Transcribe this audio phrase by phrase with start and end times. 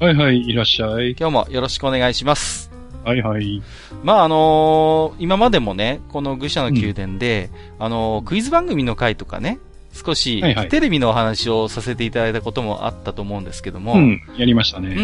[0.00, 1.16] はいはい、いらっしゃい。
[1.18, 2.70] 今日もよろしくお願いします
[3.04, 3.60] はいはい。
[4.04, 9.58] まああのー今までもね、この愚者の宮殿で、あのークイズ番組の回とかね、
[9.92, 15.02] 少しはいはいテレビのお話をさせていただいたこともあったと思うんですけども、うん、やりましたうんうんうね。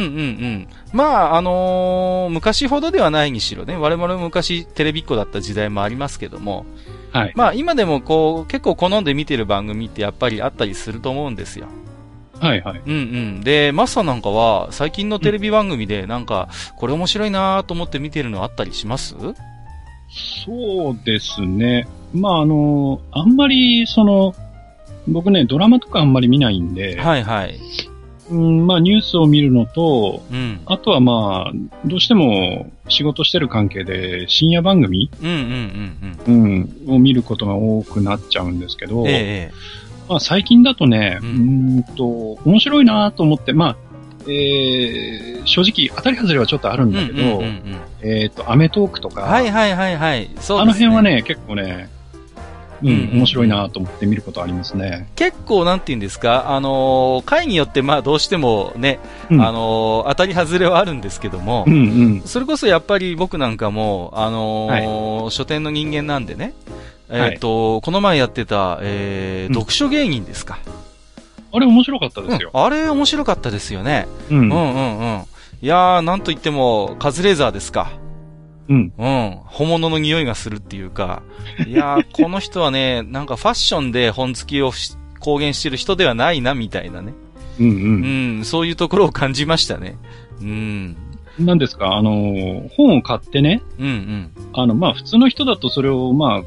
[0.58, 0.68] ん。
[0.92, 6.66] まあ、あのー昔ほどではないにしろね、我々も昔テレビっ子だった時代もありますけども、
[7.10, 7.32] はい。
[7.34, 11.66] まあ今でもこう、結構好んで見てる番組ってやっぱりあったりすると思うんですよ。
[12.40, 12.82] はいはい。
[12.85, 13.40] うんうん。
[13.40, 19.15] で、マスターなんかは、最近のテレビ番組でなんか、これ面白いなと思って見てるのあったりします？
[20.45, 21.88] そうですね。
[22.13, 24.35] まああの、あんまり、その、
[25.09, 27.59] 僕ね、ドラマとかあんまり見ないんで、はいはい。
[28.30, 30.60] うん、まあニュースを見るのと、うん。
[30.66, 31.52] あとはまあ、
[31.85, 36.71] どうしても仕事してる関係で深夜番組、うんうんうんうん。
[36.87, 39.52] うん、を見ることが多くなっちゃうんですけど、ええ
[40.09, 42.05] まあ最近だとね、ううんん、と、
[42.45, 43.77] 面白いなと思って、まあ、
[44.27, 47.43] えー、正直当たり外れはちょっとあるんだけど、
[48.02, 50.30] えっ、と、アメトークとか、はいはいはいはい。
[50.41, 50.63] そうね。
[50.63, 51.91] あの辺はね、結構ね、
[52.82, 55.09] うん、面白いなと思って見ることありますね。
[55.16, 58.99] 結構なんて言うんですか、あのー回によってまあどうしてもね、
[59.30, 61.77] うん、あのー当たり外れはあるんですけども、うんう
[62.16, 62.23] ん。
[62.27, 66.53] それこそやっぱり僕なんかも、あのー書店の人間なんでね、
[67.10, 70.59] えっ、と、この前やってた、えーうん読書芸人ですか。
[71.53, 72.50] あれ面白かったですよ。
[72.53, 74.09] うんあれ面白かったですよね。
[74.31, 74.38] うん。
[74.38, 75.25] うんうんうん。
[75.62, 77.93] いやー、なんと言っても、カズレーザーですか。
[78.69, 78.93] うん。
[78.98, 79.38] うん。
[79.44, 81.22] 本物の匂いがするっていうか。
[81.66, 87.12] いやー、 この人はね、なんかファッションで本好きをし公言してる人ではないな、みたいなね。
[87.60, 88.41] うんううん。
[88.41, 89.97] ん、そういうところを感じましたね。
[90.41, 90.97] うん。
[91.38, 94.31] なんですか、あのー、本を買ってね、うんうん。
[94.53, 96.43] あの、まあ普通の人だとそれをまあ、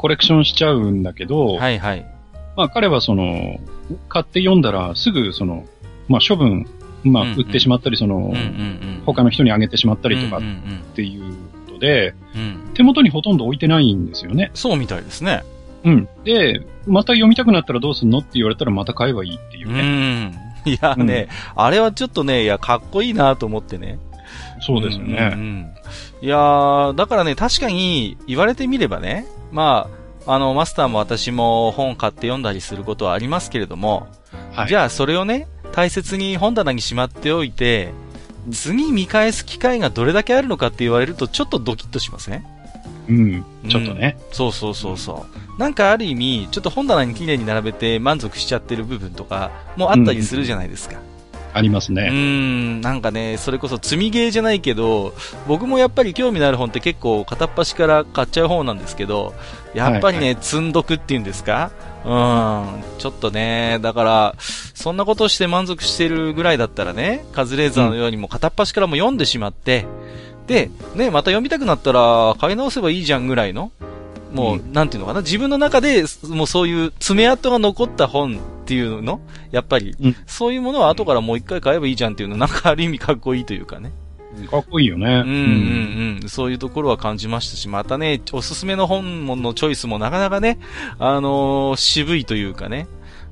[0.00, 2.06] コレクションしちゃうんだけど、はいはい。
[2.56, 3.58] まあ彼はその、
[4.08, 5.66] 買って読んだらすぐその、
[6.08, 6.66] まあ処分、
[7.04, 9.02] まあうんうん売ってしまったり、その、うんうんうん。
[9.04, 11.34] 他の人にあげてしまったりとかっうんうんていう
[11.66, 12.40] ことで、うん。
[12.40, 12.70] うん。
[12.72, 14.50] 手元にほとんど置いてないんですよね。
[14.54, 15.42] そうみたいですね。
[15.84, 16.08] うん。
[16.24, 19.82] で、また読みたくなったらどうすんのって言われたらまた買えばいいっていううね。
[19.82, 20.34] ん。
[20.64, 23.98] いやね、あれはちょっとね、いや、かっこいいなと思ってね。
[24.60, 25.30] そうですよね。
[25.34, 25.66] うんうんうん
[26.22, 29.88] いやー、だからね、確かに言われてみればね、ま
[30.26, 34.08] あ、あの、マスターも私も本買って読んだりすることはありますけれども、
[34.52, 34.68] はい。
[34.68, 37.92] じゃあそれをね、大切に本棚にしまっておいて、
[38.50, 42.44] 次見返す機会がどれだけあるのかって言われるとちょっとドキッとしません
[43.08, 43.44] うん。
[43.68, 44.16] ちょっとね。
[44.32, 45.26] そうそうそうそ
[45.58, 45.60] う。
[45.60, 50.96] なんかある意味、ちょっと本棚に綺麗に並べて満足しちゃってる部分とかもあったりするじゃないですか。
[51.52, 52.08] ありますね。
[52.12, 55.14] ん、なんかね、それこそ積みゲーじゃないけど、
[55.48, 59.34] 僕もやっぱり興味のある本って結構片っ端から買っちゃう方なんですけど、
[59.74, 61.70] やっぱりね、は積んどくっていうんですか？
[62.04, 69.86] うん、ちょっとね、だから、そんなことして満足してるぐらいだったらね、カズレーザーのようにも片っ端からも読んでしまって、
[70.46, 73.70] で、ね、また読みたくなったら買い直せばいいじゃんぐらいの、
[74.32, 79.20] もう、うなんていうのかな、自分の中で、もうそういう爪痕が残った本っていうの？
[79.50, 83.92] やっぱり、うんそういうものは後からもう一回買えばいいじゃんっていうの、なんかある意味かっこいいというかね。
[84.48, 85.06] かっこいいよね。
[85.06, 85.32] うんう
[86.18, 86.28] んうん。
[86.28, 90.58] そういうところは感じましたし、またね、おすすめの本のチョイスもなかなかね、
[91.00, 92.86] あのー渋いというかね。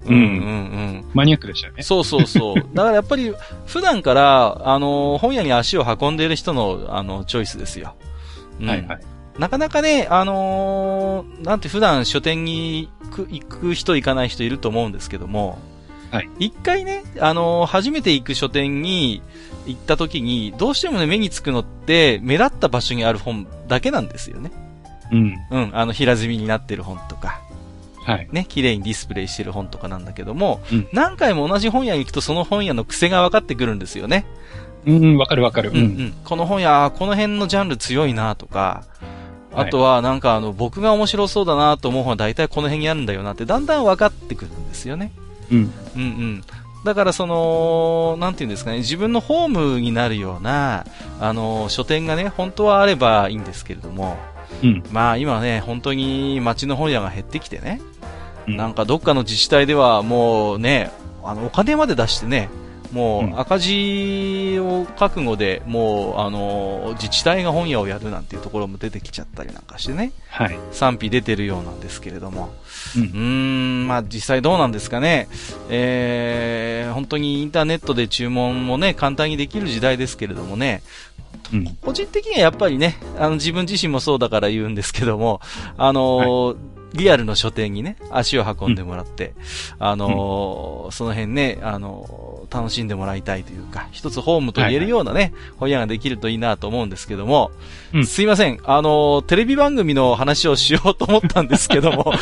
[0.07, 1.05] うんうんうん。
[1.15, 1.83] マニアックでしたよね。
[1.85, 2.55] そうそうそう。
[2.75, 3.33] だからやっぱり、
[3.67, 7.95] 普段から、あのー本屋に足を運んでいる人の、あの、チョイスですよ。
[8.61, 9.01] うんはいはい。
[9.39, 15.59] なかなかね、あのーなんて普段書店に行く行く人行かない人いると思うんですけども、
[16.11, 16.31] はい。
[16.39, 19.23] 一回ね、あのー初めて行く書店に
[19.67, 24.51] 行った時に、どうしてもね、目につくのって、目立った場所にある本だけなんですよね。
[25.13, 25.35] うん。
[25.51, 27.41] うん、あの、平積みになってる本とか、
[28.05, 28.29] はい。
[28.33, 34.25] ね、綺麗にディスプレイしてる本とかなんだけども、うん何回も同じ本屋に行くとその本屋の癖が分かってくるんですよね。
[34.87, 35.71] うん、わかるわかる。
[35.71, 36.15] うんうん。
[36.25, 38.85] この本屋、この辺のジャンル強いなとか、
[39.61, 45.13] あとはなんかあの、僕が面白そうだなと思う本は大体この辺にあるんだよなってだんだん分かってくるんですよね。
[45.51, 45.73] うん。
[45.97, 46.45] うんうん。
[46.85, 50.87] だからその、なんていうんですかね、自分のホームになるような、
[51.21, 54.17] あの、書店がね、本当はあればいいんですけれども、
[54.63, 54.83] うん。
[54.93, 60.91] まあ今ね、本当に街の本屋が減ってきてね、うんなんかどっかの自治体ではもうね、
[61.23, 62.49] あの、お金まで出してね、
[62.93, 70.59] もう赤字を覚悟で、もう、あの、自治体が本屋をやるなんていうところも出てきちゃったりなんかしてね、はい。
[70.73, 72.55] 賛否出てるようなんですけれども。
[72.97, 75.29] うんうーん、まあ実際どうなんですかね。
[75.69, 80.83] えー、本当にインターネットで注文もね、簡単にできる時代ですけれどもね、
[81.53, 81.77] うん。
[81.83, 85.41] 個人的にはやっぱりね、あの自分自身もそうだから言うんですけども、
[85.77, 89.35] あのーリアルの書店にね、足を運んでもらって、
[89.79, 97.51] あのーその辺ね、あのー楽しんでもらいたいというか、一つホームと言えるようなね、本屋ができるといいなと思うんですけども、
[97.93, 98.07] うん。
[98.07, 102.13] すいません、あのーテレビ番組の話をしようと思ったんですけども、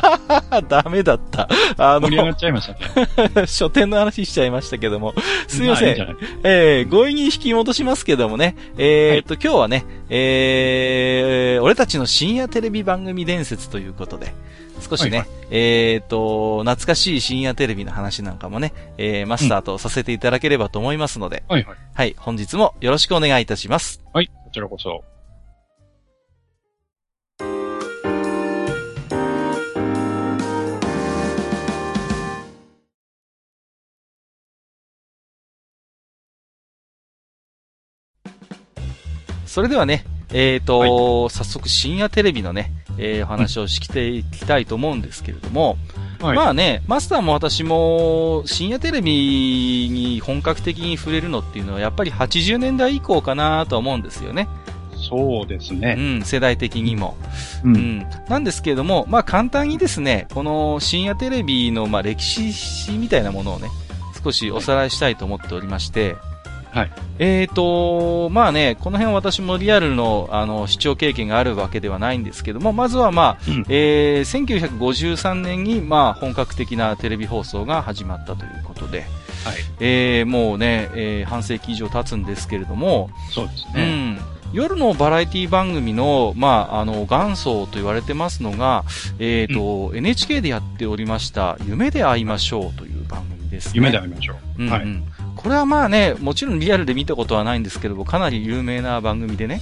[0.68, 1.48] ダメだった。
[1.78, 3.46] あの盛り上がっちゃいましたね。
[3.46, 5.14] 書店の話しちゃいましたけども、
[5.46, 5.88] すいません。
[5.88, 14.34] あいいんえー、強引に引き戻しますけどもね、えーっと、今日はね、えー、俺たちの深夜テレビ番組伝説ということで、
[14.80, 21.76] 少しね、はいえーっと、懐かしい深夜テレビの話なんかもね、えー、マスターとさせていただければと思いますので、はいはい。
[21.94, 24.02] はい、本日もよろしくお願いいたします。
[24.12, 25.04] はい、こちらこそ。
[39.52, 45.76] それではね、えーっと、早速深夜テレビのね、えー、お話をしていきたいと思うんですけれども、
[46.20, 46.36] はい。
[46.36, 54.48] まあね、マスターも私も深夜テレビに本格的に触れるのっていうのはやっぱり80年代以降かなと思うんですよね。
[54.96, 55.94] そうですうね。
[55.94, 57.16] ん、世代的にも。
[57.64, 57.68] う。
[57.68, 58.06] うんん。
[58.28, 63.68] なんですけれども、まあ簡単にですね、この深夜テレビのまあ歴史史みたいなものをね、
[64.22, 66.31] 少しおさらいしたいと思っておりまして、はい。
[67.18, 79.08] えーと、まあね、この辺私もリアルの、あの、視聴経験があるわけではないんですけども、まずはまあ、うんえー、1953年に、まあ、本格的なテレビ放送が始まったということで、はい。
[79.80, 84.14] えー、もうね、えー、半世紀以上経つんですけれども、そうですうね。
[84.14, 84.18] ん。
[84.52, 88.84] 夜のバラエティ番組の、まあ、あの、元祖と言われてますのが、
[89.18, 93.72] えーと、NHK でやっておりました、夢で会いましょうという番組ですね。
[93.76, 94.62] 夢で会いましょう。
[94.62, 94.86] うんうんはい。
[95.42, 99.60] これはまあね、もちろんリアルで見たことはないんですけども、かなり有名な番組でね。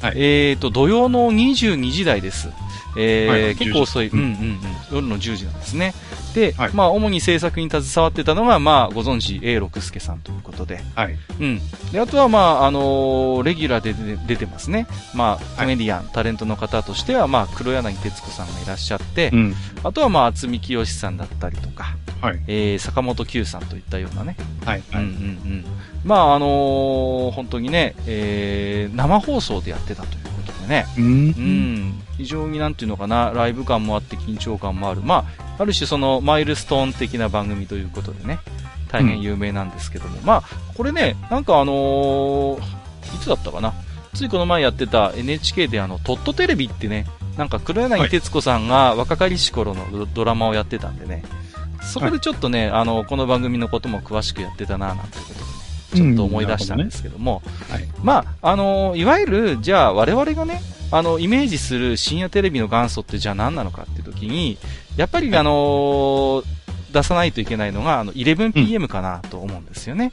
[0.00, 2.48] はいえーと、土曜の22時台です。
[2.96, 4.60] えーはい結構遅い、10時うんうんうん、
[4.92, 5.94] 夜の10時なんですね。
[6.34, 10.80] で、はいまあ、主に制作に携わってたのが、まあ、ご存知、A 六輔さんということで。
[10.94, 11.18] はい。
[11.40, 11.60] うん。
[11.92, 13.92] で、あとは、まあ、あのーレギュラーで
[14.26, 14.86] 出てますね。
[15.14, 19.54] まあ、コメディアン、タレントの方としては、まあ、黒柳徹子さんがいらっしゃって、うん。
[19.84, 22.40] あとは、まあ、渥美清さんだったりとか、はい。
[22.46, 24.82] えー、坂本九さんといったようなね、はい。
[24.92, 25.08] うんうんうはい。
[25.58, 25.64] ん。
[26.04, 31.00] まあ、あのー本当にね、えー、生放送でやってたということでね、う。
[31.00, 35.00] うんん、非常になんていうのかな、ライブ感もあって緊張感もある。
[35.02, 38.38] まあ、ある種そのマイルストーン的な番組ということでね、
[38.90, 40.42] 大変有名なんですけども、まあ、
[40.76, 42.82] これね、なんかあのー
[43.14, 43.74] いつだったかな？
[44.14, 47.06] ついこの前やってた NHK であの、トットテレビってね、
[47.36, 51.24] なんか黒柳徹子さんが若かりし頃のドドラマをやってたんでね、
[51.82, 55.40] そこでちょっとね、あの、この番組のことも詳しくやってたな、なんていうこと
[55.94, 57.86] ちょっと思い出したんですけども、はい。
[58.02, 60.60] まあ、あのいわゆる、じゃあ我々がね、
[60.90, 64.58] あの、イメージする深夜テレビの元祖ってじゃあ何なのかっていう時に、
[64.96, 66.42] やっぱり、はいあの
[66.92, 70.12] 出さないといけないのが、あの、11pm かなと思うんですよね。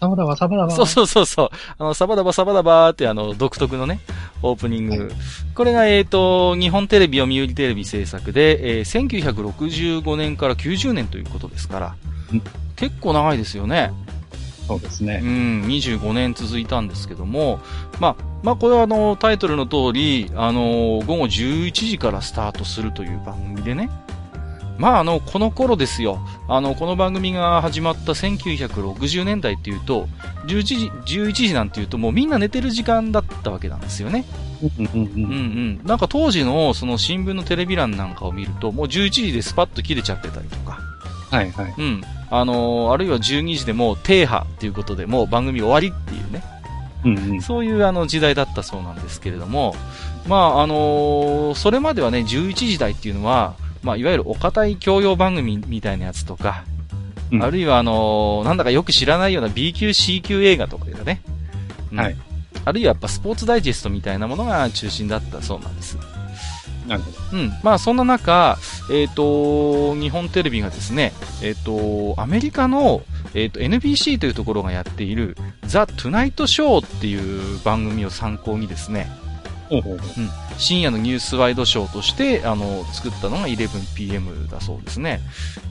[0.00, 0.70] サバダバサバダバ。
[0.70, 1.48] そうそうそうそう。
[1.76, 4.00] あの、サバダバサバダバーってあの、独特のね、
[4.42, 5.04] オープニング。
[5.04, 5.12] はい
[5.54, 11.94] これが、えっ、と、日本テレビ、読売テレビ制作で、えー1965年から90年ということですから
[12.32, 12.42] うん、
[12.76, 13.92] 結構長いですよね。
[14.76, 15.20] うそうですね。
[15.20, 17.60] ん、25年続いたんですけども、
[17.98, 23.90] まあ、まあ、これはあの、タイトルの通り、あの、午後11時からスタートするという番組でね。
[24.78, 26.20] まあ、あの、この頃ですよ。
[26.48, 30.08] あの、この番組が始まった1960年代っていうと、
[30.46, 30.62] 11
[31.04, 34.24] 時、11時なんていうともうみんな寝てる時間だったわけなんですよね。
[34.62, 35.80] うんうんうん。
[35.84, 40.89] なんか当時のその新聞のテレビ欄なんかを見ると、もう11時でスパッと切れちゃってたりとか。
[41.30, 41.74] はいはい。
[41.76, 42.02] うん。
[42.30, 46.42] あのーあるいは12時でもう停波っていうことでもう番組終わりっていうね。
[47.04, 47.42] うんうん。
[47.42, 49.74] そういうあの時代だったそうなんですけれども、
[50.26, 56.64] まああのーそれまではね、11時台っていうのは、まあいわゆるお堅い教養番組みたいなやつとか、
[57.32, 61.22] うんあるいはあのーなんだかよく知らないような B 級 C 級映画とかがね、
[61.92, 62.16] うんはい
[62.62, 65.96] あるいはやっぱスポーツダイジェストみたいなものが中心だったそうなんです。
[66.90, 67.38] なるほど。
[67.38, 67.52] うん。
[67.62, 68.58] まあそんな中、
[68.92, 79.08] えっ、と、日本テレビがですね、えっ、と、アメリカの、えっ、と、NBC というところがやっている、ザ・トゥナイト・ショーっていう番組を参考にですね、
[79.78, 80.08] うほうほう。
[80.58, 85.20] 深夜のニュースワイドショーとして、あの、作ったのが 11pm だそうですね。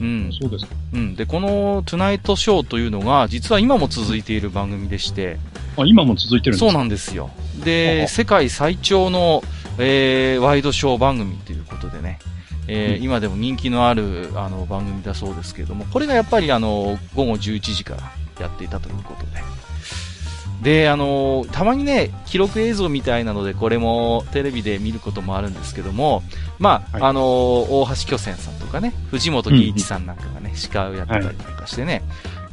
[0.00, 0.32] うん。
[0.32, 0.74] そうですか。
[0.94, 1.14] うん。
[1.16, 5.38] で、このトゥナイトショーというのが、実は今も続いている番組でして、
[5.76, 6.70] あ、今も続いてるんですか？
[6.70, 7.30] そうなんですよ。
[7.64, 9.42] で、世界最長の、
[9.78, 12.18] えー、ワイドショー番組ということでね、
[12.68, 19.59] えーうん今でも人気のあるあの番組だそうですけれども、これがやっぱりあの、午後11時からやっていたということで。
[20.62, 26.22] で、あの、たまにね、記録映像みたいなので、これもテレビで見ることもあるんですけども、
[26.58, 27.02] まあ、はい。
[27.10, 32.02] あの、大橋巨泉さんとかね、藤本義一さんなんかがね、司会をやってたりとかしてね、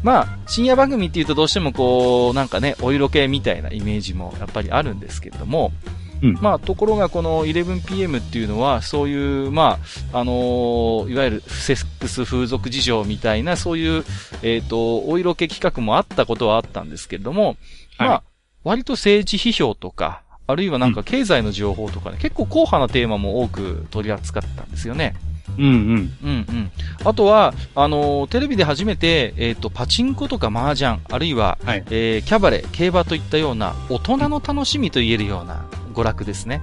[0.03, 5.73] まあ、深夜番組っていうとどうしてもこう、なんかね、お色気みたいなイメージもやっぱりあるんですけれども、
[6.21, 6.33] うん。
[6.41, 9.79] まあ、ところがこの 11pm っていうのは、そういう、ま
[10.13, 14.05] あ、あのーいわゆるセックス風俗事情みたいな、そういう、
[14.41, 17.57] えっ、と、お色気企画もあったことはあったんですけれども、はい
[18.05, 18.23] まあ、
[18.63, 25.15] 割と政治批評とか、あるいはなんか経済の情報とかね、結構硬派なテーマも多く取り扱ったんですよね。
[25.57, 25.71] うんうん。
[25.71, 26.71] うんうん。
[27.03, 31.83] あとは、あのーテレビで初めて、えっ、と、パチンコとか麻雀、あるいは、はい。
[31.89, 36.61] えーキャバレー、競馬といったような、大人の楽しみと言えるような娯楽ですね。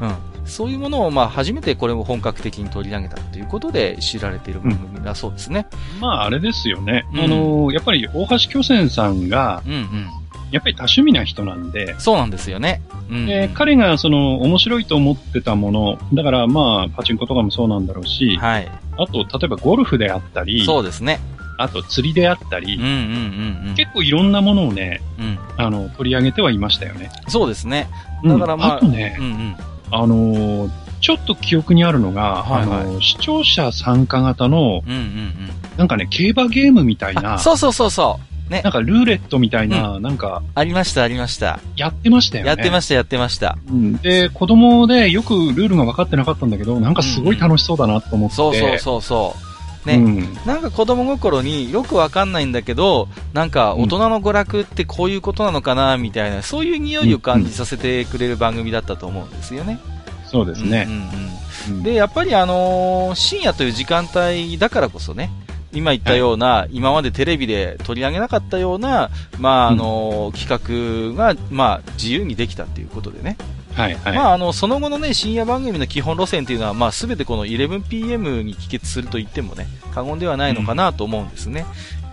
[0.00, 0.16] うん。
[0.46, 5.66] そういうものを、まあ、初めてこれを本格的に取り上げたということで知られている番組だそうですね。
[6.00, 7.06] まあ、あれですよね。
[7.12, 10.19] うんあの、やっぱり大橋巨泉さんが、うんうん。
[10.50, 12.82] やっぱり多趣味な人なんで、そうなんですよね。
[13.08, 13.26] うん、うん。
[13.26, 18.68] で、彼がその面白いと思ってたもの、だからまあ、パチンコとかもそうなんだろうし、はい。
[18.98, 21.20] あと、例えばゴルフであったり、そうですね。
[21.58, 23.74] あと釣りであったり、うんうんうんうん。
[23.76, 25.38] 結構いろんなものをね、うん。
[25.58, 27.10] あの、取り上げてはいましたよね。
[27.28, 27.88] そうですね。
[28.24, 29.56] うんだからまあ、あとねうんうん。
[29.90, 35.34] あのーちょっと記憶にあるのが、はいはいあのー視聴者参加型の、うんうんうん。
[35.78, 38.29] なんかね、競馬ゲームみたいな、あそうそうそうそう。
[38.50, 38.70] ねな。
[38.70, 41.60] んかルーレットみたいな、なんか、ありました、ありました。
[41.76, 42.48] やってましたよね。
[42.48, 43.56] やってました、やってました。
[43.68, 48.34] うんで、子供でよくルールが分かってなかったんだけど、なんかすごい楽しそうだなと思って。
[48.34, 49.36] そうそうそうそ
[49.84, 49.88] う。
[49.88, 49.96] ね。
[49.96, 59.78] うんなんか子供心によくわかんないんだけど、なんか大人の娯楽ってこういうことなのかな、みたいな、そういう匂いを感じさせてくれる番組だったと思うんですよね。
[60.26, 60.94] そうですねうん。
[60.94, 65.30] うんうんうんで、やっぱりあのー深夜という時間帯だからこそね、
[65.72, 73.36] 今言ったような、今までテレビで取り上げなかったような、まあ、あのー企画が、まあ、自由にできたっていうことでね。
[73.74, 74.16] はいはい。
[74.16, 81.64] まあ、あの、その後のね、深夜番組の基本路線っていうのは、まあ、すべてこの 11pm に帰結すると言ってもね、過言ではないのかなと思うんですね。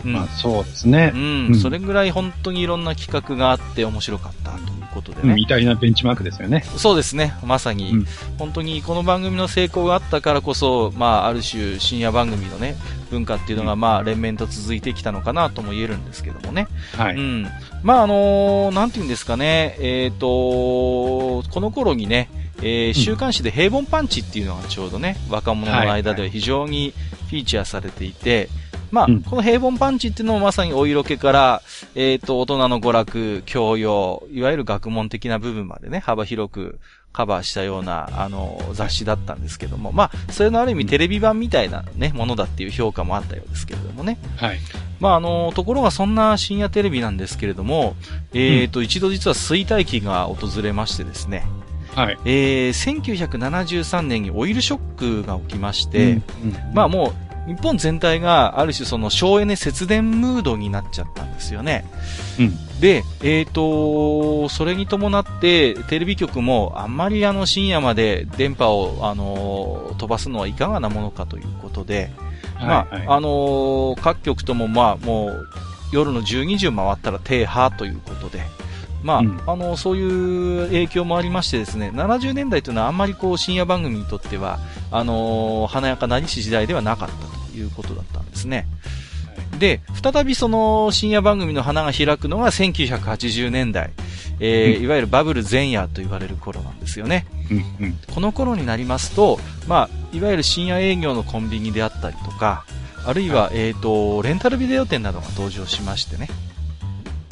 [0.07, 0.13] うん。
[0.13, 1.17] まあそうですねう。
[1.17, 5.35] ん、うんそれぐらい本当にいろんな企画があって面白かったということでうん、ね。
[5.37, 6.63] 偉大なベンチマークですよね。
[6.77, 12.75] そうですね、まさに、うん本当にこの番組の成功があったからこそ、まあ、ある種深夜番組のね、
[13.09, 16.67] 文化っていうのが、まあ、連綿と続いてきたのかなとも言えるんですけどもね。
[16.95, 17.15] はい。
[17.15, 17.47] うん。
[17.83, 22.29] まあ、あのーなんていうんですかね、えっ、とこの頃にね、
[22.61, 26.93] えー週刊誌で平凡パンチっていうのがちょうどね、若者の間では非常に
[27.29, 28.49] フィーチャーされていて、
[28.91, 29.21] まあ、うん。
[29.23, 31.61] この平凡パンチっていうのもまさにお色気から、
[31.95, 36.79] えっ、と、大人の娯楽、教養、いわゆる学問的な部分までね、幅広く
[37.13, 44.19] カバーしたような、あの、雑誌だったんですけども、まあ、それのある意味テレビ版みたいなね、ものだっていう評価もあったようですけれどもね。
[44.35, 44.59] はい。
[44.99, 47.95] まあ、あの、ところがそんな深夜テレビなんですけれども、
[48.33, 51.45] えっ、と、一度実は衰退期が訪れましてですね、
[51.95, 52.17] はい。
[52.25, 56.23] えー、1973年にオイルショックが起きまして、うん、
[56.71, 61.85] まあもう、日本全体がある種その省エネ節電ムードになっちゃったんですよね。
[62.39, 62.79] うん。
[62.81, 72.11] で、えっ、と、それに伴って、テレビ局もあんまりあの深夜まで電波を、あの飛ばすのはいかがなものかということで、
[72.59, 75.47] まあ、はいはいあのー各局ともまあもう
[75.91, 78.43] 夜の12時を回ったら停波ということで、
[79.03, 84.59] まあ、うんあのそういう影響もありましてですね、70年代というのはあんまりこう深夜番組にとっては、
[84.91, 88.67] あのー華やかなりし時代ではなかったということだったんですね。
[89.59, 93.91] で、再びその深夜番組の花が開くのが1980年代、
[94.39, 97.25] えーうんいわゆるバブル前夜と言われる頃なんですよね。
[97.49, 97.99] うんうん。
[98.13, 102.65] この頃になりますと、まあ、いわゆる深夜営業のコンビニであったりとか、
[103.05, 106.27] あるいは、えっ、と、レンタルビデオ店などが登場しましてね。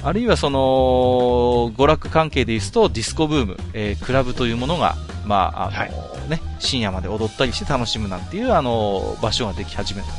[0.04, 5.92] あるいはその、娯楽関係で言うと、ディスコブーム、えークラブというものが、まあ、あの、はい
[6.30, 10.14] ね、深夜まで踊ったりして楽しむなんていう、あの、場所ができ始めたと。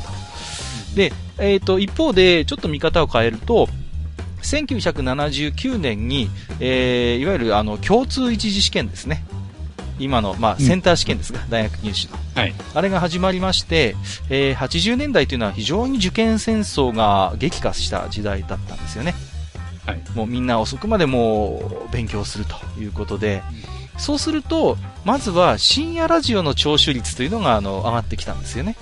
[0.95, 3.67] で、えっ、と、一方で、ちょっと見方を変えると、
[4.41, 6.29] 1979年に、
[6.59, 9.23] えーいわゆるあの共通一次試験ですね。
[9.99, 12.17] 今の、まあ、うんセンター試験ですが、大学入試の。
[12.35, 12.53] はい。
[12.73, 13.95] あれが始まりまして、
[14.29, 19.15] えー80年代というのは非常に受験戦争が激化した時代だったんですよね。
[19.87, 20.01] はい。
[20.13, 23.41] もうみんな遅くまでもう勉強するということで、
[23.97, 28.75] そうすると、まずは深夜ラジオの聴取率というのが、あの、上がってきたんですよね。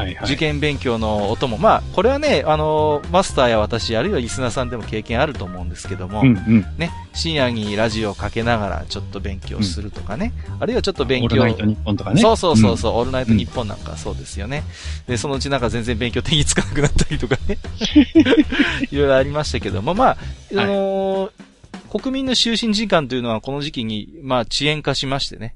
[0.00, 0.24] はいはい。
[0.24, 6.66] 受験勉強の音も、まあ、これはね、あの、マスターや私、あるいはリスナーさんでも経験あると思うんですけども、うんうん。
[6.76, 12.20] ね、深夜にラジオをかけながらちょっと勉強するとかね、あるいはちょっと勉強オールナイト日本とかね。
[12.20, 14.64] そうそうそうそう、オールナイトニッポンなんかそうですよね。
[15.06, 17.58] で、そのうちなんか全然勉強手につかなくなったりとかね。
[18.90, 20.16] いろいろありましたけども、まあ、
[20.52, 21.30] あのー
[21.86, 25.54] 国民の就寝時間というのはこの時期に、まあ、遅延化しましてね。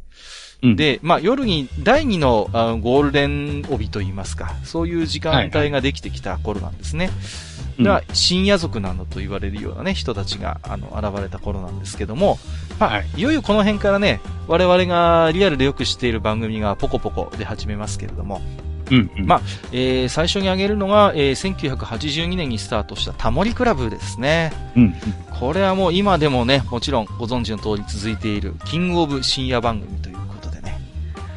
[0.62, 7.06] うん、で、まあ、夜に第二のあのゴールデン帯といいますか、そういう時間帯ができてきた頃なんですね。
[7.06, 7.50] うん
[7.82, 12.38] が、深夜族などと言われるようなね、人たちが、あの、現れた頃なんですけども、
[12.78, 18.40] まあ、はいいよいよこの辺からね、我々がリアルでよく知っている番組がポコポコ出始めますけれども、
[18.90, 19.26] うんうん。
[19.26, 19.40] まあ
[19.72, 24.52] えー最初に挙げるのが、えー1982年にスタートしたタモリクラブですね。
[24.76, 24.94] うんうん。
[25.38, 30.20] これはもう今でもね、もちろんご存知の通り続いている、キングオブ深夜番組という。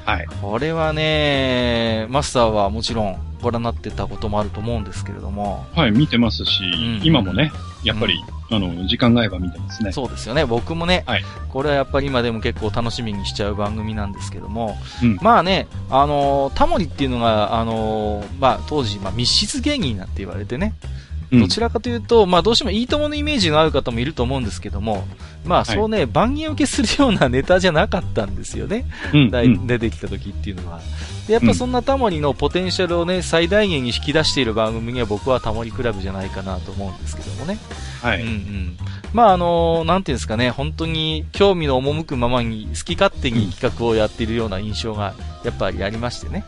[0.05, 0.27] はい。
[0.41, 7.51] これはね、マスターはもちろんご覧になってたこともあると思うんですけれども、はい、見てますし、ん今もね、
[7.83, 8.15] やっぱり、
[8.49, 9.91] あの、時間が合えば見てますね。
[9.91, 10.45] そうですよね。
[10.45, 21.03] 僕もね、はいこれはやっぱり今でも結構楽しみにしちゃう番組なんですけども、うんまあね、あのータモリっていうのが、あのーまあ当時、まあ密室芸人なんて言われてね、うん
[21.39, 25.05] どちらかというと、まあどうしてもいいとものイメージのある方もいると思うんですけども、
[25.45, 28.85] まあそうね、万人受けするようなネタじゃなかったんですよね。
[29.13, 30.79] うん出てきた時っていうのは。
[31.27, 37.57] で、やっぱそんなタモリのポテンシャルをね、最大限に引き出している番組には僕はタモリクラブじゃないかなと思うんですけどもね。
[38.01, 38.21] はい。
[38.21, 38.77] うんうん。
[39.13, 45.13] まああのなんていうんですかね、本当に興味の赴くままに好き勝手に企画をやっているような印象が
[45.43, 46.45] やっぱりありましてね。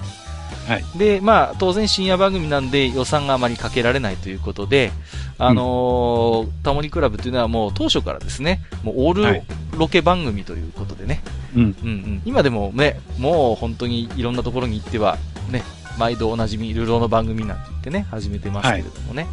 [0.67, 0.83] はい。
[0.97, 4.91] で、まあ当然深夜番組なんで予算があまりかけられないということで、
[5.37, 9.43] あのータモリクラブというのはもう当初からですね、もうオールはい
[9.77, 11.21] ロケ番組ということでね、
[11.55, 11.61] うん。
[11.61, 15.17] うんうん、今でもね、もう本当にいろんなところに行っては、
[15.51, 15.63] ね、
[15.97, 19.27] 毎度おなじみ、流浪の番組なんて言ってね、始めてますけれどもね。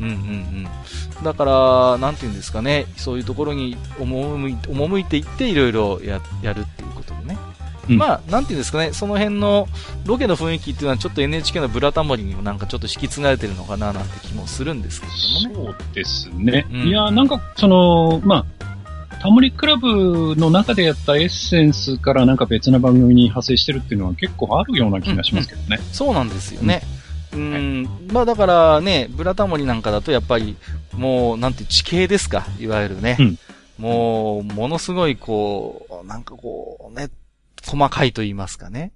[0.00, 0.14] うんうんう
[1.20, 1.24] ん。
[1.24, 7.38] だから、なんていうんですかね、そういうところに赴いていっていろいろややるっていうことでね。
[7.90, 9.66] うんまあ、なんていうんですかね、その辺の
[10.06, 15.76] ロケの雰囲気っていうのはちょっと NHK のブラタモリにもなんかちょっと引き継がれてるのかななんて気もするんですけれどもね。
[15.76, 16.66] そうですね。
[16.70, 25.78] うんいや、なんか、その、まあ、タモリクラブの中でやったエッセンスからなんか別な番組に派生してるっていうのは結構あるような気がしますけどね。
[25.92, 26.82] そうなんですよね。
[27.32, 30.56] うん、まあだからね、ブラタモリなんかだとやっぱり、
[30.96, 33.16] もう、なんて地形ですか、いわゆるね。
[33.18, 33.38] うん
[33.80, 37.08] もう、ものすごいこう、なんかこう、ね、
[37.70, 38.90] 細かいと言いますかね。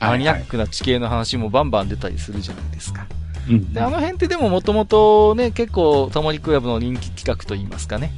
[0.00, 3.06] マニアックな地形の話もバンバン出たりするじゃないですか。
[3.48, 3.72] うん。
[3.74, 8.12] で、あの辺ってでももともとね、結構タモリクラブの人気企画と言いますかね。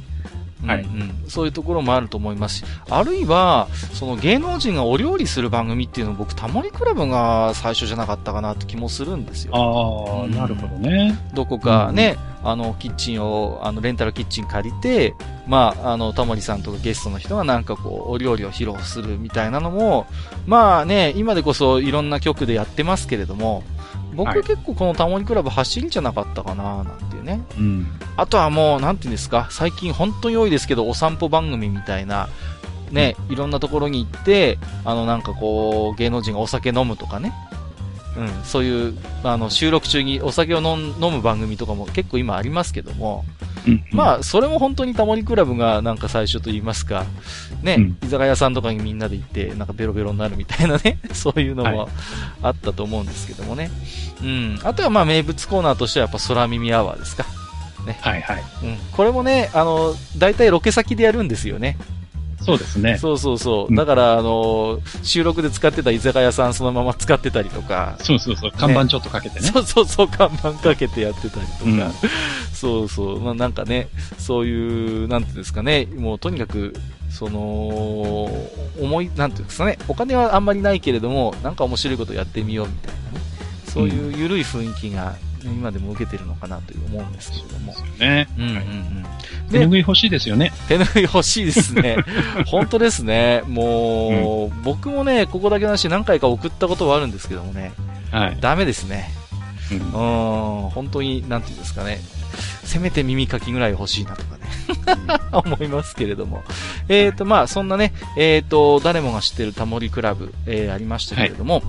[0.65, 0.81] はい。
[0.81, 1.01] うん。
[1.01, 9.55] うん、そういうところもあると思いますし、あるいは、その芸能人がお料理する番組っていうのを僕、タモリクラブが最初じゃなかったかなって気もするんですよ。
[9.55, 10.31] ああ、うん。
[10.31, 11.17] なるほどね。
[11.33, 15.13] どこかね、あの、キッチンを、あの、レンタルキッチン借りて、
[15.47, 20.07] まあ、あの、タモリさんとかゲストの人がなんかこう、お料理を披露するみたいなのも、
[20.45, 23.63] まあね、今でこそいろんな曲でやってますけれども、
[24.17, 27.41] 僕はい結構このタモリクラブ走りじゃなかったかな、なんていうね。
[27.57, 27.87] うん。
[28.17, 32.27] あとはもう、なんていうんですか、最近本当に多いですけど、お散歩番組みたいな、
[32.91, 37.33] ね、いろんなところに行って、あの、なんかこう、芸能人がお酒飲むとかね。
[38.17, 43.23] うん、そういう、あの、収録中にお酒を飲む番組とかも結構今ありますけども、
[43.67, 43.83] うん。
[43.91, 47.05] まあ、それも本当にタモリクラブがなんか最初と言いますか、
[47.61, 51.87] ね、うん居酒屋さんとかにみんなで行って、なんかベロベロになるみたいなね、 そういうのもは
[52.41, 53.71] あったと思うんですけどもね。
[54.21, 54.59] うん。
[54.63, 57.25] あとはまあ名物コーナーとしてはやっぱ空耳アワーですか。
[58.01, 58.43] はいはい。
[58.63, 58.77] うん。
[58.91, 61.77] これもね、あの、大体ロケ先でやるんですよね。
[62.41, 62.97] そうですね。
[62.97, 63.71] そうそうそうう。
[63.71, 68.51] んだから、あの、収録で使ってた居酒屋さんそのまま使ってたりとか、そうそうそう。
[68.51, 69.47] 看板ちょっとかけてね。
[69.47, 71.91] そうそうそう、看板かけてやってたりとか、うん
[72.53, 76.73] そうそう、まあなんかね、そういう、なんていうんですかね、もうとにかく、
[77.17, 78.29] その、
[78.79, 83.25] 思い、なんていうんですかね、お金はあんまりないけれども、なんか面白いことやってみようみたいなね、
[83.65, 87.71] そういう緩い雰囲気が、今でも受けてるのかなという思うんですけれども。
[87.71, 88.27] ですよね。
[88.37, 89.05] うんうんはいうん。
[89.49, 90.51] 手拭い欲しいですよね。
[90.67, 91.97] 手拭い欲しいですね。
[92.45, 93.41] 本当ですね。
[93.47, 97.71] もう、僕もね、ここだけの話何回か送ったことはあるんですけどもね、
[98.11, 98.37] はい。
[98.39, 99.11] ダメですね。
[99.71, 101.99] うんうーん、本当に、なんていうんですかね。
[102.63, 104.47] せめて耳かきぐらい欲しいなとかね。
[105.31, 106.43] 思いますけれども。
[106.89, 111.63] えっ、と、まあ、そんなね、えっ、と、誰もが知ってるタモリクラブ、えーありましたけれども、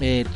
[0.00, 0.26] えー、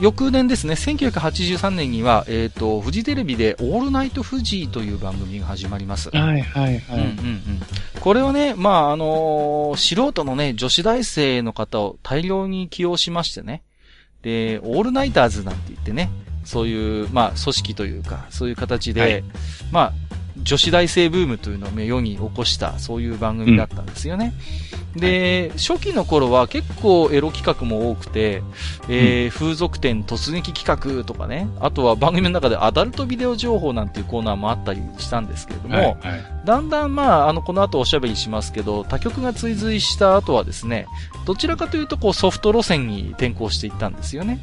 [0.00, 6.10] 翌年ですね、1983年には、えっ、ー、と、フジテレビでオールナイトフジという番組が始まります。
[6.10, 6.98] はいはいはい。
[6.98, 7.60] うんうんうん。
[8.00, 13.62] これはね、まあ、あのー、素人のね、女子大生の方を大量に起用しましてね。
[14.22, 16.10] で、オールナイターズなんて言ってね、
[16.44, 19.24] そういう、まあ、組織というか、そういう形で、はい、
[19.70, 19.92] まあ、
[20.42, 24.32] 女子大生ブームというのを世に起こした、そういう番組だったんですよね。
[24.94, 28.42] うん、で、はい、初期の頃は結構エロ企画も多くて、
[28.88, 35.96] えー、うん、風俗店突撃企画とかね、あとは番組の中でアダルトビデオ情報なんていうコーナーもあったりしたんですけれども、はいはい、
[36.44, 40.86] だんだんまあ、あの、この後おしゃべりしますけど、他局が追随した後はですね、
[41.26, 44.40] どちらかというとこうソフト路線に転向していったんですよね。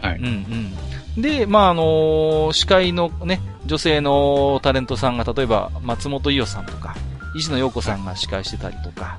[0.00, 0.18] はい。
[0.18, 0.72] うんうん。
[1.16, 6.96] で、まあ、あのー、司会のね、女性のタレントさんが、例えば、松本伊代さんとか、
[7.34, 9.18] 石野陽子さんが司会してたりとか、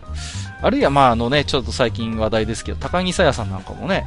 [0.61, 4.05] あるいは、まあ、あのね、ちょっと最近話題ですけど、高木さやさんなんかもね、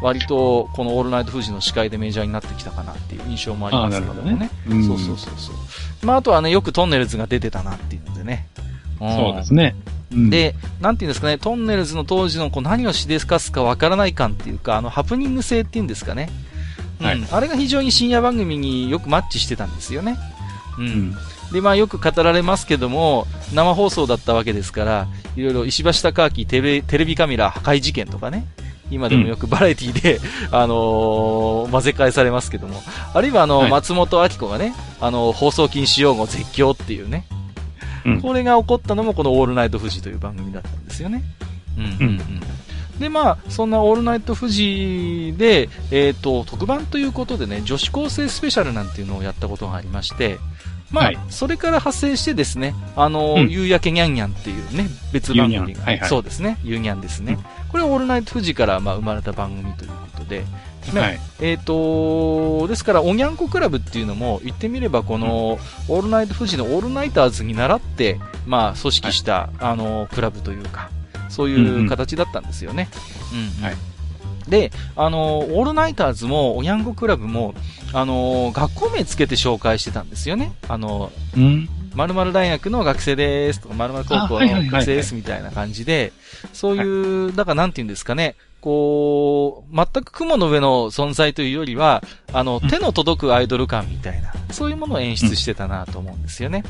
[0.00, 4.34] 割と、このオールナイト富士の司会でメジャーになってきたかなっていう印象もありますけどもね。
[4.34, 6.06] ねうん、そうそうそうそう。
[6.06, 8.48] まあ、あとはね、よくトンネルズが出てたなっていうのでね。
[9.00, 9.76] うん、そうですね。
[10.12, 16.28] うん、で、なんていうんですかね、トンネルズの当時のこう何をしでかすかわからない感っていうか、あの、ハプニング性っていうんですかね。
[17.00, 20.18] はい、あれが非常に深夜番組によくマッチしてたんですよね。
[20.78, 21.14] うん。
[21.52, 28.46] で、まあよく語られますけども、生放送だったわけですから、いろいろ石橋貴明テレテレビカメラ破壊事件とかね、
[28.90, 30.20] 今でもよくバラエティで、う
[30.52, 32.80] ん、あのー、混ぜ返されますけども、
[33.14, 37.26] あるいはあの、はい、松本明子がね、あの、放送禁止用語絶叫っていうね、
[38.04, 41.22] うん、これが起こったのもこのオールナイト富士という番組だったんですよね。
[41.78, 42.20] うんうんうん。
[43.00, 50.38] で、まあ、そんなオールナイト富士で、えっ、ー、と、特番ということでね、女子高生スペシャルなんていうのをやったことがありまして、
[50.90, 57.34] まあ、はい、それから派生してですね、あの、うん、夕焼けにゃんにゃんっていうね、別番組が、はいはい、そうですね、ゆうにゃんですね。
[57.34, 60.44] うん、これはオールナイト富士から、まあ、生まれた番組ということで、
[60.92, 65.58] はい、えっ、ー、とですから、おにゃんこクラブっていうのも、言ってみれば、この、
[65.88, 70.90] オールナイト富士のオールナイターズに倣って、まあ、組織した、はい、あの、クラブというか、
[71.30, 72.88] そういう形だったんですよね。
[73.32, 73.76] うん、はい。
[74.48, 77.54] で、あの、オールナイターズも、おにゃんこクラブも、
[77.92, 80.52] あの、学校名つけて紹介してたんですよね。
[80.68, 81.12] あの、
[81.94, 86.12] 〇〇大学の学生ですとか、〇〇高校の学生ですみたいな感じで、
[86.52, 96.62] そういう、だからなんて言うんですかね、こう、全く雲の上の存在というよりは、あの、手の届くアイドル感みたいな、そういうものを演出してたなと思うんですよね。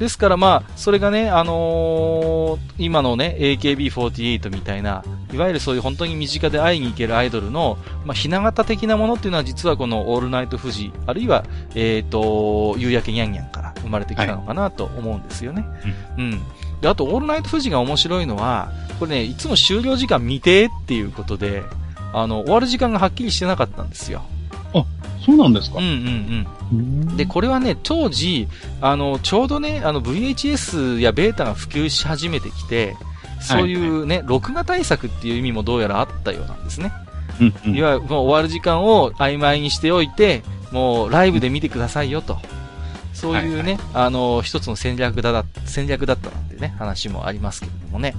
[0.00, 15.60] ですからまあ、それがね、あのー、今のね、AKB48 みたいな、いわゆるそういう本当に身近で会いに行けるアイドルの、まあ、ひな形的なものっていうのは実はこのオールナイト富士、あるいは、えっ、ー、と、夕焼けにゃんにゃんから生まれてきたのかなと思うんですよね。
[15.60, 15.70] はい、
[16.16, 16.40] うん。
[16.80, 21.62] で、あと、オールナイト富士が面白いのは、これね、いつも終了時間未定っていうことで、
[22.14, 24.22] あの、終わる時間がはっきりしてなかったんですよ。
[24.74, 24.84] あ、
[25.24, 27.16] そうなんですかうんうんうん。
[27.16, 28.48] で、これはね、当時、
[28.80, 32.96] あの、ちょうどね、あの、VHS やベータが普及し始めてきて、
[33.40, 36.92] そういうね、はい、録画対策っていう意味もどうやらあったようなんですね。
[37.40, 42.38] うんうん、いわゆる、もう終わる時間を曖昧にしておいて、もうライブで見てくださいよと。
[43.12, 48.14] そういうね、はいはい、あの、一つの戦略だ、戦略だったなんてね、話もありますけれどもね。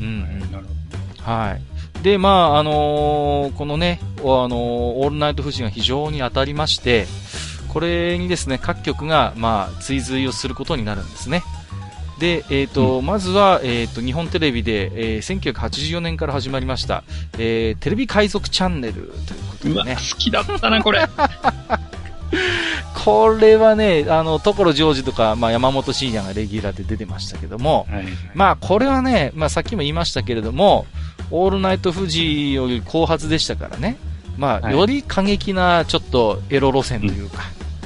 [0.00, 1.24] うん、うん。
[1.24, 1.75] はい。
[2.06, 7.04] で、まあ、あのー、このね、あのー、オールナイト富士が非常に当たりまして、
[7.66, 11.42] これにですね、各局が、まあ、追随をすることになるんですね。
[12.20, 17.02] で、えっ、ー、と、うん、まずは、えっ、と、日本テレビで、えー、1984年から始まりました、
[17.38, 19.96] えー、テレビ海賊チャンネルということでね。
[19.96, 21.04] 好きだったな、これ。
[23.04, 30.86] これはね、あの、所ジョージとか、まあ、山本慎也がレギュラーで出てましたけども、はい、まあ、これはね、まあ、さっきも言いましたけれども、
[31.30, 33.96] オールナイト富士より後発でしたからね。
[34.36, 37.42] まあ、より過激な、ちょっとエロ路線というか、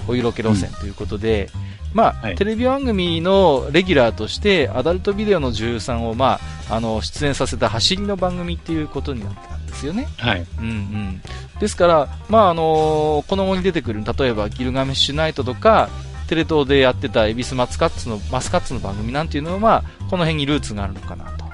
[0.09, 1.49] お色気路線ということで、
[1.93, 9.57] まあ、テレビ番組のレギュラーとして、アダルトビデオの女優さんを、まあ、あの、出演させた走りの番組っていうことになった。
[9.57, 10.09] んですよね。
[10.19, 10.47] はい。
[10.59, 11.23] うんうん。
[11.61, 15.89] ですから、まあ、あのこの後に出てくる、例えば、ギルガメッシュナイトとか、
[16.29, 21.45] テレ東でやってたエビスマスカッツの、マスカッツの番組なんていうのは、まあ、この辺にルーツがあるのかな、と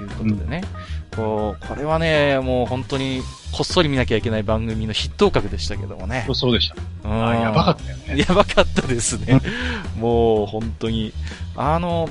[0.00, 0.62] いうことでね。
[0.90, 6.28] うんこう、これはね、もう本当に、こっそり見なきゃいけない番組の筆頭格でしたけどもね。
[6.34, 6.76] そうでした。
[7.08, 7.40] うん。
[7.40, 8.18] やばかったよね。
[8.18, 9.40] やばかったですね。
[9.98, 11.14] もう本当に。
[11.56, 12.10] あの、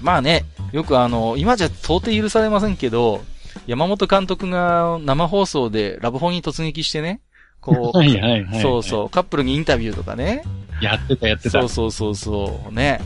[0.00, 3.22] まあね、よくあの、今じゃ到底許されませんけど、
[3.66, 7.20] 山本監督が生放送でラブホに突撃してね、
[7.60, 10.42] こう、 はいはいはい、そうそう、カップルにインタビューとかね。
[10.80, 11.50] やってたやってた。
[11.50, 13.00] そうそうそうそう、ね。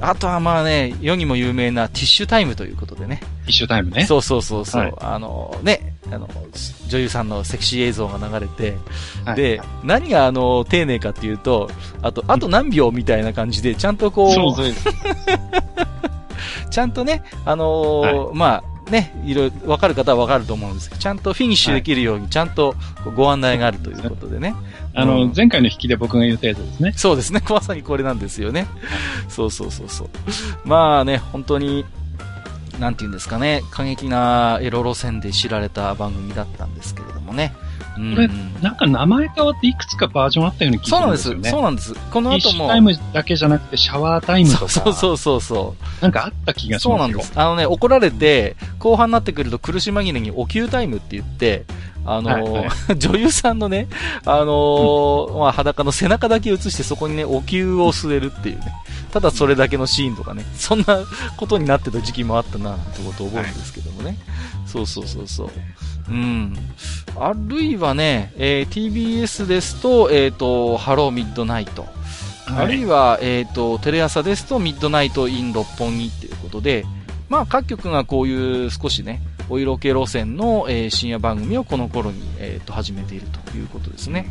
[0.00, 3.16] あとはまあね、世にも有名なティッシュタイムということでね。
[3.16, 4.04] ティッシュタイムね。
[4.04, 6.28] そうそうそうそう、はい、あのね、あの、
[6.86, 8.76] 女優さんのセクシー映像が流れて、
[9.24, 11.68] はいで、何があの、丁寧かっていうと、
[12.02, 14.72] あと、あと何秒みたいな感じで、ちゃんとこう、そうそう。
[16.70, 22.74] ちゃんとね、あのーまあ、ね、いろいろ、わかる方はわかると思うんですけど、ちゃんとフィニッシュできるように、ちゃんと
[23.16, 24.54] ご案内があるということでね。
[24.94, 26.92] あのうん、前回の引きで僕が言ったやつですね。
[26.96, 27.42] そうですね。
[27.48, 28.66] まさにこれなんですよね。
[29.28, 30.08] そうそうそうそう。
[30.64, 31.84] まあね、本当に、
[32.80, 37.52] なんて言うんですかね、過激なエロ路線で知られた番組だったんですけれどもね。
[37.98, 38.28] うんこれ
[38.62, 41.58] なんか名前変わっていくつかバージョンあったような気そうなんですがするんですよね。
[41.58, 41.94] そうなんです。
[42.12, 44.68] この後もュタイ、ムだけじゃなくてシャワータイムとか。
[44.68, 46.02] そうそうそうそう。
[46.02, 46.90] なんかあった気がしますよ。
[46.90, 47.32] そうなんです。
[47.34, 51.64] あのね、怒られて、後半になってくると苦し紛れにお給タイムって言って、
[52.04, 53.88] あのーはいは 女優さんのね、
[54.24, 58.72] あのーまあ、裸の背中だけ映してそこにね、お給を据えるっていうね、
[59.12, 61.00] ただそれだけのシーンとかね、そんな
[61.36, 64.18] ことになってた時期もあったな、ってことを思うんですけどもね。
[64.66, 65.50] そうそうそうそう。
[66.10, 66.54] うん。
[67.16, 71.82] あるいはね、えー TBS ですと、えっ、と、ハローミッドナイト。
[71.82, 71.92] はい
[72.50, 76.86] あるいは、えっ、と、テレ朝ですと、ミッドナイトイン六本木っていうことで、
[77.28, 84.26] まあ、各局がこういう少しね、お色気路線の、えー深夜番組をこの頃に、えっ、と、始めているということですね。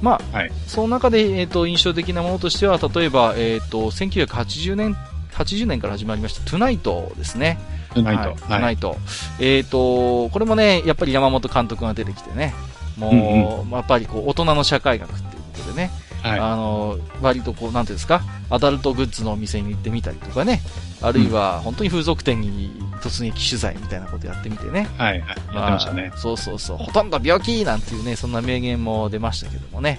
[0.00, 4.96] まあ、はいその中で、えっ、と、印象的なものとしては、例えば、えっ、と、1980年、
[5.32, 7.58] 80年から始まりました、トゥナイトですね。
[8.02, 8.36] ナイト。
[8.48, 8.96] ナイト。
[9.40, 12.54] えっ、と、これもね、やっぱり山本監督が出てきてね、
[12.96, 15.90] もう、やっぱりこう、大人の社会学っていうことでね、
[16.22, 16.38] はい。
[16.40, 20.60] あの、割とこう、なんていうんですか、アダルトグッズのお店に行ってみたりとかね、
[21.00, 24.88] あるいは本当に風俗店に突撃取材みたいなことやってみてね。
[24.98, 25.20] はい。
[25.20, 25.28] はい。
[25.28, 26.16] やってましたねあ。
[26.16, 26.76] そうそうそう。
[26.78, 29.98] ほとんど病気なんていうね、そんな名言も出ましたけどもね。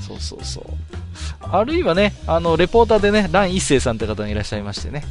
[0.00, 0.64] そうそうそう。
[1.42, 5.04] あるいはね、あの、レポーターでね、蘭一世さんって方がいらっしゃいましてね。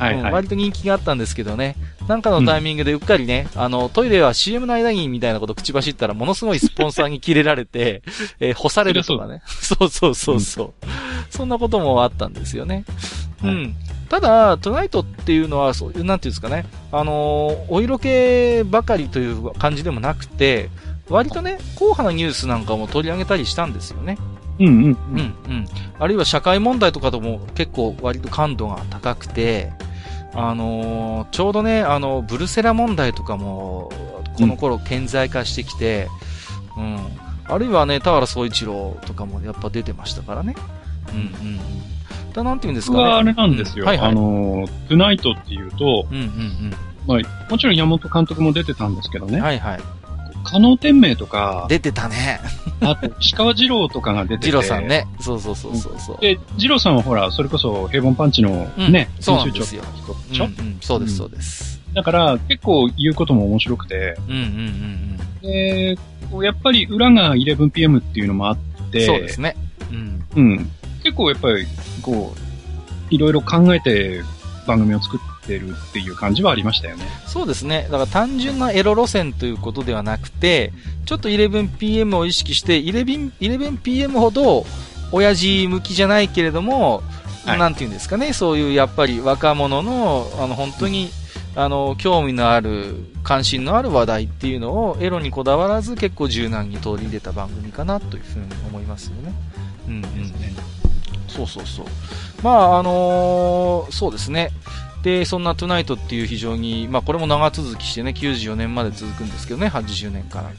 [0.00, 0.14] はい。
[0.14, 0.22] はい。
[0.24, 1.76] うん割と人気があったんですけどね、
[2.08, 8.02] なんかのタイミングでうっかりね、あの、トイレは CM の間にみたいなこと口走ったら、ものすごいスポンサーに切れられて、
[8.40, 9.42] えー干されるとかね。
[9.46, 10.72] そ うそうそうそう。
[11.30, 12.84] そんなこともあったんですよね。
[13.42, 13.76] うはいん。
[14.08, 20.68] ただ、トゥナイトっていうのは、そういう、なんていうんですかね、あのーお色気ばかりという感じでもなくて、
[21.08, 24.16] 割とね、硬派なニュースなんかも取り上げたりしたんですよね。
[24.58, 24.74] うんうん。
[24.74, 24.88] うん、う
[25.52, 25.66] ん。
[25.98, 29.72] あるいは社会問題とかとも結構割と感度が高くて、
[30.34, 33.90] あのーちょうどね、あの、ブルセラ問題とかも、
[34.38, 36.08] この頃顕在化してきて、
[36.76, 36.98] うん。
[37.46, 40.54] あるいはね、田原総一郎とかもやっぱ出てましたからね。
[41.12, 41.28] うん、うん、う
[42.30, 42.32] ん。
[42.32, 43.02] だなんて言うんですかね。
[43.02, 43.84] 僕はあれなんですよ。
[43.84, 46.74] うんはいはいあの、トゥナイトっていうと、うん、うん、
[47.06, 49.32] まあ、もちろん山本監督も出てたんですけどうん。
[49.32, 49.40] ね。
[49.40, 49.80] はいはい。
[50.50, 52.40] 加納天明とか、出てたね。
[52.80, 54.46] あと、石川二郎とかが出てて。
[54.46, 54.88] ジロさん。
[54.88, 55.06] ね。
[55.20, 56.18] そうそうそうそうそう。
[56.20, 60.02] で、二郎さんはほら、それこそ平凡パンチのうんね、そう編集長なんで
[60.34, 60.78] すようん、うん。
[60.80, 61.80] そうです、うんそうです。
[61.94, 65.96] だから、結構言うことも面白くて、うん、うん、うん、で、
[66.42, 68.90] やっぱり裏が 11pm っていうのもあっうん。
[68.90, 69.56] て、そうですね。
[69.92, 70.24] うん。
[70.34, 70.70] うん。
[71.04, 71.64] 結構やっぱり、
[72.02, 74.22] こう、いろいろ考えて
[74.66, 77.04] 番組を作ってるっていう感じはありましたよね。
[77.26, 77.88] そうですね。
[77.90, 80.72] だから単純なエロ路線ということではなくて、
[81.06, 84.64] ちょっと 11pm を意識して、11 11pm ほど、
[85.10, 87.02] 親父向きじゃないけれども、
[87.44, 91.10] はいなんていうんですかね、そういうやっぱり若者の、あの、本当に、
[91.56, 99.32] あの、興味のある、関心のある話題っていうのを、エロにこだわらず結構柔軟に取り入れた番組かなというふうに思いますよね。
[99.88, 100.30] うん、うん、うん。
[101.28, 101.86] そうそうそう。
[102.42, 104.50] まあ、あのーそうですね。
[105.02, 110.50] で、そんなトゥナイトっていう非常に、まあこれも長続きしてね、94年まで続くんですけどね、80年から。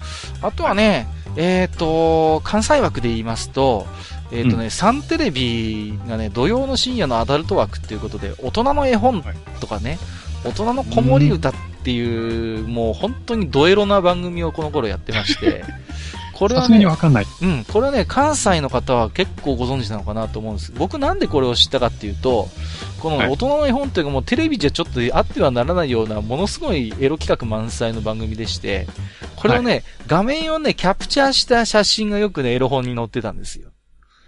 [0.41, 3.85] あとはね、えっ、と、関西枠で言いますと、
[4.31, 9.23] えっ、とね、サンテレビがね、土曜の深夜のアダルト枠っていうことで、大人の絵本
[9.59, 9.99] とかね、
[10.43, 15.63] 大人の子守歌っていう、もう本当にドエロな番組をこの頃やってまして、
[16.41, 17.25] これはねわかんない。
[17.43, 20.71] うん、これはね、関西の方は結構ご存知なのかなと思うんです。
[20.75, 22.49] 僕なんでこれを知ったかっていうと、
[22.99, 28.87] このはい大人の絵本っていうかもうテレビじゃちょっとあってはならないようなものすごいエロ企画満載の番組でして、
[29.35, 33.69] これをね、画面をね、キャプチャーした写真がよくね、エロ本に載ってたんですよ。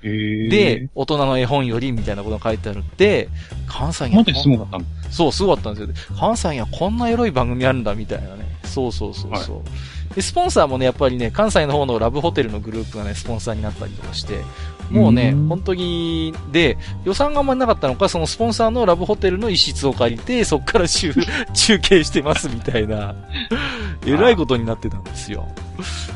[0.04, 3.28] へーで、、大人の絵本よりみたいなことが書いてあるって、
[3.66, 4.86] 関西にはすごかったの？
[5.10, 6.18] そう、すごかったんですよ。
[6.20, 8.44] 関西にはこんなエロい番組あるんだ、みたいなね。
[8.66, 9.62] そうそうそうそう。
[10.16, 14.42] で、スポンサーもね、やっぱりね、関西の方のラブホテルのグループがね、スポンサーになったりとかして、
[14.90, 21.14] もうね、うん本当に、で、予算があんまりなかったのか、そのスポンサーのラブホテルの一室を借りて、そっから中
[21.54, 23.16] 中継してますみたいな、
[24.06, 25.48] えらいことになってたんですよ。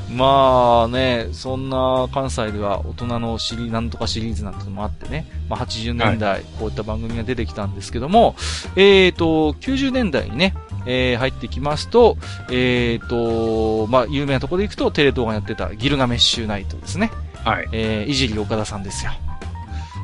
[0.09, 8.35] まあね、そんな関西では大人のシリなんとかシリーズなんてのもあってね、まあ80年代、こういった番組が出てきたんですけども、
[8.75, 10.53] えーと、90年代にね、
[10.87, 12.17] えー、入ってきますと、
[12.49, 17.11] えっ、と、まあ、有名なところで行くと、テレ東がやってたギルガメッシュナイトですね。
[17.43, 17.67] はい。
[17.71, 19.11] えー、いじり岡田さんですよ。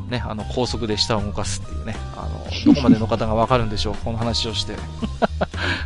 [0.09, 4.73] ね、あの、高速で舌を動かすっていうね、あの、どこまでの方がわかるんでしょう、この話をして。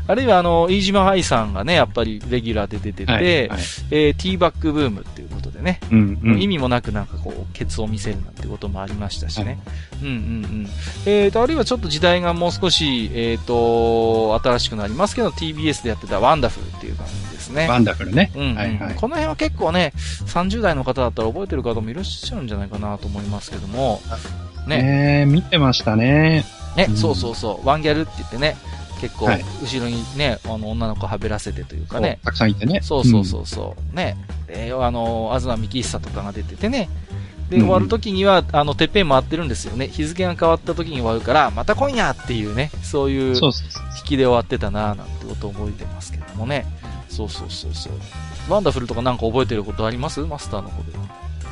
[0.08, 3.24] あるいは、あの、飯島愛さんがね、やっぱりレギュラーで出てて、はい。
[3.24, 3.60] はい
[3.92, 6.42] えー、ティーバックブームっていうことでね、うん、うん。
[6.42, 9.60] 意味もなくなんかこう、ケツを見せるなんてこともありましたしね。
[10.02, 10.18] うんうんう
[10.64, 10.68] ん。
[11.06, 17.68] えーと、あるいはちょっと時代がもう少し、えーと、新しくなりますけど、TBS でやってたワンダフルっていう番組ですね。
[17.68, 18.32] ワンダフルね。
[18.36, 18.96] うんうんはいはい。
[18.96, 24.02] この辺は結構ね、30代の方だったら覚えてる方もいらっしゃるんじゃないかなと思いますけども、
[24.68, 26.46] ね、ね見てましたね。
[26.76, 28.56] ね、うんそうそうそう、ワンギャルって言ってね、
[29.00, 32.80] 結構はい、後ろにね、あの、女の子はべらせてというかね、たくさんいてね。
[32.82, 36.90] そうそうそうそう、ね、えーあの、東幹久とかが出ててね、
[37.50, 39.88] で、うん終わる時には、あの、てっぺん回ってるんですよね。
[39.88, 43.36] 日付が変わった時に終わるから、また今夜っていうね、そういう。
[43.36, 43.52] 引
[44.06, 46.66] きで終わってたなぁなんてことを覚えてますけどもね。
[47.10, 47.94] そうそうそうそう。
[48.50, 50.22] ワンダフルとかなんか覚えてることあります？
[50.22, 51.06] マスターの方では。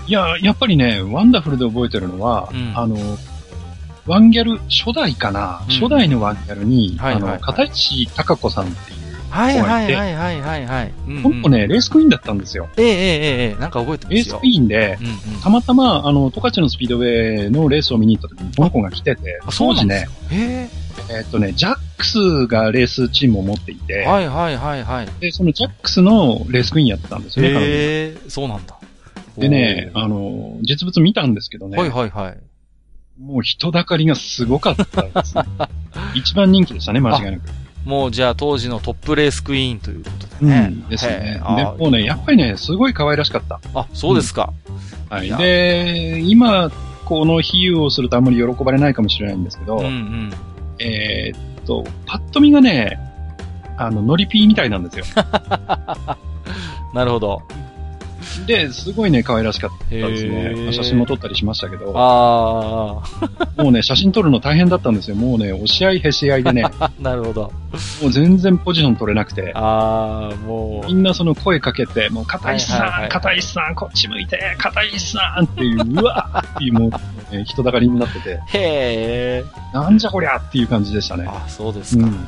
[0.07, 2.95] いや、やっぱりね、ワンダフルで覚えてるのは、うんあの、
[4.05, 12.69] ワンギャル、初代かな、うん初代のワンギャルに、はいはいはいあの、片石孝子さんっていう、はいはいはいはいはいはいこの子ね、レースクイーンだったんですよ。
[12.77, 14.47] ええええええなんか覚えてますよレースク。
[14.47, 15.41] イーンで、うんうん。
[15.41, 21.13] たまたま、あの、十勝のスピードウェイのレースを見に行った時に、この子が来ててあ、そう当時ねなんです、か？
[21.13, 24.07] へえっとね、ジャックスがレースチームを持っていて、え。
[24.07, 25.07] はいはいはいはい。
[25.19, 28.77] で、そのジャックスのレースクイーンやってたんですよね、え、そうなんだ。
[29.37, 32.37] でね、あの、実物見たんですけどね、はいはいはい。
[33.19, 35.43] もう人だかりがすごかったですね。
[36.15, 37.41] 一番人気でしたね、間違いなく。
[37.85, 40.67] もうじゃあ当時のトップレースクイーンということでうね。
[40.67, 41.39] ん、ですね。
[41.55, 43.59] で、もうね、やっぱりね、すごい可愛らしかった。
[43.73, 44.51] あ、そうですか。
[45.09, 45.29] はいい。
[45.29, 46.71] やで、今、
[47.05, 50.33] この比喩をするとあんまり喜ばれないかもしれないんですけど、うんうん。
[50.79, 52.99] えーっと、パッと見がね、
[53.77, 55.05] あの、ノリピーみたいなんですよ。
[56.93, 57.41] なるほど。
[58.45, 60.73] で、すごいね、可愛らしかったですへね。
[60.73, 63.03] 写真も撮ったりしましたけど、あ
[63.57, 65.15] もうね、写真撮るの大変だったんですよ。
[65.15, 67.51] もうね、押し合いへし合いでね、あ、 なるほど。
[68.01, 78.35] もう全然ポジション取れなくて、ああ、もみんなその声かけて、もう、片石さん、片石さん、こっち向いて、片石さんっていう、うわーっていうもう、ね人だかりになってて、う。
[78.35, 79.43] へえ。
[79.73, 81.25] なんじゃこりゃっていう感じでしたね。
[81.27, 82.05] あ、そうですか。
[82.05, 82.27] うん。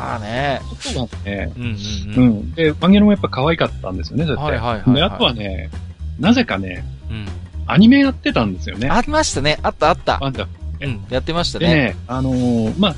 [0.00, 0.60] まあね。
[0.62, 1.74] あとはね、うんうんう
[2.16, 2.28] うん。
[2.28, 2.54] ん。
[2.54, 4.44] で、ワンゲルもやっぱ可愛かったんですよね、絶対。
[4.44, 5.70] はいはいはいはいで、あとはね、
[6.18, 7.26] なぜかね、うん。
[7.66, 8.88] アニメやってたんですよね。
[8.88, 9.58] ありましたね。
[9.62, 10.18] あったあった。
[10.20, 10.48] ワンダ
[10.80, 11.04] うん。
[11.10, 11.68] やってましたね。
[11.68, 12.94] でね、あのーまあ、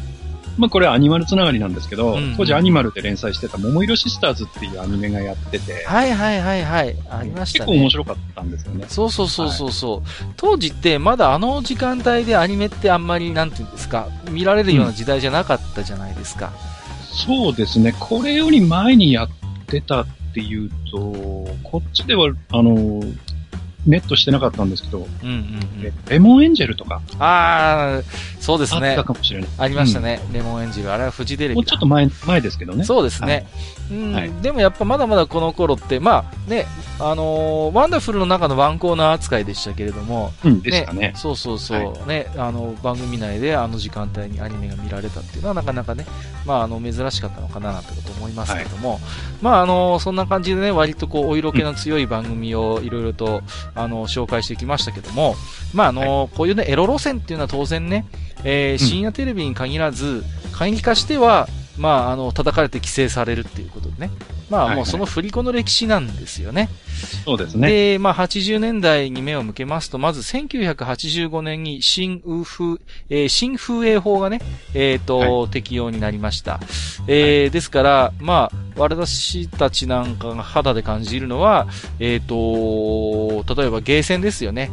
[0.58, 6.96] まあこれはアニマルつながりなんですけど、うんうん当時アニマルで連載してた桃色シスターズっていうアニメがやってて、はいはいはいはい。
[7.10, 7.66] ありましたね。
[7.66, 8.84] 結構面白かったんですよね。
[8.88, 16.52] そうそうそうそうそう、当時ってまだあの時間帯でアニメってあんまりなんていうんですか、見られるような時代じゃなかったじゃないですか。
[17.12, 17.94] そうですね。
[18.01, 19.29] これより前にやっ
[19.66, 20.98] てたっていうと、
[21.62, 23.03] こっちでは、あの、
[23.87, 25.35] ネットしてなかったんですけど、うんうん
[25.77, 25.83] うん。
[25.83, 28.03] レレモンエンジェルとかああ、
[28.40, 29.05] そうですねあった。
[29.05, 29.49] かもしれない。
[29.59, 30.21] ありましたね。
[30.33, 30.92] レモンエンジェル。
[30.92, 31.57] あれはフジテレビだ。
[31.57, 32.85] もうちょっと前、前ですけどね。
[32.85, 33.47] そうですね。
[33.90, 36.66] うんはいでもやっぱまだまだこの頃って、まあね、
[36.99, 41.12] あのーワンダフルの中のワンコーナー扱いでしたけれども、うん、でしたね。
[41.16, 46.07] そうそうそう、ね、あの、番組内であの時間帯にアニメが見られたっていうのはなかなかね、
[46.47, 49.01] まああの、珍しかったのかなと思いますけども、
[49.42, 53.42] まああの、そんな感じでね、割とこう、お色気の強い番組をいろいろと、
[53.74, 55.35] あの、紹介してきましたけども、
[55.72, 58.06] まああの、こういうね、エロ路線っていうのは当然ね、
[58.44, 64.11] えー深夜テレビに限らず、会議化しては、まあ、あの、叩かれて規制されるっていうことでね。
[64.50, 66.68] まあ、はいはいもうその振り子の歴史なんですよね。
[67.24, 67.68] そうですね。
[67.94, 74.40] で、まあ、80年代に目を向けますと、まず1985年に新風風、えー新風営法がね、
[74.74, 76.61] えっ、と、適用になりました。
[77.08, 81.66] えーですから、まあ、私たちなんかが肌で感じるのは、
[81.98, 84.70] えっ、と、例えばゲーセンですよね。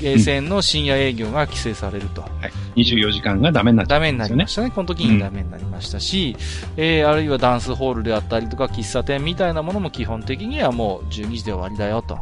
[0.00, 2.22] ゲーセンの深夜営業が規制されると。
[2.22, 2.28] は
[2.76, 4.38] い、24時間がダメになっちゃダメにうんですよね。
[4.38, 4.70] なりましたね。
[4.70, 6.36] この時にダメになりましたし、
[6.76, 12.18] えー、あるいはダンスホールであったりとか、喫茶店みたいなものも基本的にはもう12時で終わりだよと。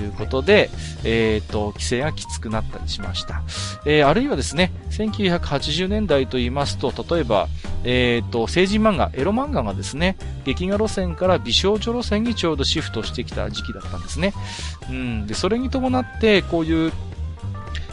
[0.00, 0.70] いうことで、
[1.04, 3.42] えっ、と、規制がきつくなったりしました。
[3.84, 7.48] えー、あるいはですね、1980年代と言いますと、例えば、
[7.84, 14.32] えっ、と、成人漫画、エロ漫画がですね、劇画路線から美少女路線にちょうどシフトしてきた時期だったんですね。
[14.90, 15.26] うん。
[15.26, 16.92] で、それに伴って、こういう、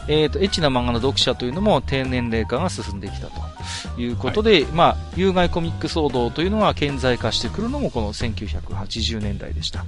[0.08, 3.55] えっ、と、エッチな漫画の読者というのも低年齢化が進んできたと
[3.98, 9.84] いうことで、まあ、有害コミック騒動というのが顕在化してくるのもこの1980年代でした。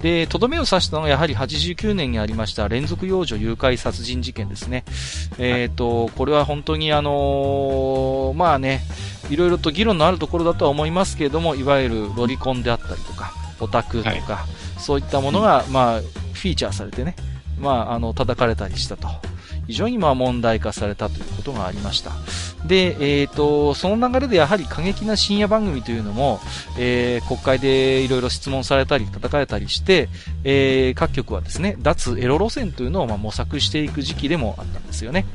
[0.00, 4.84] で、とどめを刺したのはやはり89年にありました連続幼女誘拐殺人事件ですね。
[5.38, 8.82] えっ、と、これは本当にあのーまあね、
[9.30, 14.22] いろいろと議論のあるところだとは思いますけれども、いわゆるロリコンであったりとか、オタクとか、はい、
[14.78, 17.16] そういったものが、まあ、フィーチャーされてね、
[17.58, 19.08] まあ、あの、叩かれたりしたと。
[19.66, 22.12] 非常にまあ問題化されたということがありました。
[22.66, 26.40] で、えっ、ー、と、その流れでやはり過激な深夜番組というのも、
[26.78, 30.08] えー、国会でいろいろ質問されたり叩かれたりして、
[30.44, 35.26] えー、各局はですね、脱エロ路線というのをま模索していく時期でもあったんですよね。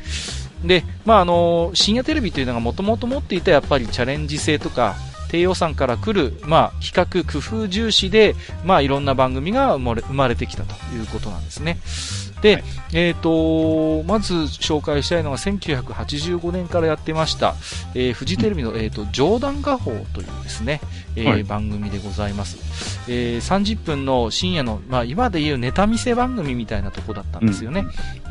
[0.63, 4.95] で、まあ、あの、深夜テレビというのがもともと持っていたやっぱりチャレンジ性とか、
[5.29, 11.77] 低予算から来る、まあ、比較、工夫重視で、まあ、いろんな番組が生まれてきたということなんですね。
[12.41, 12.63] で、はい、
[12.93, 17.55] えっ、ー、と、まず紹介したいのが1985年からやってました、
[17.93, 20.81] えー、フジテレビの、えっ、ー、と、冗談画法というですね、
[21.15, 22.57] えー、はい、番組でございます。
[23.09, 27.81] えー、30分の深夜の、まあ、今で言うネタ見せ番組みたいなとこだったんですよね。
[28.25, 28.30] うん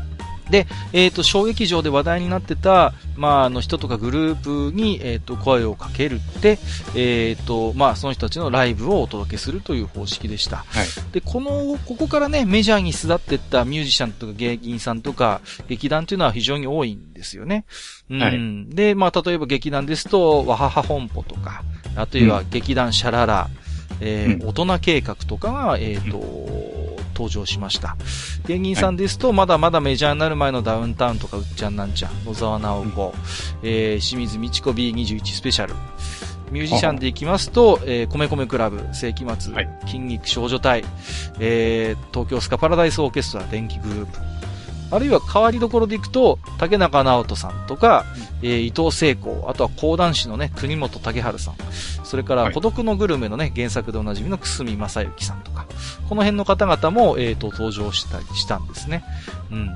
[0.51, 6.59] で、えっ、ー、と、小劇場で話題になってた、まあ、あの人とかグループに、えっ、ー、と、声をかけるって、
[6.95, 10.57] えっ、ー、と、まあ、その人たちのライブをお届けするという方式でした。
[10.57, 11.13] はい。
[11.13, 17.65] で、この、ここからね、メジャーに巣立っていったミュージシャンとか芸人さんとか、劇団っていうのは非常に多いんですよね。
[18.09, 18.19] うん。
[18.21, 21.63] はい、で、まあ、例えば劇団ですと、わはは本舗とか、
[21.95, 23.60] あとは劇団シャララ、うん、
[23.99, 26.19] えー、大人計画とかが、えっ、ー、と、
[27.13, 27.97] 登場しました。
[28.47, 33.13] 芸人さんですと、まだまだメジャーになる前のダウンタウンとか、うっちゃんなんちゃん、野沢直子、うん、
[33.63, 35.75] えー、清水美智子 B21 スペシャル、
[36.51, 40.83] ミュージシャンでいきますと、えー、米米クラブ、世紀末、はい、筋肉少女隊、
[41.39, 44.19] えー、東京スカパラダイスオーケストラ、電気グループ、
[44.91, 48.05] あるいは変わりどころでいくと、竹中直人さんとか、
[48.41, 51.55] うん、えー、伊藤聖子、あとは講談師のね、国本武春さん、
[52.03, 55.65] それから、孤独のグルメのね、原作でおなじみの久住正幸さんとか、
[56.09, 59.03] この辺の方々も、えっ、ー、と、登場したりしたんですね。
[59.49, 59.69] うん、うん。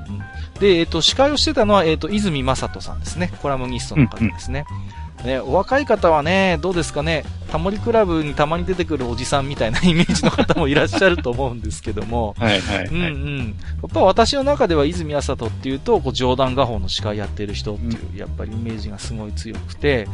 [0.60, 3.32] で、えっ、ー、と、司会をしてたのは、えっ、ー、と、泉正人さんですね。
[3.40, 4.66] コラムニストの方ですね。
[4.70, 4.95] うんうん
[5.26, 13.38] ね、お若い方はね、どうですかね、タモリクラブにたまに出てくるおじさんみたいな イメージの方もいらっしゃると思うんですけども、 はいはい、はい、うんうん。
[13.38, 20.08] やっぱ私の中では泉麻人っていうと、こう冗談画法の司会やってる人っていう、やっぱりイメージがすごい強くて、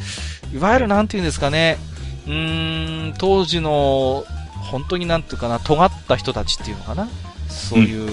[0.54, 1.78] いわゆるなんていうんですかね、
[2.26, 4.24] うーん、当時の、
[4.70, 7.08] 本当になんていうかな、尖った人たちっていうのかな。
[7.48, 8.12] そういう、うん、うんう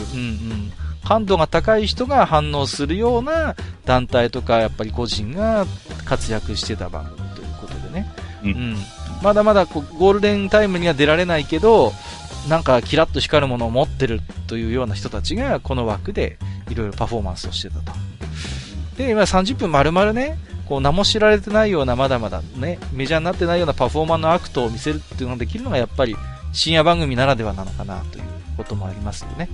[0.56, 0.72] ん
[1.10, 5.66] 感度が高い人が反応するような団体とか、やっぱり個人が
[6.06, 8.08] 活躍してた番組ということでね。
[8.44, 8.50] うん。
[8.50, 8.76] うん、
[9.24, 11.94] まだまだゴールデンタイムには出られないけど、
[12.48, 16.38] なんかキラッと光るものを持ってるというような人たちがこの枠で
[16.70, 17.92] いろいろパフォーマンスをしてたと。
[18.96, 20.38] で、今30分丸々ね、
[20.68, 26.16] こう名も知られてないようなまだまだね、メジャーになってないようなパフォーマーのアクトを見せるっていうのができるのがやっぱり
[26.54, 28.24] 深夜番組ならではなのかなという
[28.58, 29.50] こともありますよね。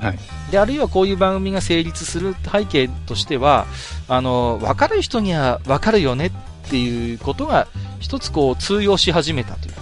[0.00, 0.18] はい。
[0.50, 3.66] で、あるいはこういう番組が成立する背景としては、
[4.08, 6.30] あの、わかる人にはわかるよねっ
[6.70, 7.66] ていうことが
[7.98, 9.80] 一つこう通用し始めたというか、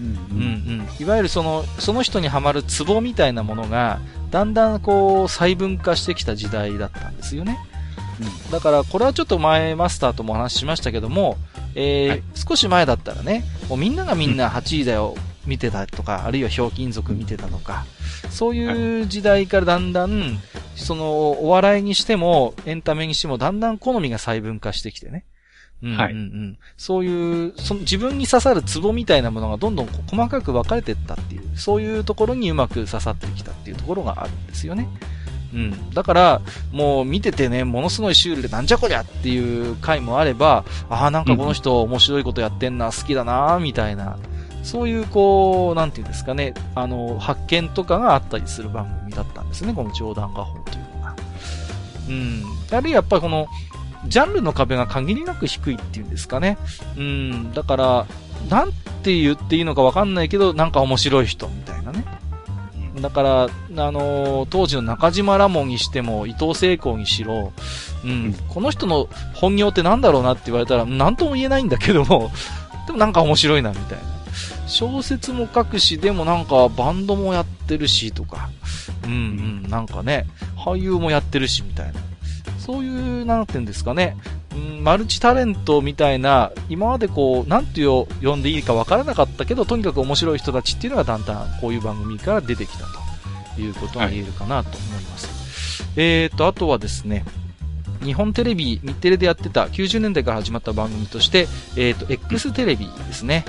[0.00, 0.88] うんうん、うんうん。
[1.00, 7.58] いわゆるその、その人にはまるツボみたいなものが、だんだんこう細分化してきた時代だったんですよね。
[8.20, 11.36] うん、だから、これはちょっと前マスターともお話ししましたけども、
[11.74, 15.14] えーはい、少し前だったらね、もうみんながみんな8位だよ、
[15.46, 17.86] 見てたとか、あるいはひょうきん族見てたとか、
[18.30, 20.38] そういう時代からだんだん、
[20.74, 25.24] その、お笑いにしても、エンタメにしても、だんだん好みが細分化してきてね。
[25.82, 34.88] うんうんうん、そういう、その自分に刺さるツボみたいなものがどんどん細かく分かれていったっていう、そういうところにうまく刺さってきたっていうところがあるんですよね。
[35.52, 35.90] うん。
[35.90, 36.40] だから、
[36.72, 44.18] もう見ててね、ものすごいシュールでなんじゃこりゃっていう回もあれば、ああ、なんかこの人面白いことやってんな、好きだな、みたいな。
[44.66, 51.16] そういう、こう、なんていうんですかね、あの、発見とかがあったりする番組だったんですね、この冗談画法というのが。
[52.08, 52.76] うん。
[52.76, 53.46] あるいはやっぱりこの、
[54.08, 56.58] ジャンルの壁が限りなく低いっていうんですかね。
[56.96, 57.52] うん。
[57.52, 58.06] だから、
[58.50, 58.72] なん
[59.04, 62.04] て言っていいのかわかんないけど、なんか面白い人みたいなね。
[63.00, 67.52] だから、あのー、当時の中島ラモンにしても、伊藤聖子にしろ、
[68.04, 72.30] うん、この人の本業ってなんだろうなって言われたら、なんとも言えないんだけども、
[72.86, 74.15] でもなんか面白いな、みたいな。
[74.66, 78.50] 小説も書くし、でもなんかバンドもやってるしとか、
[79.04, 79.14] うんう
[79.66, 80.26] ん、なんかね、
[80.56, 82.00] 俳優もやってるしみたいな。
[82.58, 84.16] そういう、なんていうんですかね、
[84.54, 88.06] うん、マルチタレントみたいな、今までこう、なんて呼
[88.36, 92.84] んでいいかわからなかったけど、とにかく面白い人たちっていうのがだんだんこういう番組から出てきた
[93.54, 95.82] ということが言えるかなと思います。
[95.82, 97.24] はい、えーと、あとはですね、
[98.02, 103.44] 日本テレビ、日テレでやってた90年代から始まった番組として、えっ、ー、と、X テレビですね。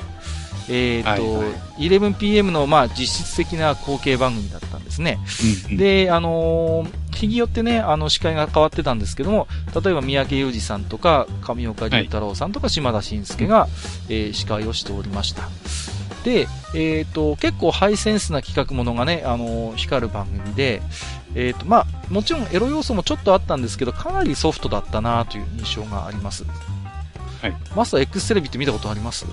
[0.69, 5.19] えっ、ー、と、はいはい、11pm の、まあ、実質的な後継番組だったんですね。
[5.67, 13.67] うんうん、で、あのー、日によってね、あの、司会が変わってたんですけども、例えば三宅裕二さんとか、上岡龍太郎さんとか、島田紳介が、
[14.09, 15.49] えー司会をしておりました。
[16.23, 20.81] で、えっ、と、結構ハイセンスな企画ものがね、あの光る番組で、
[21.35, 26.43] えっ、と、まあ、もちろんエロ要素もちょっとあったんですけど、かなりソフトだったなという印象があります。
[27.41, 27.55] はい。
[27.75, 29.25] マスター X テレビって見たことあります？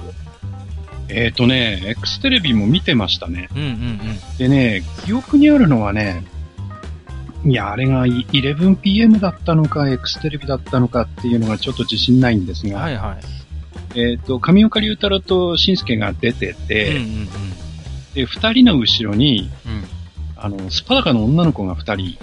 [1.08, 3.48] えっ、とね、X テレビも見てましたね。
[3.54, 4.36] うんうんうん。
[4.38, 6.24] でね、記憶にあるのはね、
[7.44, 13.18] いや、あれがい 11pm だったのか、X テレビだったのかっていうのがちょっと自信ないんですが、はいは
[13.94, 14.00] い。
[14.00, 17.28] えっ、と、上岡龍太郎と新助が出てて、うんうん
[18.14, 19.72] で、二人の後ろに、うん。
[19.72, 19.84] うん。
[20.36, 22.18] あの、スパダカの女の子が二人、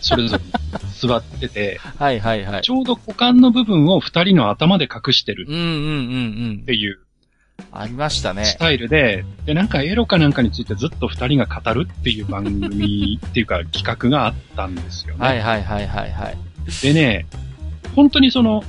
[0.00, 0.42] それぞれ
[0.98, 2.62] 座ってて、はいはいはい。
[2.62, 6.64] ちょうど股間の部分を二人の頭で隠してるうんうんうんうんっ。
[6.64, 6.98] ていう
[7.72, 8.58] ありましたねス。
[8.58, 15.26] タイルで、で、なんかエロかなんかについてずっと二人が語るっていう番組 っていうか企画があったんですよね。
[15.26, 16.36] はいはいはいはいはい。
[16.82, 17.26] でね、
[17.94, 18.64] 本当にその、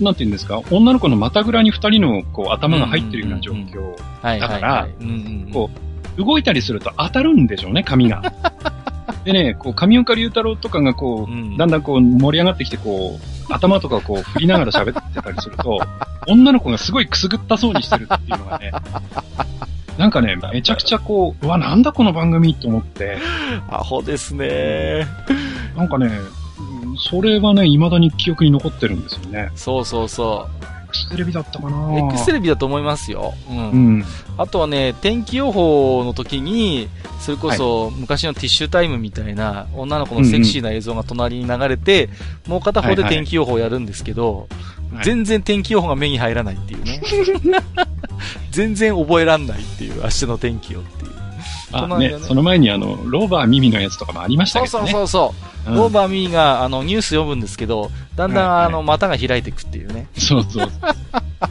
[0.00, 3.94] なんて言うんですか、女の子の股ぐらに二人のこう頭が入ってるような状況。
[4.22, 8.22] だからうんう動いたりすると当たるんでしょうね、髪が。
[9.24, 15.78] でね、こう、上岡龍太郎とかがこう、うんだんだんこう盛り上がってきて、こう、頭とかをこう振りながら喋ってたりすると、
[16.26, 18.72] 女の子がすごいくすぐったそうにしてるっていうのがね、
[19.98, 23.18] なんかね、めちゃくちゃこう、うわ、なんだこの番組と思って、
[23.70, 25.06] アホですね。
[25.76, 29.50] なんかね、うんそれはね、未だに記憶に残ってるんですよね。
[29.54, 30.48] そうそうそ
[30.96, 31.70] X テレビだったかう。
[31.70, 33.34] な X テレビだと思いますよ。
[33.50, 33.70] うん。
[33.70, 34.04] うん。
[34.38, 36.88] あとはね、天気予報の時に、
[37.20, 42.08] それこそ昔のティッシュタイムみたいな女の子のセクシーな映像が隣に流れて、
[42.46, 44.46] もう片方で天気予報をやるんですけど、はい
[45.02, 47.02] 全然天気予報が目に入らないっていうね。
[48.50, 51.25] 全然覚えらんないっていう、明日の天気をっていう。
[51.76, 54.90] あ、隣がねね、その前にあの、ローバーミミのやつとかもありましたそうけどね。
[54.92, 55.40] そうそうそう。
[55.40, 60.06] うんローバーミーが、あの、ニュース読むんですけど、だんだん、はいはいあの、股が開いていくっていうね。
[60.16, 60.70] そうそう。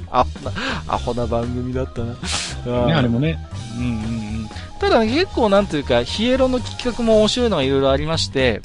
[0.09, 0.51] アホな、
[0.87, 2.85] アホな番組だったな。
[2.87, 3.37] ね、あれもね。
[3.77, 3.95] うんうんう
[4.43, 4.49] ん。
[4.79, 8.61] ただ、結構なんというか、ヒエロの企画も面白いのがいろいろありまして、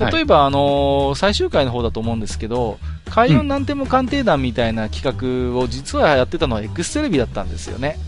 [0.00, 2.78] 例えば、あのー最終回の方だと思うんですけど、
[3.08, 7.98] 海運なんても鑑定団みたいな企画を実はやってたのは X テレビだったんですよね。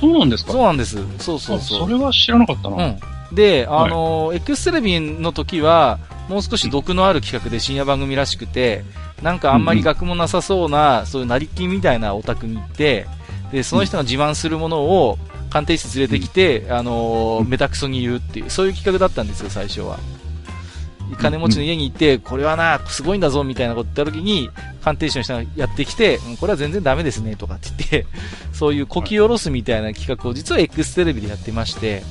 [0.00, 0.52] そうなんですか？
[0.52, 0.96] そうなんです。
[1.18, 1.78] そうそうあそう。
[1.80, 2.76] それは知らなかったな。
[2.76, 2.88] う
[3.32, 3.34] ん。
[3.34, 8.84] で、あのー X テレビの時は、もう少し毒のある企画で深夜番組らしくて、
[9.22, 13.06] なんかあんまり学もなさそうな、そういう成金みたいなオタクに行って、
[13.52, 15.18] で、その人が自慢するものを
[15.50, 19.98] 鑑定室連れてきて、あのーうんメタクソに言うっていう、そういう企画だったんですよ、最初は。
[21.16, 24.50] 金持ちの家に行って、これはな、すごいんだぞ、みたいなこと言った時に、
[24.82, 28.06] 鑑定士の人がやってきて、うんこれは全然ダメですね、とかって言って、
[28.52, 32.02] そういうこき下ろすみたいな企画を実は X テレビでやってまして、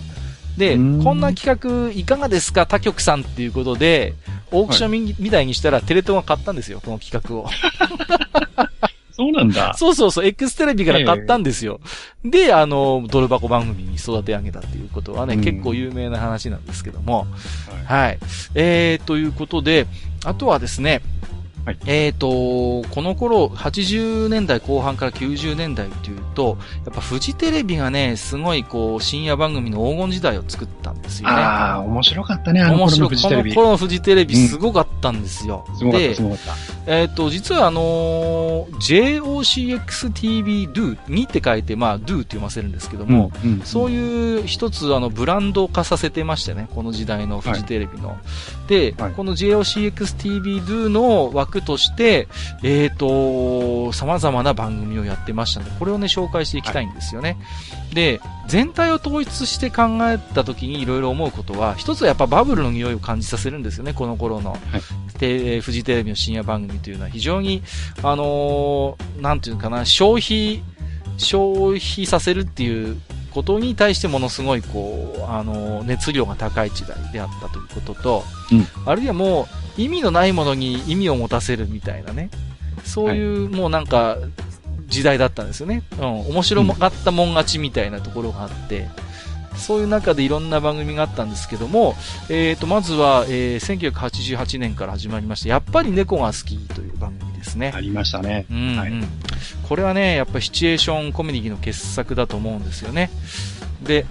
[0.58, 4.14] で、こんな企画いかがですか、他局さんっていうことで、
[4.52, 7.50] オークションみ,、みたいにしたらテレ東が買ったんですよ、この企画を。
[9.24, 9.74] そうなんだ。
[9.76, 11.80] そうそうそう、X テレビから買ったんですよ。
[12.26, 17.28] で、あの、ドル箱番組に育て上げたっていうことはね、うん結構有名な話なんですけども。
[17.88, 18.20] ははい。
[18.56, 19.88] えー、ということで、
[20.26, 21.02] あとはですね、
[21.66, 31.36] はいえーと、この頃、80年代後半から90年代っていうと、やっぱフジテレビがね、すごいこう、深夜番組の黄金時代を作ったんですよね。
[31.36, 32.98] ああ、面白かったね、あの頃。
[32.98, 33.54] のフジテレビ。
[33.54, 35.66] この頃のフジテレビすごかったんですよ。
[35.78, 36.54] すごかった、ですごかった。
[36.86, 48.18] えっ、と、実はあのー JOCXTV Do って書いて、まあ、Do って読ませるんですけども、うん、そういう一つあのブランド化させてましてね、この時代のフジテレビの。
[48.68, 52.28] で、はいこの JOCXTV Do の枠として、
[52.64, 57.38] えっ、と、様々な番組をやってましたので、これをね、紹介していきたいんですよね。
[57.94, 64.58] で、全体を統一して考えた時にいろいろ思うことは、一つはやっぱバブルの匂いを感じさせるんですよね、この頃の。
[65.20, 67.62] でフジテレビの深夜番組というのは非常に、
[68.02, 70.64] あのーなんていうのかな、消費、
[71.18, 73.00] 消費させるっていう
[73.34, 78.68] ことに対してものすごいこう、あのー熱量が高い時代であったということと、うん。
[78.86, 82.30] あるいはもう意味のないものに意味を持たせるみたいなね、
[82.84, 84.18] そういうもうなんか
[84.88, 85.84] 時代だったんですよね。
[86.00, 88.88] うん、面白かったもん勝ちみたいなところがあって、
[89.56, 91.96] そういう中でいろんな番組があったんですけども、
[92.30, 97.72] えー、とまずは、えー1988年から始まりまして、やっぱり猫が好きという番組ですね。
[97.76, 98.46] ありましたね。
[98.50, 98.92] うんうんはい
[99.68, 103.10] これはね、やっぱりシチュエーションコメディの傑作だと思うんですよね。
[103.82, 104.06] で、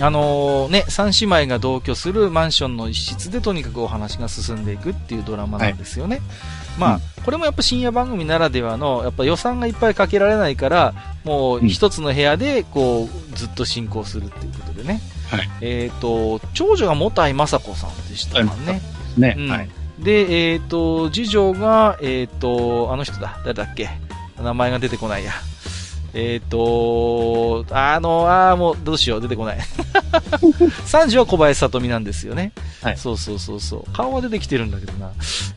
[0.00, 6.20] あのーね、三姉妹が同居するマンションの一室でとにかくお話が進んでいくっていうドラマなんですよね。
[6.78, 15.00] まあ、これもやっぱ深夜番組ならではの、やっぱ予算がいっぱいかけられないから、もううん一つの部屋で、こう、ずっと進行するっていうことでね。
[15.30, 18.82] はいえっ、と、長女が元井雅子さんでしたもんね。
[19.16, 19.36] ね。
[19.38, 19.68] うんはい。
[19.98, 23.38] で、えっ、と、次女が、えっ、と、あの人だ。
[23.44, 23.88] 誰だっけ？
[24.42, 25.32] 名前が出てこないや。
[26.12, 29.58] えっ、と、あの、ああ、もう、どうしよう、出てこない。
[30.86, 32.52] 三女は小林聡美なんですよね。
[32.82, 33.92] はいそうそうそうそう。
[33.92, 35.10] 顔は出てきてるんだけどな。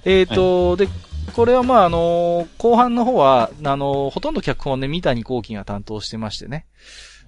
[0.05, 0.87] えっ、と、で、
[1.33, 6.65] これはまあ、あの後半の方は、あのほとんど脚本で三谷幸喜が担当してましてね。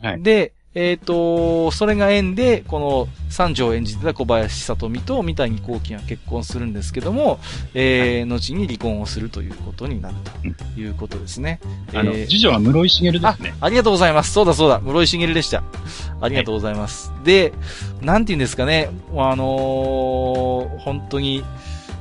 [0.02, 0.24] はい。
[0.24, 7.40] で、えっ、と、それが縁で、この三女を演じてた小林聡美と三谷幸喜が結婚するんですけども、
[7.74, 10.16] えー後に離婚をするということになる
[10.76, 11.60] ということですね。
[11.94, 14.32] あの、えー次女は室井茂であすね。、ありがとうございます。
[14.32, 15.64] そうだそうだ、室井茂でした。
[16.22, 17.12] ありがとうございます。
[17.24, 17.52] で、
[18.02, 21.44] なんて言うんですかね、あのー本当に、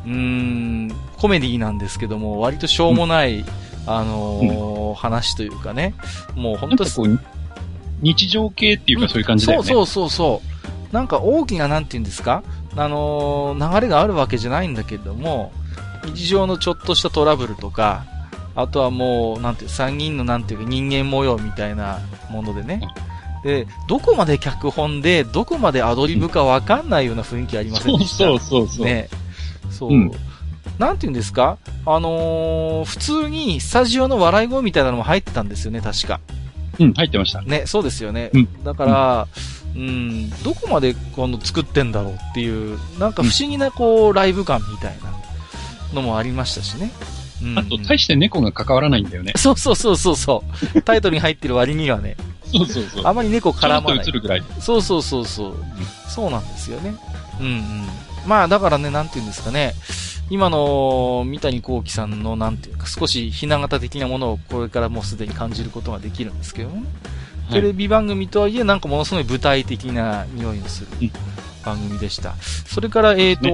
[0.04, 3.46] うーん、コメディなんですけども、割としょうもない、
[3.86, 5.94] あのー話というかね、
[6.34, 7.20] もう本当なんかこう、
[8.00, 9.66] 日常系っていうかそういう感じだよね。
[9.68, 10.42] そうそうそうそ
[10.90, 10.94] う。
[10.94, 12.42] なんか大きな、なんて言うんですか？
[12.76, 15.52] あのー流れがあるわけじゃないんだけれども、
[16.04, 18.04] 日常のちょっとしたトラブルとか、
[18.54, 22.80] あとはもう、なんていう、三人のなんていうか人間模様みたいなものでね。
[23.44, 28.16] で、どこまで脚本で、どこまでアドリブかわかんないような雰囲気ありませんでした？
[28.24, 28.86] そうそうそう。
[28.86, 29.08] ね。
[29.70, 29.90] そう。
[29.92, 30.12] うん
[30.78, 31.58] なんて言うんですか？
[31.86, 36.20] あのー普通にスタジオの笑い声みたいなのも入ってたんですよね、確か。
[36.78, 37.42] うん、入ってました。
[37.42, 38.30] ね、そうですよね。
[38.32, 39.28] うんだから、
[39.74, 45.12] うん、どこまでこの作ってんだろうっていう、なんか不思議なこう、ライブ感みたいな
[45.94, 46.90] のもありましたしね。
[47.42, 49.32] うん、あと、大して猫が関わらないんだよね。
[49.36, 50.42] そうそうそうそうそ
[50.74, 50.82] う。
[50.82, 52.16] タイトルに入ってる割にはね、
[52.52, 53.06] そうそうそう。
[53.06, 54.04] あまり猫絡まない。
[54.06, 54.42] 映るぐらい。
[54.60, 55.54] そうそうそうそう。
[56.08, 56.96] そうなんですよね。
[57.40, 57.86] うんうん。
[58.26, 59.74] まあだからね、なんて言うんですかね。
[60.30, 66.86] 今の三谷幸喜さんのなんていうか少しひな形的なものをこれからもうすでに感じることができるんですけどもね。
[67.50, 71.10] テレビ番組とはいえなんかものすごい舞台的な匂いのするうん
[71.64, 72.34] 番組でした。
[72.66, 73.48] それから、えっ、と、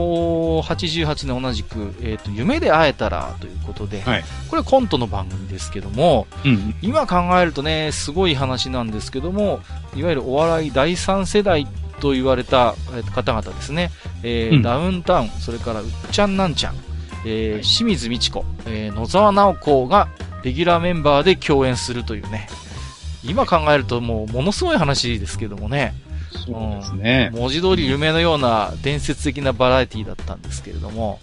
[0.63, 6.75] 88年同じく、えっ、と、夢で会えたらということで、はいこれコントの番組ですけども、うん。
[6.81, 9.61] 今考えるとね、すごい話なんですけども、
[9.97, 11.67] いわゆるお笑い第三世代
[12.01, 13.91] と言われたえー方々ですね。
[14.23, 16.75] えーうんダウンタウン、それからうっちゃんなんちゃん、
[17.27, 20.09] えー清水美智子、えー野沢直子が
[20.43, 22.49] レギュラーメンバーで共演するというね。
[23.25, 25.95] 今考えるともうものすごい話ですけどもね。
[26.47, 27.31] そうですね。
[27.33, 31.21] 文字通り夢のような伝説的なバラエティだったんですけれども、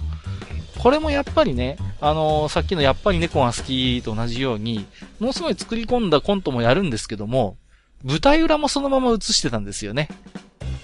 [0.80, 4.88] これもやっぱりね、あのーさっきのやっぱり猫が好きと同じように、
[5.20, 7.58] ものすごい作り込んだコントもやるんですけども、
[8.04, 10.08] 舞台裏もそのまま映してたんですよね。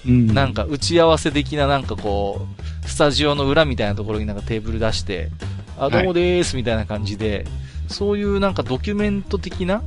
[0.06, 0.28] うん。
[0.34, 2.48] なんか打ち合わせ的ななんかこ
[2.86, 5.30] う、スタジオの裏みたいなところになんかテーブル出して、
[5.78, 7.46] あ、どうもでーすみたいな感じで、
[7.88, 9.82] そういうなんかドキュメント的な、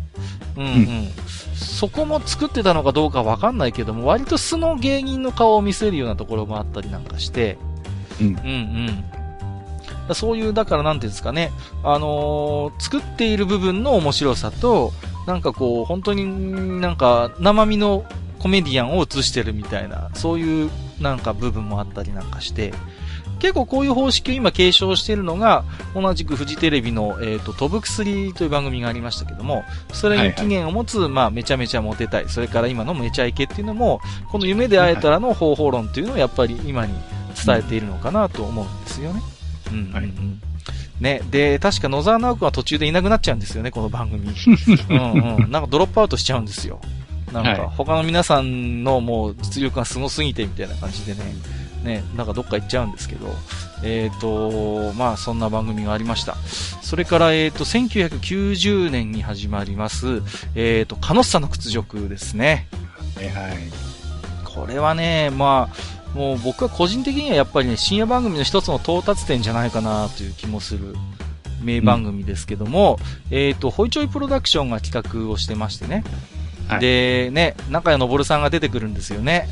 [0.56, 0.72] うんうん。
[0.72, 1.08] うん。
[1.54, 7.58] そこも作ってたのかどうかわかんないけども、割と素の芸人の顔を見せるようなところもあったりなんかして、
[8.20, 8.26] うん。
[8.26, 9.04] うんうん。
[10.08, 11.52] だそういう、だからなんていうんですかね、
[11.82, 14.92] あのー作っている部分の面白さと、
[15.26, 18.04] なんかこう、本当になんか生身の
[18.40, 20.70] コメディアンを映してるみたいな、そういう
[21.00, 22.72] なんか部分もあったりなんかして、
[23.38, 25.64] 結構こういう方式を今継承しているのが、
[25.94, 32.28] 同じくフジテレビの、えっ、と、飛ぶ薬という番組がありましたけども、それに起源を持つ、まあ、めちゃめちゃモテたい。
[32.28, 36.92] それから今のめちゃイケっていうのも、この夢で会えたらの方法論っていうのをやっぱり今に
[37.46, 39.22] 伝えているのかなと思うんですよね。
[39.70, 39.92] うんうんうん。
[39.92, 40.10] はい
[41.00, 44.28] ね、で、確か野沢直君は途中でいなくなっちゃうんですよね、この番組。
[44.90, 45.50] うんうん。
[45.50, 46.78] なんかドロップアウトしちゃうんですよ。
[47.32, 51.20] なんはいか、他の皆さんのもう実力がすごすぎてみたいな感じでね、
[51.84, 53.28] ね、なんかどっか行っちゃうんですけど、
[53.82, 56.36] えっ、と、まあそんな番組がありました。
[56.82, 60.22] それから、えっ、と、1990年に始まります、
[60.54, 62.66] えっ、と、カノッサの屈辱ですね。
[63.16, 63.56] はいはい。
[64.44, 70.96] これはね、まあ、もう僕は個人的にはやっぱりね、深夜番組の一つの到達点じゃないかなという気もする
[71.62, 72.98] 名番組ですけども、
[73.30, 76.04] えっ、と、ホイチョイプロダクションが企画をしてましてね。
[76.70, 79.48] はいで、ね、中谷昇さんが出てくるんですよね。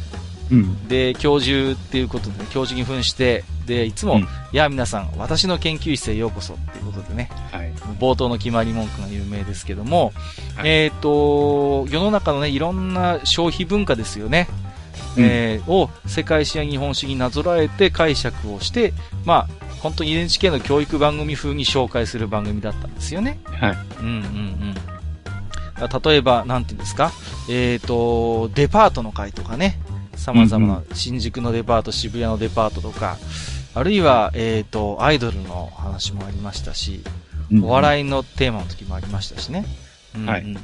[0.51, 0.89] うん。
[0.89, 7.73] で、教授っていうことで、教授に扮して、で、いつも、うんいや、皆さん、私の研究室へようこそっていうことでね、はい。
[7.99, 10.13] 冒頭の決まり文句が有名ですけども、
[10.57, 14.49] はいえっ、と、世の中のね、いろんな消費文化ですよね。
[15.17, 18.93] うんえーを世界史や日本史になぞらえて解釈をして、
[19.25, 19.49] まあ、
[19.81, 23.39] 本当に NHK の教育番組風に紹介する番組だったんですよね。
[23.45, 23.79] はい。
[24.01, 24.98] うんうんうん。
[25.87, 27.13] 例えば、なんていうんですか、
[27.49, 29.79] えっ、と、デパートの会とかね、
[30.17, 33.17] 様々な新宿のデパート、渋谷のデパートとか、
[33.75, 37.03] あるいは、えっ、と、アイドルの話もありましたし、
[37.53, 37.61] おい。
[37.61, 39.65] 笑いのテーマの時もありましたしね。
[39.67, 40.27] うんうん。
[40.27, 40.53] はい。
[40.53, 40.59] や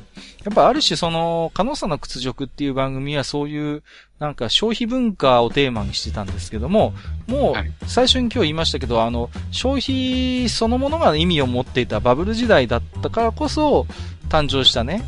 [0.50, 3.82] っぱある種その、カノサの屈辱っていう番組はそういう、
[4.18, 6.94] なんか消費文化をテーマにしてたんですけども、
[7.26, 7.68] もはい。
[7.68, 13.86] う最初に今日言いましたけど、あの、消費そのものが意味を持っていたバブル時代だったからこそ
[14.28, 15.02] 誕生したね、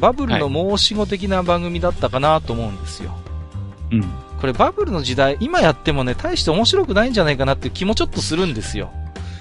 [0.00, 3.16] バブルの申し子的な番組だったかなと思うんですよ。
[3.90, 4.02] うん。
[4.40, 8.90] これバブルの時代、今やってもね、大して面白くないんじゃないかなっていう気もちょっとするんですよ。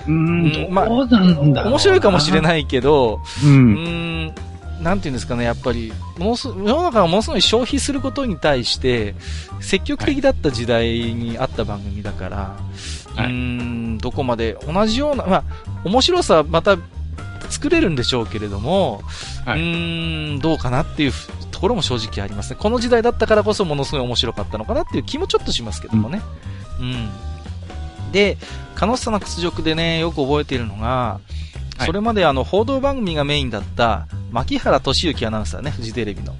[0.07, 3.47] うーん、うんまあどうなんだろうな面白いかもしれないけど、う。
[3.47, 9.15] うんーん、なんていうんですかね、やっぱり、ものす、世の中がものすごい消費することに対して、
[9.59, 12.37] 積極的だった時代にあった番組だから、
[13.15, 15.43] はいうーん、どこまで同じような、まあ、
[15.83, 16.77] 面白さはまた
[17.55, 19.01] 作れるんでしょうけれども、
[19.45, 21.11] はいうーん、どうかなっていう
[21.51, 22.57] ところも正直ありますね。
[22.59, 26.21] この時代だったからこそものすごい面白かったのかなっていう気もちょっとしますけどもね。
[26.79, 27.09] うん。
[28.11, 28.37] で、
[28.75, 31.35] カノッサの屈辱でね、よく覚えているのが、はい
[31.85, 36.33] それまであの、報道番組がメインだった、牧原俊之アナウンサーね、フジテレビの。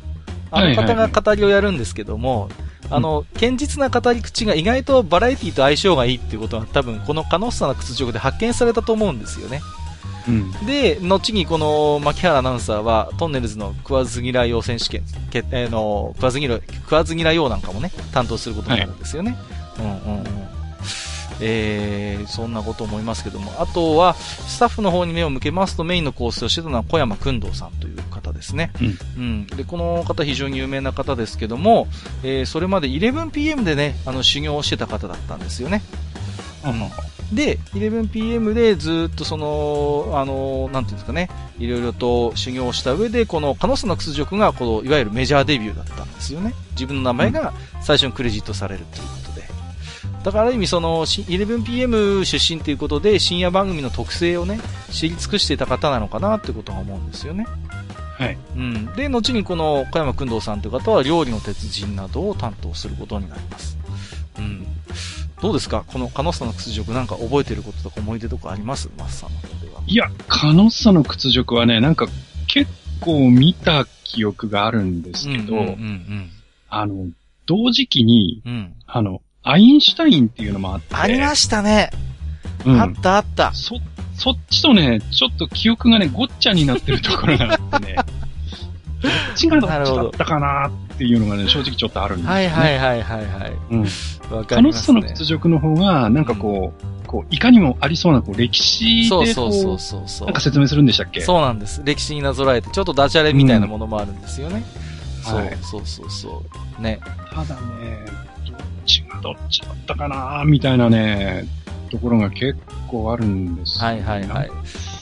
[0.50, 2.48] あの方が語りをやるんですけども、
[2.90, 9.62] あの、堅実な語り口が意外とバラエティと相性がいいっていうことは多分このカノッサの屈辱で発見されたと思うんですよね。
[10.28, 10.52] うん。
[10.66, 19.38] で、後にこの牧原アナウンサーは、トンネルズの食わず嫌い王選手権、決定の、食わず嫌い、食わず嫌い王なんかもね、担当することになるんですよね。
[19.80, 20.46] うんうんうん。
[21.42, 23.54] えー、そんなこと思いますけども。
[23.60, 28.72] あとは、スタッフの方に目を向けますと、メインの構成をしてたのは小山君堂さんという方ですね。
[29.18, 29.48] うん。
[29.48, 31.88] で、この方非常に有名な方ですけども、
[32.24, 35.82] えー、それまで 11pm でね、あの、修行をしてた方だったんですよね。
[37.36, 41.30] で、11pm でずっとその、あの、なんていうんですかね、
[41.60, 46.54] いろいろと修行をした上で、このカノスの屈辱が、この、いわゆるメジャーデビューだったんですよね。
[46.72, 49.48] 自分の名前が最初にクレジットされるということで。
[50.24, 54.60] だからある意味その、し 11pm 出身ということで、深夜番組の特性をね、
[54.92, 57.46] 知り尽くしていた方なのかなってことは思うんですよね。
[58.18, 58.38] はい。
[58.56, 58.86] うん。
[58.94, 63.78] で、後にこの小山君堂さんという方は料理の鉄人などを担当することになります。
[64.38, 64.66] うん。
[65.42, 65.84] どうですか？
[65.88, 68.90] このカノッサの屈辱なんか覚えてることとか思い出とかあります？
[68.98, 69.82] マスさんの方では。
[69.86, 72.08] いや、カノッサの屈辱はね、なんか
[72.48, 72.72] 結
[73.02, 76.30] 構見た記憶があるんですけど、うんうんうん
[76.70, 77.08] あの、
[77.46, 78.52] 同時期に、うん。
[78.52, 78.74] うん。
[78.88, 80.96] あの、アインシュタインっていうのもあって。
[80.96, 81.90] ありましたね。
[82.66, 83.54] うんあったあった。
[83.54, 83.78] そ、
[84.16, 87.96] そっちとね、ちょっと記憶がね、ごっちゃになってるところがあってね、
[89.02, 92.48] どっちがどっちだったかなっていうのがね、正直ちょっとあるんですよ、ね。
[92.48, 93.54] はいはいはいはいはい。
[93.72, 93.82] うん。
[94.36, 94.86] わかりますね。
[94.86, 96.74] サの屈辱の方が、なんかこ
[97.04, 101.22] う、こう、いかにもありそうな、こう、歴史でこう、そうそうそうそうそうなんか説明するんでしたっけ？
[101.22, 101.82] そうなんです。
[101.84, 104.64] 歴史になぞらえて、ちょっとダジャレみたいなものもあるんですよね。
[105.24, 106.44] そう、はいそうそうそ
[106.80, 106.82] う。
[106.82, 107.00] ね。
[107.34, 108.06] ただね、
[108.48, 111.46] どっちがどっちだったかなみたいなね、
[111.92, 114.52] ところが結構あるんですよはいはいはい。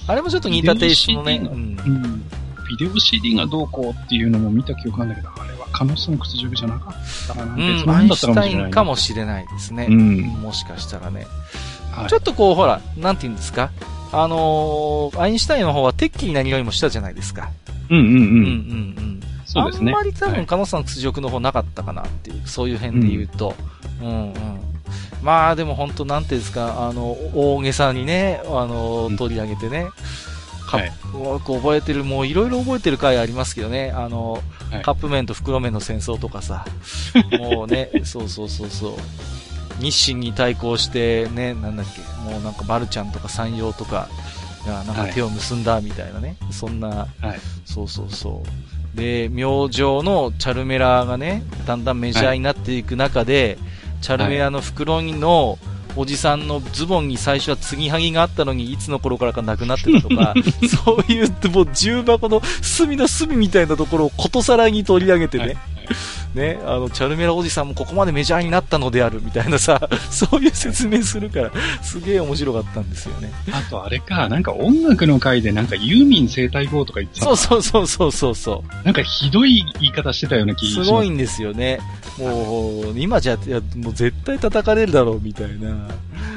[0.07, 1.39] あれもちょっと似たテイストのね。
[1.39, 2.23] ビデオう CD ん。
[2.69, 7.53] ビデオ CD がどうこうっていうのも見た記憶あるんだけど、あれはカノッサの屈辱じゃなかったかな。
[7.55, 8.45] うん、アインシュタ。
[8.45, 9.87] インかもしれないですね。
[9.89, 10.21] うん。
[10.41, 11.25] もしかしたらね。
[11.91, 13.71] はいちょっとこう、ほら、なんて言うんですか？
[14.11, 17.49] あのーアインシュタインの方は鉄器にな匂いもしたじゃないですか。
[17.89, 18.09] うんうんう。
[18.09, 18.19] うんうん
[19.17, 19.91] んそうですね。
[19.91, 23.55] あんまり多分、はいカノさんの屈辱の方なかったかなっていう、そういう辺で言うと。
[24.01, 24.33] うんうん。
[25.21, 29.91] まあでも本当なんていうんですか、あの、大げさにね、あのうん、取り上げてね、カは
[30.79, 34.81] いップ、覚えてる、もういろいろ覚えてる回ありますけどね、あの、はい。
[34.81, 36.65] カップ麺と袋麺の戦争とかさ、
[37.37, 38.93] もうね、そうそうそうそう。
[39.79, 44.07] 日清に対抗して、ね、なんだっけ、もうなんかマルちゃんとか山陽とか
[44.65, 47.39] がなんか手を結んだみたいなね、そんな、はい。
[47.65, 48.43] そうそうそ
[48.95, 48.97] う。
[48.97, 53.57] で、明星のチャルメラがね、だんだんメジャーになっていく中で、
[54.01, 55.57] チャルメラの袋の
[55.95, 60.33] おじさんのズボンに最初は継ぎはぎがあったのに、いつの頃からかなくなってたとか、
[60.85, 65.57] そういう、もう重箱の隅の隅みたいなところをことさらに取り上げてね、はい
[66.33, 73.31] ね、あの、チャルメラおじさんもここまでメジャーになったのであるみたいなさ、 そういう説明するから、すげえ面白かったんですよね。
[73.51, 78.85] あとあれか、なんか音楽の回でなんかユーミン生態法とか言ってたそうそうそうそうそうそう。
[78.85, 81.79] なんかひどい言い方してたような気がすごいんですよね。
[82.17, 85.87] もう、今じゃ、いや、もう絶対叩かれるだろうみたいな、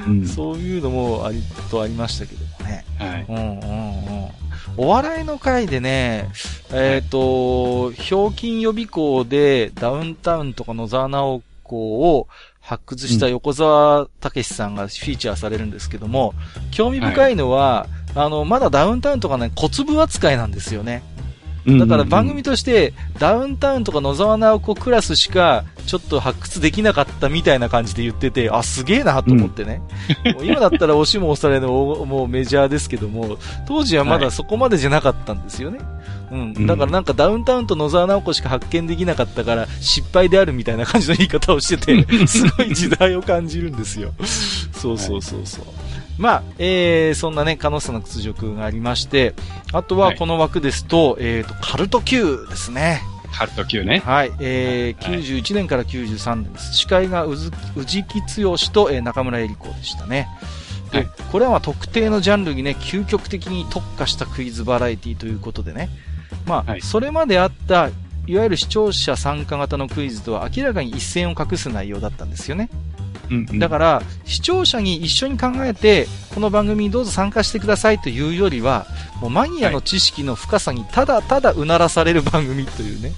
[0.07, 2.85] うんそういうのもあり、とありましたけどもね。
[2.99, 3.27] はい。
[3.29, 4.46] うんうんうん。
[4.79, 6.29] お笑いの回でね、
[6.73, 12.29] えっ、と、ひょうきん予備校でダウンタウンとか野沢直子を
[12.61, 16.35] 発掘した横澤武史さんがフィーチャーされるんですけども、
[16.73, 21.03] 興味深いのは、あの、まだダウンタウンとかね、小粒扱いなんですよね。
[21.67, 29.83] だから番組として、ダウンタウンとか野沢直子クラスしか、ちょっと発掘できなかったみたいな感じで言ってて、あ、すげえなと思ってね。
[30.35, 31.69] もう今だったら押しも押されの
[32.07, 35.81] もうメジャーですけども、当時はまだそこまでじゃなかったんですよね。
[36.31, 36.67] うん。
[36.67, 44.13] だからなんかダウンタウンと野沢直子しか発見できなかったから、失敗であるみたいな感じの言い方をしてて、 すごい時代を感じるんですよ。
[44.73, 45.65] そうそうそうそう。
[46.19, 49.35] まあ、えー、そんなね、カノッサの屈辱がありまして、
[49.73, 53.03] あとははいこの枠ですと、えーと、カルト Q ですね。
[53.31, 53.99] ハルト Q ね。
[53.99, 56.75] はい、えー、はい91年から93年です。
[56.75, 57.37] 司会が宇
[57.87, 60.29] 治木剛と、えー中村江里子でしたね。
[60.91, 65.91] で、はいこれはまあ特定のジャンルにね、究極的に特化したクイズバラエティということでね。
[66.47, 67.91] まあ、はいそれまであった、
[68.27, 72.71] いわゆる視聴者参加型のクイズとは明らかに一線を画す内容だったんですよね。
[73.31, 78.87] うんうんだから、視聴者に一緒に考えて、この番組にどうぞ参加してくださいというよりは、
[79.21, 83.13] もうマニアの知識の深さにただただうならされる番組というね。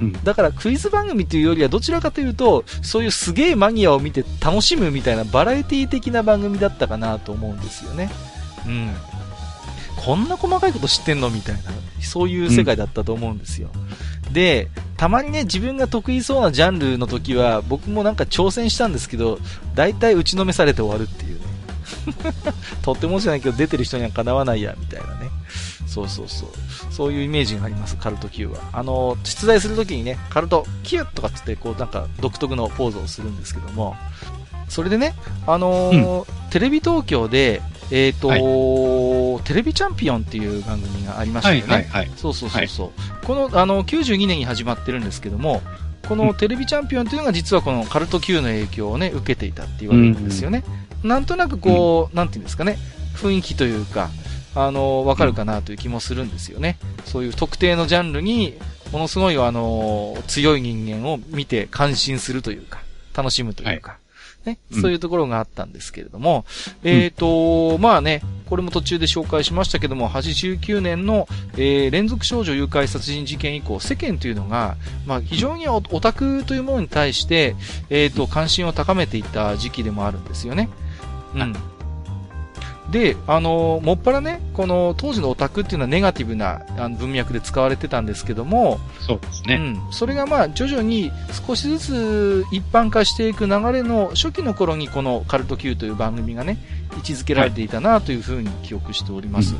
[0.00, 8.10] うんだからクイズ番組というよりはどちらかというと、そういうすげえマニアを見て楽しむみたいなバラエティ的な番組だったかなと思うんですよね。
[8.66, 8.94] うん。
[10.04, 11.62] こんな細かいこと知ってんのみたいな、
[12.00, 13.68] そういう世界だったと思うんですよ。
[14.32, 19.38] で、たまにね、自分が得意そうなジャンルの時は、僕もなんか挑戦したんですけど、
[19.74, 21.40] 大体打ちのめされて終わるっていうね。
[22.82, 25.30] とってもじゃないけど、出てる人にはかなわないや、みたいなね。
[25.86, 26.48] そうそうそう。
[26.92, 28.60] そういうイメージがあります、カルト Q は。
[28.72, 33.96] あの、出題するときにね、カルト Q とかっつって、こう、なんか、独特のポーズをするんですけども、
[34.70, 35.14] それでね、
[35.46, 37.62] あのーテレビ東京で、
[37.92, 38.28] えっ、と、
[39.44, 41.66] テレビチャンピオンっていう番組がありましたはよね。
[41.66, 42.10] いはいはい。
[42.16, 42.92] そうそうそうそ
[43.22, 43.26] う。
[43.26, 45.62] この、あの、92年に始まってるんですけども、
[46.08, 50.64] このテレビチャンピオンというのが実はこのカルト Q の影響をね、受けていたって言われるんですよね。
[51.04, 52.78] なんとなくこう、なんていうんですかね、
[53.14, 54.10] 雰囲気というか、
[54.56, 56.78] あの、わかるかなという気もするんですよね。
[57.04, 58.54] そういう特定のジャンルに、
[58.90, 62.80] ものすごいあの、強い人間を見て感心するというか、
[63.14, 63.99] 楽しむというか、
[64.44, 66.44] ね、うんそういうところがあったんですけれども、
[66.82, 74.76] えっ、と、まあね、これも途中で紹介しましたけども、89年の、えー連続少女誘拐殺人事件以降、世間というのが、
[75.06, 77.54] まあ非常にオオタクというものに対して、
[77.90, 80.68] えっ、と、関心を高めていった時期でもあるんですよね。
[81.34, 81.54] うん。
[82.90, 86.62] で、あの、もっぱらね、この当時のオタクっていうのはネガティブな
[86.98, 89.54] 文脈で使われてたんですけども、そうですね。
[89.54, 91.12] うん、それがまあ徐々に
[91.46, 96.58] 少しずつ一般化していく流れの初期の頃にこのカルト Q という番組がね、
[96.96, 99.54] 位置づけられていたなというふうに記憶しております。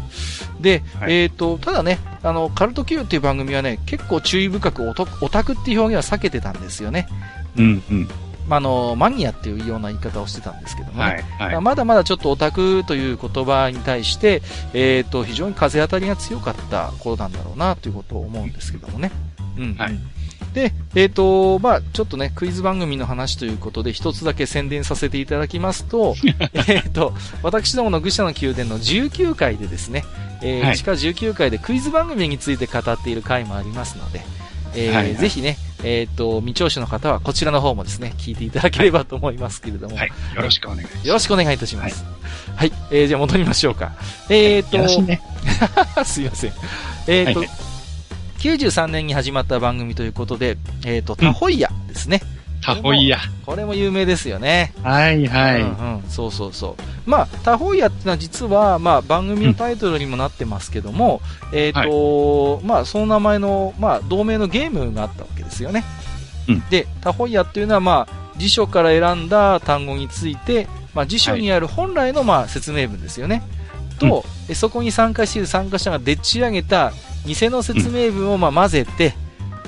[0.60, 7.06] で、はいえっ、と、ただね、あの、カルト Q っていう番組はね、結構注意深くオタオタクっていう表現は避けてたんですよね。
[7.56, 8.08] うんうん。
[8.50, 11.24] まあ、あの、マニアっていうような言い方をしてたんですけどもね。
[11.38, 11.60] はいはい。
[11.62, 14.42] まだまだちょっとオタクという言葉に対して、
[14.74, 19.12] えっ、と、非常に風当たりが強かった頃なんだろうなということを思うんですけどもね。
[19.56, 19.76] うん。
[19.76, 19.98] はい
[20.52, 26.16] で、えっ、と、まあちょっとね、クイズ番組の話ということで、一つだけ宣伝させていただきますと、
[26.66, 30.04] えっと、私どもの愚者の宮殿の19回でですね、
[30.42, 34.22] えーはい地下19回でクイズ番組について語っている回もありますので、
[34.74, 40.08] えーはいはいぜひね、えっ、と、未聴取の方はこちらの方もですね、聞いていただければと思いますけれども、はい。
[40.08, 41.06] よろしくお願いします。
[41.06, 42.04] よろしくお願いいたします。
[42.56, 42.72] はい。
[42.90, 43.92] えー、じゃあ戻りましょうか。
[44.28, 45.22] えっ、と、よろしいね。
[46.04, 46.52] すいません。
[47.06, 47.54] えっ、と、はいは
[48.40, 50.56] 93年に始まった番組ということで、
[50.86, 52.22] えっ、と、タホイヤですね。
[52.62, 53.18] タホイヤ。
[53.46, 54.72] これも有名ですよね。
[54.82, 55.62] はいはい。
[55.62, 57.10] うんうん、そうそうそう。
[57.10, 61.20] まあ、タホイヤってのは実は、まあ、番組のタイトルにもなってますけども、
[61.52, 65.84] えっ、と、まあ、その名前の、まあ、同名のゲームがあったわけですよね。
[66.48, 73.42] うんで、タホイヤっていうのは、まあ、辞書から選んだ単語について、まあ、辞書にある本来の、まあ、説明文ですよね。
[73.98, 76.92] と、えそこに参加している参加者がでっち上げた
[77.26, 79.14] 偽の説明文を、まあ、混ぜて、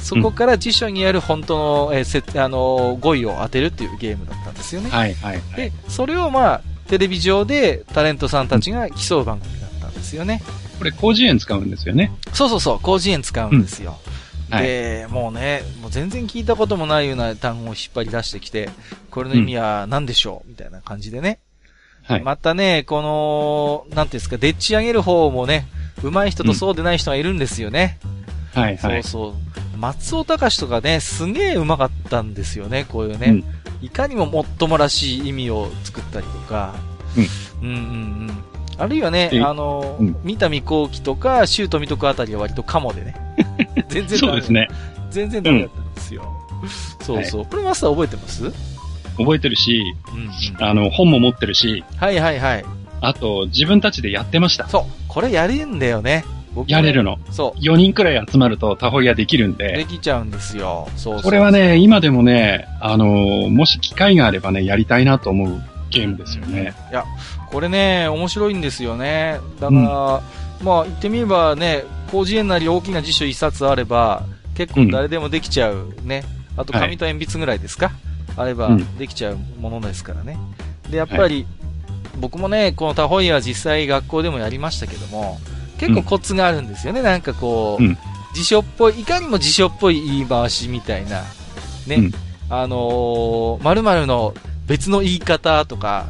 [0.02, 4.90] そこから辞書にある本当の、えーせあのー語彙を当てるっていうゲームだったんですよね。
[4.90, 5.56] はいはいはい。
[5.56, 10.42] で、それをまあ、テレビ上でタレントさんたちが競う番組だったんですよね。
[10.78, 12.12] これ、広辞苑使うんですよね。
[12.32, 13.96] そうそうそう、広辞苑使うんですよ。
[14.06, 14.12] うん
[14.52, 18.68] はいで、もうね、もう全然聞いたこともないような単語を引っ張り出してきて、
[19.10, 21.38] これの意味は何でしょう、みたいな感じでね。
[22.02, 22.22] はい。
[22.22, 23.00] またね、こ
[23.88, 25.66] の、なんていうんですか、でっち上げる方もね、
[26.02, 27.98] 上手い人とそうでない人がいるんですよね。
[28.54, 29.02] はいはい。
[29.02, 29.61] そうそう。
[29.82, 33.26] 松尾隆とかね、すげえ上手かったんですよね、こういうね。
[33.26, 33.44] うん
[33.84, 36.76] いかにももっともらしい意味を作ったりとか。
[37.62, 37.68] うん。
[37.68, 37.86] うんうんう
[38.30, 38.44] ん。
[38.78, 43.16] あるいはね、えあの、うん三田未幸喜とか、周富徳あたりは割とカモでね。
[43.90, 44.52] 全然ダメそうです。
[44.52, 44.68] ね。
[45.10, 46.22] 全然ダメだったんですよ。
[47.00, 47.46] そうそう。
[47.46, 48.44] これマスター覚えてます？
[48.46, 48.52] うん
[49.18, 49.82] 覚えてるし、
[50.14, 50.64] うん。
[50.64, 52.64] あの、本も持ってるし、はいはいはい。
[53.00, 54.68] あと、自分たちでやってました。
[54.68, 54.84] そう。
[55.08, 56.24] これやるんだよね。
[56.54, 57.18] 僕やれるの。
[57.30, 59.56] そ4人くらい集まるとタホイヤできるんう。
[59.56, 60.88] でで、きちゃうんですよ。
[60.96, 61.22] そうそう。
[61.22, 66.74] これはね、今でもね、あのーもし機会があればね、やりたいなと思うゲームですよね。
[66.90, 67.04] いや、
[67.50, 69.38] これね、面白いんですよね。
[69.60, 70.22] だから、
[70.62, 74.24] まあ、言ってみればね、広辞苑なり大きな辞書一冊あれば、
[74.54, 76.24] 結構誰でもできちゃうね。
[76.56, 77.92] あと、はい紙と鉛筆ぐらいですか、
[78.36, 80.38] あればうんできちゃうものですからね。
[80.90, 81.46] で、やっぱり、
[82.20, 85.38] 僕もね、このタホイヤは実際学校でもやりましたけども、
[85.82, 87.02] 結構コツがあるんですよね。
[87.02, 87.98] なんかこう、うん。
[88.34, 91.22] 辞書っぽい、いかにも辞書っぽい言い回しみたいな、
[91.86, 91.96] ね。
[91.96, 92.12] うん。
[92.48, 94.32] あのー、〇〇の
[94.66, 96.06] 別の言い方とか、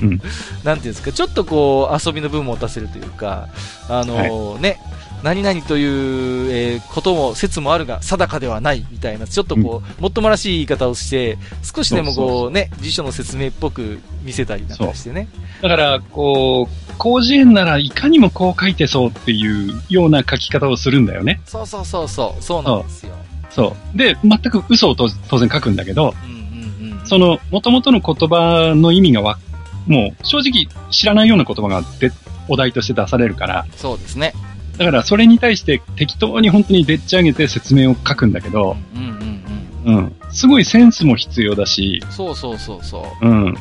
[0.00, 0.20] うん。
[0.64, 3.48] なんていうんですか、ちょっとこう、遊びの分も持たせるというか、
[3.88, 4.80] あのーね、
[5.24, 15.28] 何々という、えーことも、説もあるが、定かではない、みたいな、ちょっとこう、もっともらしい言い方をして、少しでもこう、ね、辞書の説明っぽく見せたりなんかしてね。
[15.62, 21.40] だから、こう、広辞苑ならいかにもこう書いてそうっていうような書き方をするんだよね。
[21.46, 23.14] そうそうそうそう、そうなんですよ。
[23.50, 23.96] そう。
[23.96, 27.06] で、全く嘘をと当然書くんだけど、うんうんうん。
[27.06, 29.38] その、元々の言葉の意味がわ、
[29.86, 32.10] もう正直知らないような言葉がで
[32.48, 34.34] お題として出されるから、そうですね。
[34.78, 39.44] だからそれに対して適当に本当にでっち上げて説明を書くんだけど、うんうん
[39.86, 39.96] うん。
[39.96, 40.16] うん。
[40.30, 43.26] すごいセンスも必要だし、そうそうそうそう。
[43.26, 43.54] うん。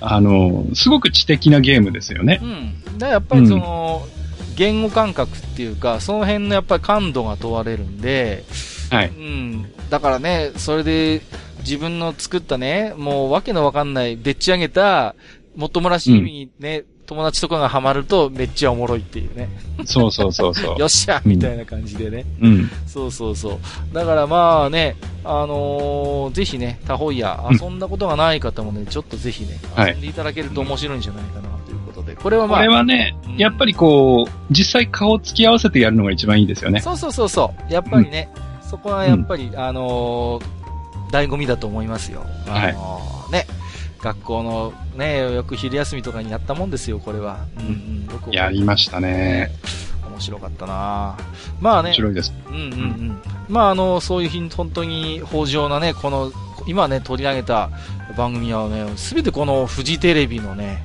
[0.00, 2.40] あの、すごく知的なゲームですよね。
[2.42, 2.46] う
[2.94, 2.98] ん。
[2.98, 4.06] だやっぱりその、
[4.56, 8.44] 言語感覚っていうか、その辺のやっぱり感度が問われるんで、
[8.90, 9.08] はい。
[9.08, 9.66] うん。
[9.90, 11.22] だからね、それで
[11.60, 15.14] 自分の作ったね、もうわけのわかんない、でっち上げた、
[15.56, 19.48] もっともらしい意味にね、友達とかがハマるとめっちゃおもろいっていうね。
[19.84, 20.76] そうそうそうそう。
[20.80, 22.24] よっしゃみたいな感じでね。
[22.40, 22.70] うん。
[22.86, 23.60] そうそうそ
[23.92, 23.94] う。
[23.94, 32.16] だからまあね、あのーぜひね、タホイヤ、うん遊んだことがない方もね、ちょっとぜひね、はい遊んでいただけると面白いんじゃないかなということで。
[32.16, 36.80] これはまあ、これはねうん、やっぱりこう、実際顔を突き合わせてやるのが一番いいですよね。
[36.80, 37.72] そうそうそうそう。
[37.72, 38.28] やっぱりね、
[38.62, 40.64] そこはやっぱり、あのー
[41.12, 42.24] 醍醐味だと思いますよ。
[42.48, 43.46] あのーね、
[44.00, 47.44] 学校のね、よく昼休みとかにやったもんですよ、これは。
[47.58, 47.66] うん
[48.26, 49.50] うん、やりましたね。
[50.14, 51.16] 面白かったな
[51.60, 52.32] まあね面、白いです。
[52.48, 53.22] うんうんうん。
[53.48, 56.32] まああの、そういう日本当に豊穣なね、この、
[56.66, 57.70] 今ね、取り上げた
[58.16, 60.84] 番組はね、すべてこのフジテレビのね、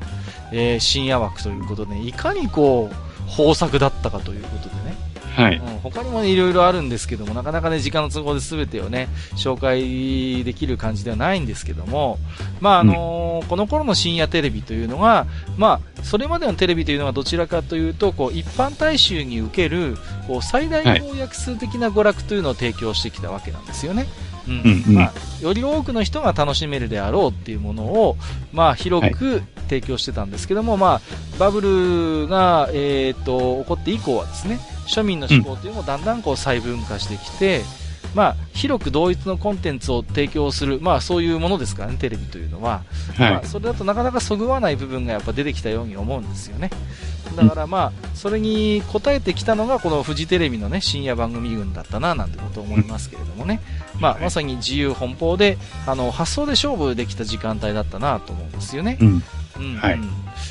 [0.52, 5.09] えー深夜枠ということで、いかにこう、豊作だったかということでね。
[5.42, 5.58] はい。
[5.58, 12.18] うん、他にもね、いろいろあるんですけども、なかなかね、時間の都合で全てをね、紹介できる感じではないんですけども、
[12.60, 15.26] まあ、あのーこの頃の深夜テレビというのが、
[15.58, 24.08] まあ、それまでのテレビというのはどちらかというと、こう、一般大衆に受ける、こう、最大公約数的な娯楽というのを提供してきたわけなんですよね。
[24.48, 28.18] うんうんうんまあ、より多くの人が楽しめるであろうっていうものを、
[28.52, 31.02] まあ、広く提供してたんですけども、まあ、
[31.38, 31.62] バブ
[32.24, 34.60] ルが、えー、と起こって以降はですね
[34.90, 37.62] 庶民の思考というのもだんだんこう細分化してきて、
[38.16, 42.84] まあ、広く同一のコンテンツを提供する、まあ、そういうものですからねテレビというのは、
[43.16, 43.32] はい。
[43.32, 43.44] まあ、。
[43.44, 46.72] それだとなかなかそぐわない部分がやっぱ出てきたように思うんですよね。
[47.36, 53.62] だからまあそれに応えてきたのがこのフジテレビのね深夜番組群だったななんてことを思いますけれどもね、
[54.00, 59.24] まあ、まさに自由奔放であの発想で勝負できた時間帯だったなと思うんですよね、うん。
[59.60, 59.76] うん。
[59.76, 59.94] はい。
[59.94, 60.10] うん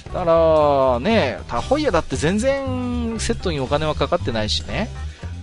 [0.09, 4.89] だからねタホイヤだって全然セットにお金はかかってないしね、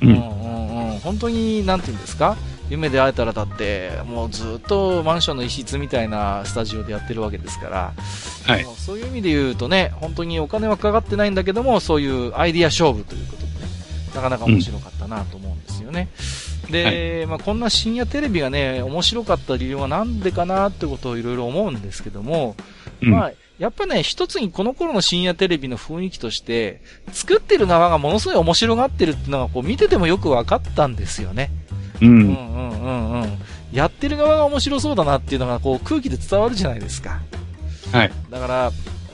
[0.01, 0.09] うん。
[0.09, 0.99] うんうんうん。
[1.01, 2.35] 本当になんていうんですか？
[2.67, 7.93] 夢で会えたらだってもうずっとマンションの一室みたいなスタジオでやってるわけですから、
[8.47, 8.65] はい。
[8.75, 13.51] そういう意味で言うとね本当にお金はかかってないんだけどもそういうアイディア勝負ということでね
[14.15, 16.09] なかなか面白かったなと思うんですよね。
[16.71, 22.55] で、まあ、こんな深夜テレビがね面白かった理由はなんでかなってことをいろいろ思うんですけども、
[23.03, 23.11] うん。
[23.11, 26.81] まあ、やっぱね、一つにこの頃の深夜テレビの雰囲気として、
[27.13, 31.51] 作ってる側がものすごい面白がってるっていうのが、こう見ててもよく分かったんですよね。
[32.01, 32.05] う。
[32.05, 33.37] うんんうんうんうん。
[33.71, 37.21] やってる側が面白そうだなっていうのが、こう空気で伝わるじゃないですか。
[37.91, 38.11] はい。
[38.29, 38.71] だから、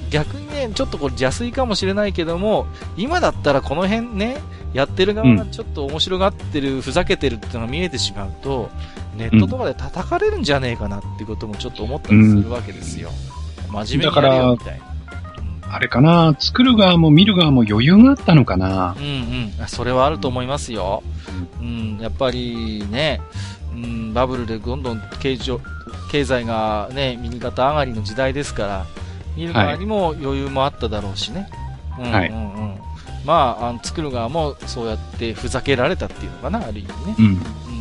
[0.09, 2.65] 逆にね、ちょっとこれ邪推かもしれないけども、
[2.97, 4.37] 今だったらこの辺ね、
[4.73, 8.69] やってる側がちょっと面白がってる、ふざけてるっていうのが見えてしまうと、
[9.17, 13.11] ネットとかで叩かれるんじゃねえかなっていうこともちょっと思ったりするわけですよ。
[13.72, 14.91] 真面目にやれよみたいな。
[15.74, 18.93] あれかな、作る側も見る側も余裕があったのかな。
[18.99, 19.69] うんうんあ。
[19.69, 21.01] それはあると思いますよ。
[21.61, 23.22] うん、やっぱりね、
[23.74, 25.61] うん、バブルでどんどん経常
[26.11, 28.86] 経済がね、右肩上がりの時代ですから、
[29.38, 31.47] 見る側にも余裕もあっただろうしね。
[31.97, 32.76] うんうんはいうん。
[33.24, 37.15] まあ、あの作る側もそうやってふざけられたっていうのかな、ある意味ね。
[37.17, 37.26] うん。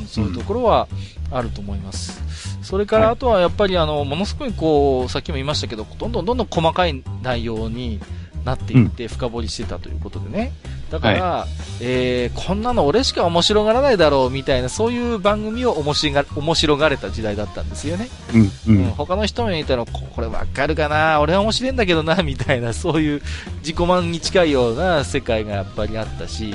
[0.01, 0.87] うん、そういうところは
[1.33, 2.23] あると思います。
[2.63, 8.01] それから、はいあとはやっぱりあの、ものすごいこう、さっきも言いましたけど、どんどんどんどん細かい内容に
[8.45, 10.53] なっていって深掘りしてたということでね。
[10.91, 11.47] だから、
[11.81, 18.09] えー、こんなの俺しか面白がらないだろうみたいな、そういう番組を面白が面白がれた時代だったんですよね。
[18.35, 18.91] うん、ううんん。
[18.91, 23.23] 他の人も見たら、ここれわかるかな俺は面白いんだけどなみたいな、そういう
[23.59, 26.55] 自己満に近いような世界がやっぱりあったし、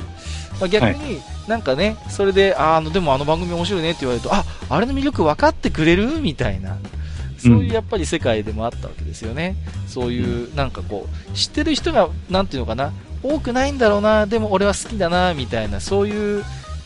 [0.59, 6.19] まあ、逆に、なんかね、それで、ああの、でもあの番組面白いねって言われると、あ、あれの魅力分かってくれる？
[6.21, 6.77] みたいな。
[7.37, 9.55] そういうやっぱり世界でもあったわけですよね。
[9.87, 12.91] そういう、なんかこう、知ってる人が、なんていうのかな、
[13.21, 16.43] 多くないんだろうな、でも俺は好きだな、みたいな、そういう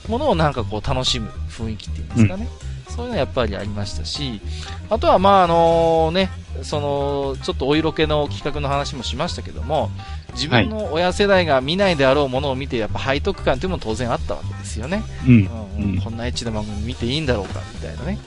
[0.07, 2.47] ものをなんかこう楽しむ雰囲気っていうんですかね。
[2.89, 4.41] そういうのはやっぱりありましたし、
[4.89, 6.31] あとはまああのね、
[6.63, 9.91] その、ちょっとお色気の企画の話もしましたけども、
[10.39, 15.03] 自分の親世代が見ないであろうものを見て、やっぱ背徳感っていうのも当然あったわけですよね。
[15.27, 15.33] うん。
[15.77, 18.17] うんうんこんなエッチな番組見ていいんだろうか、みたいなね。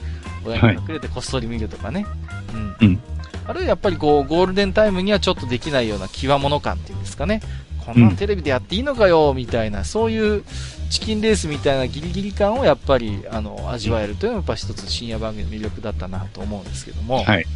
[0.45, 2.07] 親に隠れてこっそり見るとかね。
[2.55, 2.77] うん。
[2.81, 3.01] うん
[3.45, 7.41] あるいはやっぱりこう、ゴールデンタイムにはちょっとできないような極物感っていうんですかね。
[7.85, 10.45] こんなんテレビでやっていいのかよ、みたいな、そういう
[10.91, 17.25] チキンレースみたいなギリギリ感をやっぱり、あの、味わえるというのはやっぱ一つ深夜番組の魅力だったなと思うんですけども。
[17.25, 17.47] はい。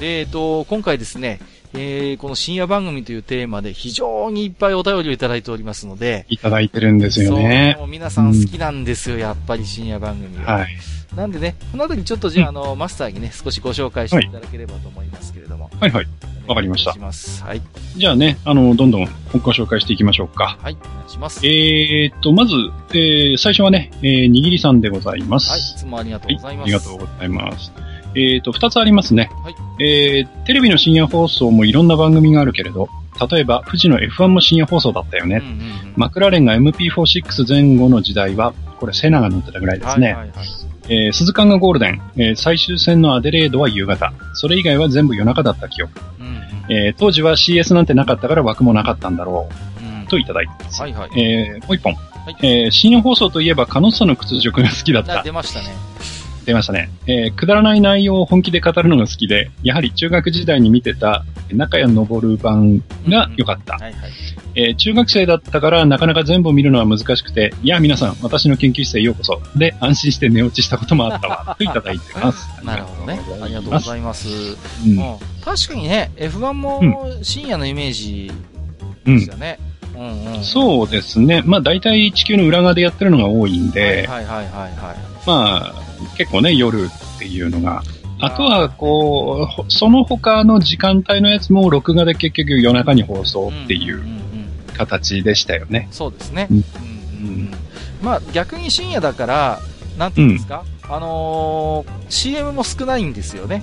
[0.00, 1.40] で、えっと、今回ですね、
[1.76, 7.88] えー、この深夜番組というテーマで非常にいっぱいお便りをいただいておりますので、いただいてるんですよねそう。
[7.88, 10.54] 皆さん好きなんですよ、やっぱり深夜番組は。
[10.54, 10.68] はい。
[11.16, 15.70] なんでね、このあたりちょっとじゃあ、あの、マスターにね、少しご紹介していただければと思いますけれども。
[15.80, 16.06] はいはい。
[16.46, 17.42] わかりましたします。
[17.42, 17.62] はい。
[17.96, 20.58] じゃあね、あの、どんどんご紹介していきましょうか。
[20.60, 21.46] はい、お願いします。
[21.46, 22.54] えーっと、まず、
[22.92, 25.50] えー、最初はね、えー、にぎりさんでございます。
[25.50, 26.64] はい、いつもありがとうございます。
[26.64, 27.72] ありがとうございます。
[28.14, 29.30] えーっと、二つありますね。
[29.42, 32.88] はいえー、テレビの深夜放送もいろんな番組があるけれど、
[33.30, 35.36] 例えば、富士の F1 も深夜放送だったよね。
[35.36, 35.92] うんうんうん。
[35.96, 40.06] マクラーレンが MP46 前後の時代は、これセナが乗ってたぐらいですね。
[40.08, 40.46] はいはいはい。
[40.88, 44.12] えー、鈴鹿がゴールデン、えー最終戦のアデレードは夕方。
[44.34, 45.92] それ以外は全部夜中だった記憶。
[46.20, 46.72] うんうん。
[46.72, 49.48] えー当時は CS なんてなかったから枠もなかったんだろ
[49.80, 50.06] うんう。
[50.08, 50.82] といただいてます。
[50.82, 51.10] はいはい。
[51.20, 51.92] えーもう一本。
[51.92, 51.96] い
[52.42, 55.22] えー深夜放送といえば、カノッサの屈辱が好きだっあた。
[55.22, 55.66] 出ましたね。
[56.44, 56.90] 出ましたね。
[57.06, 63.78] えーくだらない内容を本気で語るのが好きで、やはり中学時代に見てた中谷昇る版が良かった。
[64.76, 69.40] 中学生だったからなかなか全部見るのは難しくて、いや皆さん、私の研究室へようこそ。
[69.56, 71.56] で、安心して寝落ちしたこともあったわ。
[71.58, 72.48] といただいてます。
[72.64, 73.20] なるほどね。
[73.42, 73.78] ありがとうご。
[73.78, 74.28] ざいます。
[74.28, 76.80] うんうん確かにね、F1 も
[77.22, 78.32] 深夜のイメージ
[79.06, 79.58] うんでしたね。
[79.94, 80.44] うんうん。
[80.44, 81.42] そうですね。
[81.44, 85.13] まあ大体地球の裏側でやってるのが多いんで、はいはいはいはいはい。
[85.26, 85.74] まあ
[86.16, 87.82] 結構ね、夜っていうのが。
[88.20, 94.20] あとは、こうほ、その他の時間帯のやつも録画で結局夜中に放送っていんうんんん
[94.76, 95.88] 形でしたよね。
[95.90, 96.46] そうですね。
[96.50, 96.66] ううんんうん
[97.26, 97.50] うん
[98.02, 99.60] まあ逆に深夜だから、
[99.98, 103.62] なんていうんですか、あのー CM も少ないんですよね。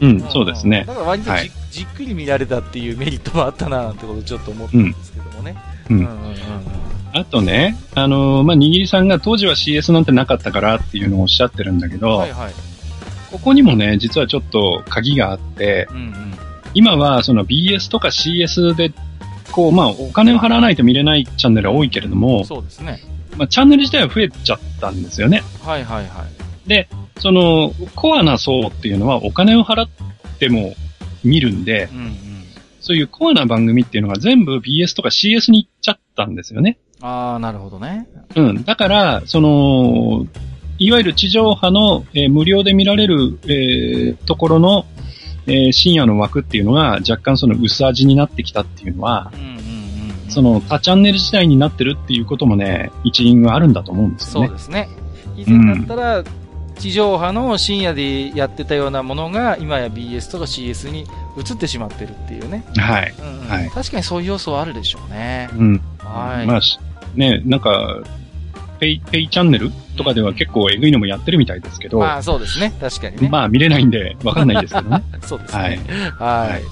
[0.00, 0.84] うん、そうですね。
[0.86, 5.56] だから割とじ,、はいじっくり見られたっていうメリットもあったななんてことをちょっと思ったんですけどもね。
[5.90, 6.34] うんうんうんうん
[7.14, 12.52] あとね、あのーまあ、にぎりさんが当時は CS なんてなかったからっていうのをおっしゃってるんだけど、はいはい。
[13.30, 16.14] ここにもね、実はちょっと鍵があって、うんうん。
[16.74, 18.92] 今はその BS とか CS で、
[19.52, 23.00] こう、まあ、お金を払わないと見れないチャンネルが多いけれども、そうですね。
[23.36, 25.44] まあ、チャンネル自体は増えちゃったんですよね。
[25.64, 26.68] はいはいはい。
[26.68, 26.88] で、
[27.20, 29.88] その、コアな層っていうのはお金を払っ
[30.40, 30.74] ても
[31.22, 32.16] 見るんで、うんうん。
[32.80, 36.76] そういうコアな番組っていうのが全部 BS とか CS に行っちゃったんですよね。
[37.04, 38.06] ああ、なるほどね。
[38.34, 38.64] うん。
[38.64, 40.26] だから、その、
[40.78, 44.86] いわゆる地上波の、えー無料で見られる、えーところの、
[45.46, 49.54] えー深夜の枠っていうのが若干その薄味になってきたっていうのは、うんうんうん
[50.24, 50.30] うん。
[50.30, 54.46] その多チャンネル時代になってるっていうこともね、一因はあるんだと思うんですよね。
[54.48, 54.88] そうですね。
[55.36, 56.24] 以前だったら、
[56.78, 62.64] 地上波の深夜でやってたようなものが、今や BS とか CS に移ってしまってるっていうね。
[62.76, 63.14] はい。
[63.20, 65.50] うんうんはい確かにそういう要素はあるでしょうね。
[65.56, 65.80] うん。
[65.98, 66.46] はい。
[66.46, 66.78] まあ、し
[67.14, 68.02] ね、なんか、
[68.80, 72.72] ペイ、ペイチャンネルとかでは結構えぐいのもやってるみたいですけど、まあそうですね。
[72.80, 73.28] 確かにね。
[73.28, 75.02] まあ見れないんでわかんないですけどね。
[75.22, 75.84] そうですはいね。。
[76.18, 76.52] はい。
[76.52, 76.62] はい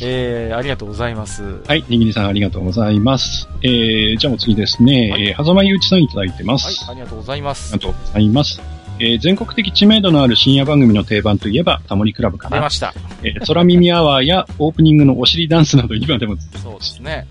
[0.00, 1.42] えー、ありがとうございます。
[1.66, 3.48] はい、にぎりさんありがとうございます。
[3.62, 7.82] えー、じゃあお次ですね、はいえー、はざまゆうちさんいただいてまはいす。、ありがとうございますあり。
[7.84, 8.62] がとうございます。
[9.00, 12.70] えー、全国的知名度のある深夜番組の定番といえば、タモリクラブかな出ま。
[12.70, 12.94] した。
[13.24, 17.26] えー、空耳アワーやオープニングのお尻ダンスなど今でもそうですね。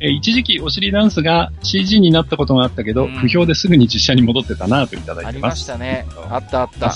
[0.00, 5.48] えー一時期お尻ダンスが CG になったことがあったけど、うん不評ですぐに実写に戻ってたなといただいありてま。
[5.48, 6.06] ますしたね。
[6.30, 6.94] ああったあった。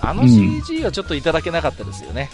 [0.00, 0.28] あのうん
[0.62, 2.30] CG はちょっといただけなかったですよね。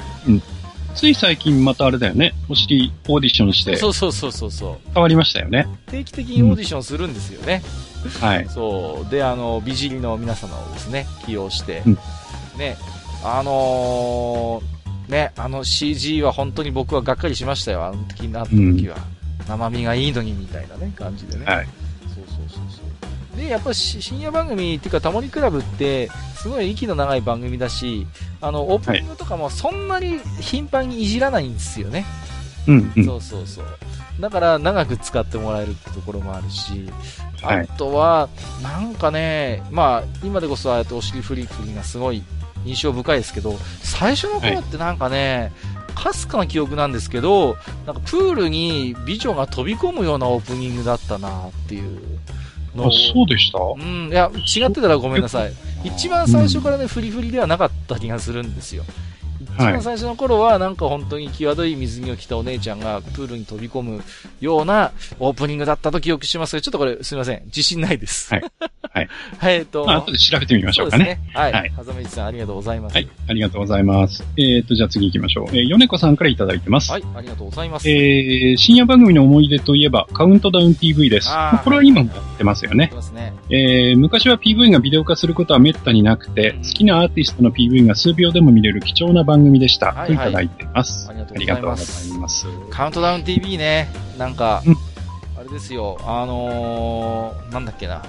[0.94, 2.34] つい最近またあれだよね。
[2.48, 4.76] お尻オーディションしてそうそうそうそうそう。
[4.94, 5.66] 変わりましたよね。
[5.86, 7.62] 定期的にオーディションするんですよね。
[8.20, 8.46] はい。
[8.48, 9.10] そう。
[9.10, 11.98] で、あの、美尻の皆様をですね、起用して、うん
[12.58, 12.76] ね、
[13.24, 18.96] あのーね、あの CG は本当に僕はがっかりしましたよ、あの時なった時は。
[19.48, 21.44] 生身がいいのにみたいなね、感じでね。
[21.44, 21.68] はい。
[23.36, 28.06] で、やっぱ深夜番組っていうか、タモリクラブって、すごい息の長い番組だし、
[28.40, 32.06] あの、オープニングとかもそんなに頻繁にいじらないんですよね。
[32.66, 33.04] うん、うん。
[33.04, 33.66] そうそうそう。
[34.20, 36.88] だから、長く使ってもらえるってところもあるし、
[37.42, 37.68] あはい。
[37.76, 38.28] とは、
[38.62, 42.22] なんかね、まあ、今でこそああやってお尻フリフリがすごい
[42.64, 45.52] 印象深いですけど、最初の頃ってなんかね、
[45.94, 47.56] かすかな記憶なんですけど、
[47.86, 52.00] なんかプールに美女が飛び込むようなオープニングだったなっていう
[52.74, 53.58] のあを、そうでした？
[53.58, 55.52] うん、いや、違ってたらごめんなさい。
[55.84, 58.84] 一番最初からね、フリフリではなかった気がするんですよ。
[59.54, 64.02] 一番最初の頃は、なんか本当に際どい水着を着たお姉ちゃんがプールに飛び込む
[64.40, 67.42] ようなオープニングだったと記憶しますけど、ちょっとこれすみません。
[67.46, 68.32] 自信ないです。
[68.32, 68.44] はい。
[68.92, 69.08] はい。
[69.38, 71.04] はい、えっと、まあ、後で調べてみましょうかね。
[71.04, 71.20] ね。
[71.34, 71.52] はい。
[71.52, 72.94] はいはざめじさん、ありがとうございます。
[72.94, 73.08] はい。
[73.28, 74.24] ありがとうございます。
[74.36, 75.46] えっ、と、じゃあ次行きましょう。
[75.56, 76.92] えー、米子さんからいただいてます。
[76.92, 77.90] はい、ありがとうございます。
[77.90, 81.28] えー、深夜番組の思い出といえば、カウントダウン TV です。
[81.30, 82.90] あこれは今もやってますよね。
[82.94, 83.32] ますね。
[83.50, 89.92] えー、昔は PV がビデオ化することは滅多になくて、好きなアーティストの PV が数秒でも見れる貴重な番組でした。
[89.92, 91.08] はいはいといただいてます。
[91.08, 92.46] ありがとうございますいます。
[92.70, 93.88] カウントダウン TV ね、
[94.18, 94.76] なんか、うん
[95.36, 98.02] あれですよ、あのー、なんだっけな。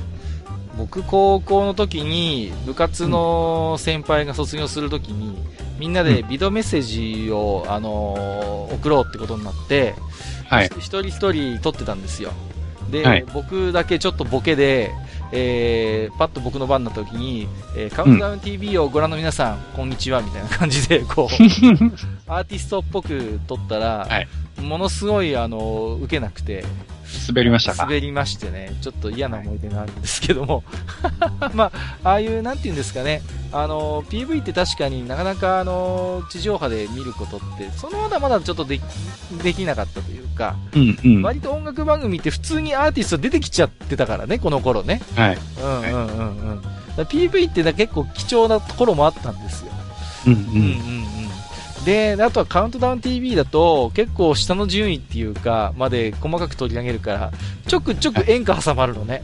[0.78, 5.36] 僕、高校の時に、部活の先輩が卒業する時に、
[5.80, 6.82] みんなでビデオメッセー
[7.26, 9.96] ジを、あのー送ろうってことになって、
[10.50, 10.68] はい。
[10.78, 12.32] 一人一人撮ってたんですよ。
[12.92, 14.92] で、はい僕だけちょっとボケで、
[15.32, 21.34] えー、パッと僕の番になった時に、えーカウントダウン TV をご覧の皆さん、こんにちは、みたいな感じで、こう、
[22.32, 24.28] アーティストっぽく撮ったら、はい。
[24.62, 26.64] ものすごい、あの、受けなくて、
[27.28, 27.84] 滑りましたか？
[27.84, 30.64] 滑りましてね、ちょっと嫌な思い出があるんですけども、
[31.54, 31.72] ま
[32.04, 33.22] あ、ああいう、なんていうんですかね、
[33.52, 38.82] あの、PV って確かになかなか、あの、地上波で見ることって、そのまだまだちょっとでき、
[39.44, 41.16] できなかったというか、うんうん。
[41.24, 41.36] はい。
[41.36, 45.02] 割と音楽番組って普通にアーティスト出てきちゃってたからね、この頃ね。
[45.62, 46.62] うんうんうんうん。
[46.62, 49.72] だから PV ってな結構貴重なところもあったんですよ。
[50.28, 51.25] うんううんうんうん。
[51.86, 57.32] で、あとはカウントダウン TV だと結構下の順位っていうか、まで細かく取り上げるから、
[57.68, 59.22] ちょくちょく演歌挟まるのね。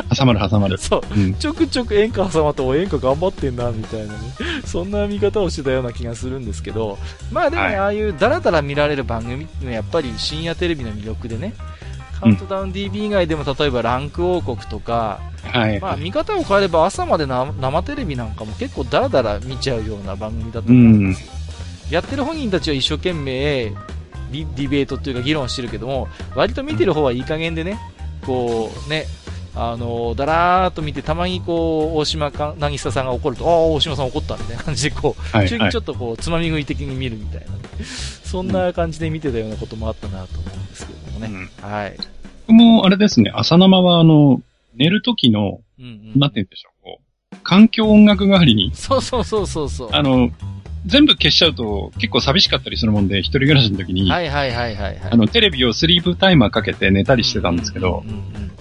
[0.00, 0.16] ん。
[0.16, 0.78] 挟まる挟まる。
[0.80, 1.02] そう。
[1.14, 1.34] うん。
[1.34, 4.18] ちょくちょく演歌挟まって、お演歌頑張ってんな、みたいなね。
[4.64, 6.98] そんな見方をしてたような気がするんですけど、
[7.30, 11.54] まあでもね、はいああいうダラダラ見られる番組っていうのはやっぱり深夜テレビの魅力でね、
[12.20, 15.80] カウントダウン DB 以外でも例えばランク王国とか、はい。
[15.80, 21.41] まあ見方を変えれば朝までな生テレビなんかも結構ダラダラ見ちゃうような番組だと思うんですよ。
[21.92, 23.70] やってる本人たちは一生懸命
[24.30, 27.78] ディディベートっていうか議論してるけども、割と見てる方はいい加減でね、
[28.26, 29.04] こうね、
[29.54, 35.44] あの、だらーっと見て、たまにこう、大島か、渚さんが怒ると、ああ、大島さん怒ったみたいな感じで、こう、はい。
[35.44, 37.58] にちょっとこう、つまみ食い的に見るみたいなね、
[38.24, 41.28] そんな感じで見てたようなこともあったなと思うんですけどもね。
[41.60, 41.96] うんはい。
[42.46, 44.40] 僕もあれですね、朝生はあの、
[44.74, 46.18] 寝る時の、うんうん。
[46.18, 46.70] なんて言うんでしょ
[47.32, 49.88] う、環境音楽代わりに、そうそうそうそうそう。
[49.92, 50.30] あの、
[50.86, 55.10] 全部消しちゃうと結構寂しかったりするもんで、一人暮らしの時に、はいはいはいはいはい。
[55.10, 58.52] あの、テレビをスリープタイマーかけて寝たりしてたんですけどうん、うん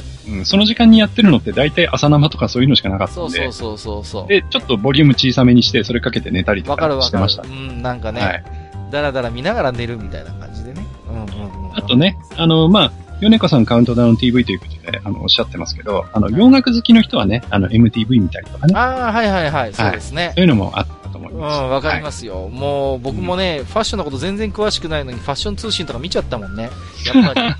[0.45, 4.27] その時間にやってるのって大体朝生とかそういうのしかなかったんでそうそう、そうそう。
[4.27, 7.43] で、ちょっとボリューム小さめにして、それかけて寝たりとわかるかわかるしてました。。
[7.43, 8.43] うん、なんかね、はい。
[8.91, 10.85] だらだら見ながら寝るみたいな感じでね。
[11.09, 11.77] うんうんうん。
[11.77, 20.33] あとね、あの、まあ、米子さんカウントダウン TV ということで、あの、おっしゃってますけど、あの、洋楽好きの人はね、あの、MTV 見たりとかね、ああ、はいはいはい、そうですね。
[20.35, 21.61] そういうのもあったと思いうん、ます。
[21.61, 22.49] わかりますよ。
[22.49, 26.69] もう、僕もね、ファッションのこと全然詳しくないのに、ファッション通信とか見ちゃったもんね。
[27.05, 27.55] やっぱり。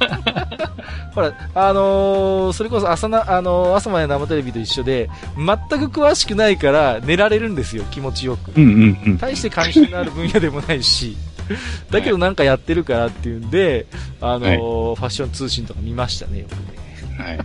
[1.14, 8.52] ほら、あのーそれこそ朝な、あのー朝まで生テレビと一緒で、全く詳しくないから寝られるんですよ、気持ちよく。
[8.56, 9.18] うんうんうん。
[9.18, 11.18] 大して関心のある分野でもないし、
[11.92, 13.88] だけどなんかやってるからっていうんで、
[14.22, 17.24] あのーファッション通信とか見ましたね、よくね。
[17.24, 17.40] はい。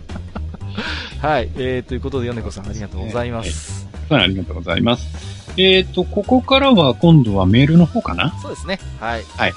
[1.21, 3.86] はい、えー、ということで、米子さんありがとうございます。
[4.09, 5.07] はいありがとうございます。
[5.57, 8.37] えっ、と、ここからは今度はメールの方かな？
[8.41, 8.79] そうですね。
[8.99, 9.53] はい。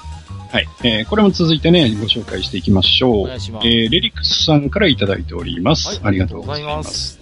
[0.51, 0.67] はい。
[0.83, 3.11] えーこれも続いてね、ご紹介していきましょう。
[3.21, 3.67] お願いします。
[3.67, 5.87] えーレリクスさんからいただいております。
[5.87, 7.13] はいありがとうございます。
[7.13, 7.19] す。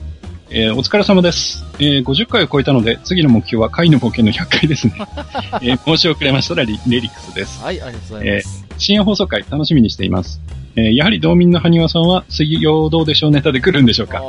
[0.49, 1.63] えーお疲れ様です。
[1.79, 4.93] えー50回を超えたので、次の目標は回の冒険の100回ですね。
[5.61, 7.61] えー申し遅れましたらレレリクスです。
[7.61, 8.65] はい、ありがとうございます。
[8.77, 10.41] 深夜放送回楽しみにしています。
[10.75, 14.21] えーやはり道民の埴輪さんは水曜どうでしょうネタで来るんでしょうか。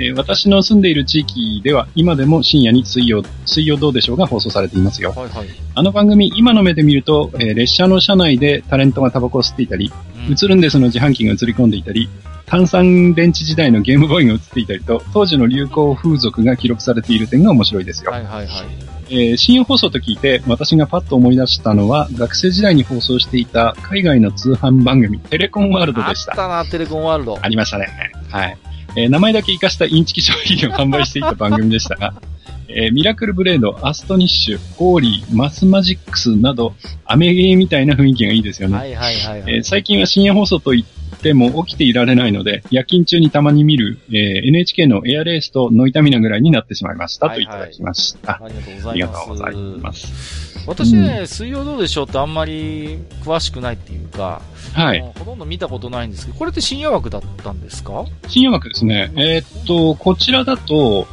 [0.00, 5.12] えー私の住んでいる地域では今でも深夜に水曜、水曜どうでしょうが放送されていますよ。
[5.16, 5.48] はいはい。
[5.74, 9.92] あの番組、今の目で見ると、えー列車の車内でタレントがタバコを吸っていたり、
[10.28, 12.08] うん映るんですの自販機が映り込んでいたり、
[12.46, 18.10] 炭酸電池時代のゲームボーイが映っていたりと、当時の流行風俗が記録されている点が面白いですよ。
[18.10, 18.95] はいはいはい。
[19.08, 26.32] えー深夜放送と聞いて、私がパッと思い出したのは、学生時代に放送していた海外の通販番組、テレコンワールドあっでした。
[26.34, 27.38] たな、テレコンワールド。
[27.40, 28.12] ありましたね。
[28.30, 28.58] はい。
[28.96, 32.14] えー名前だけ活かしたインチキ商品を販売していた番組でしたが、
[32.68, 36.74] えーミラクルブレード、アストニッシュ、ホーリー、マスマジックスなど、
[37.04, 38.76] アメゲーみたいな雰囲気がいいですよね。
[38.76, 48.32] はいはいはい、はいえー最近は深夜放送といっても起きていられないので、夜勤中にたまに見る、えー NHK のエアレースとノイタミナぐらいになってしまいました、はいはいといただきました。
[48.42, 49.16] ありがとうございます。
[49.16, 50.58] がとうございます。
[50.66, 54.40] 私ね、水曜どうでしょうってあんまり詳しくないっていうか、
[54.72, 55.00] はい。
[55.18, 58.04] ほとんど見たことないんですけど、これって深夜枠だったんですか？
[58.28, 59.12] 深夜枠ですね。
[59.16, 61.06] えーっと、こちらだと、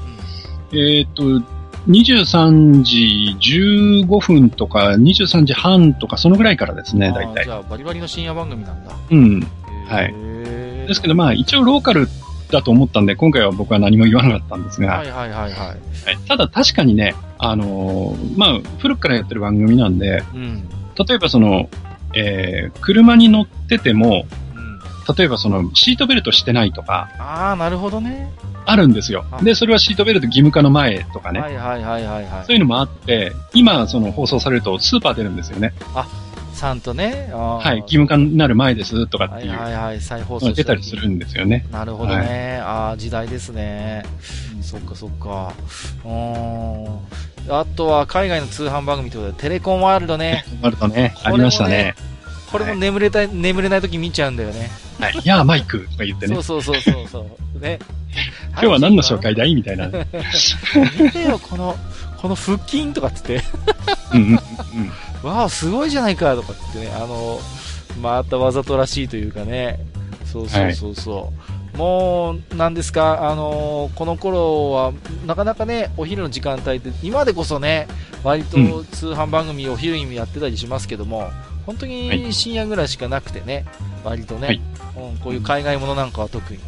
[0.72, 1.24] うんえーっと、
[1.88, 3.36] 23時
[4.04, 7.42] 15分とか23時半とかそのぐらいからですね、あ大体。
[7.42, 8.96] ーじゃあ、バリバリの深夜番組なんだ。
[9.12, 9.48] うん。
[9.88, 10.14] はい
[10.88, 12.08] ですけどまあ一応ローカル
[12.52, 15.52] だと思ったんで、今回は僕は何も言わなかったんですが、はいはいはいはい。
[15.52, 20.70] はいただ確かにね、あのーまあ古くからやってる番組なんで、うん。
[21.08, 21.70] 例えばその、
[22.16, 25.16] えー車に乗ってても、うん。
[25.16, 28.32] 例えばそのシートベルトしてないとか、ああ、なるほどね。
[28.66, 29.42] あるんですよあ。
[29.42, 31.42] で、それはシートベルト義務化の前とかね。
[31.42, 32.46] はいはいはいはいはい。
[32.46, 35.74] そういうのもあって、今、その放送されるとスーパー出るんですよね。
[35.80, 37.30] ちゃんとね。
[37.32, 41.66] ははい、義務化になる前ですとかっはいていうはいはい、再放のが出送したりするんですよね。
[41.72, 42.60] なるほどね。
[42.64, 44.04] ああ、時代ですね。
[44.62, 45.54] そっかそっか。
[46.06, 47.00] うーん。
[47.50, 50.46] あとは海外の通販番組ってことで、テレコンワールドね。
[50.62, 51.96] あるとね、あこれもねりましたね。
[52.52, 54.70] これも眠れたい、眠れない時見ちゃうんだよね。
[55.00, 55.14] はい。
[55.14, 56.62] いやー、マイクとか言ってねそう。
[56.62, 57.20] そうそうそうそ
[57.56, 57.60] う。
[57.60, 57.80] ね。
[58.54, 59.88] 今日は何の紹介だいみたいな。
[59.88, 59.94] う ん
[61.04, 61.76] 見てよ、この、
[62.18, 63.42] この腹筋とかっって。
[65.24, 67.40] わあ、すごいじゃないかとかってね、あの、
[68.02, 69.80] またわざとらしいというかね。
[70.26, 71.34] そうそうそうそ
[71.76, 71.78] う。
[71.78, 74.94] もう、なんですか、あのこの頃は、
[75.26, 77.88] なかなかね、お昼の時間帯って、今でこそね、
[78.24, 81.32] 割とう通販番組お昼にやってたりしますけども、
[81.66, 83.66] 本当はに深夜ぐらいしかなくてね、
[84.04, 84.62] 割とね、はい
[84.98, 86.60] うん、こういう海外ものなんかは特に。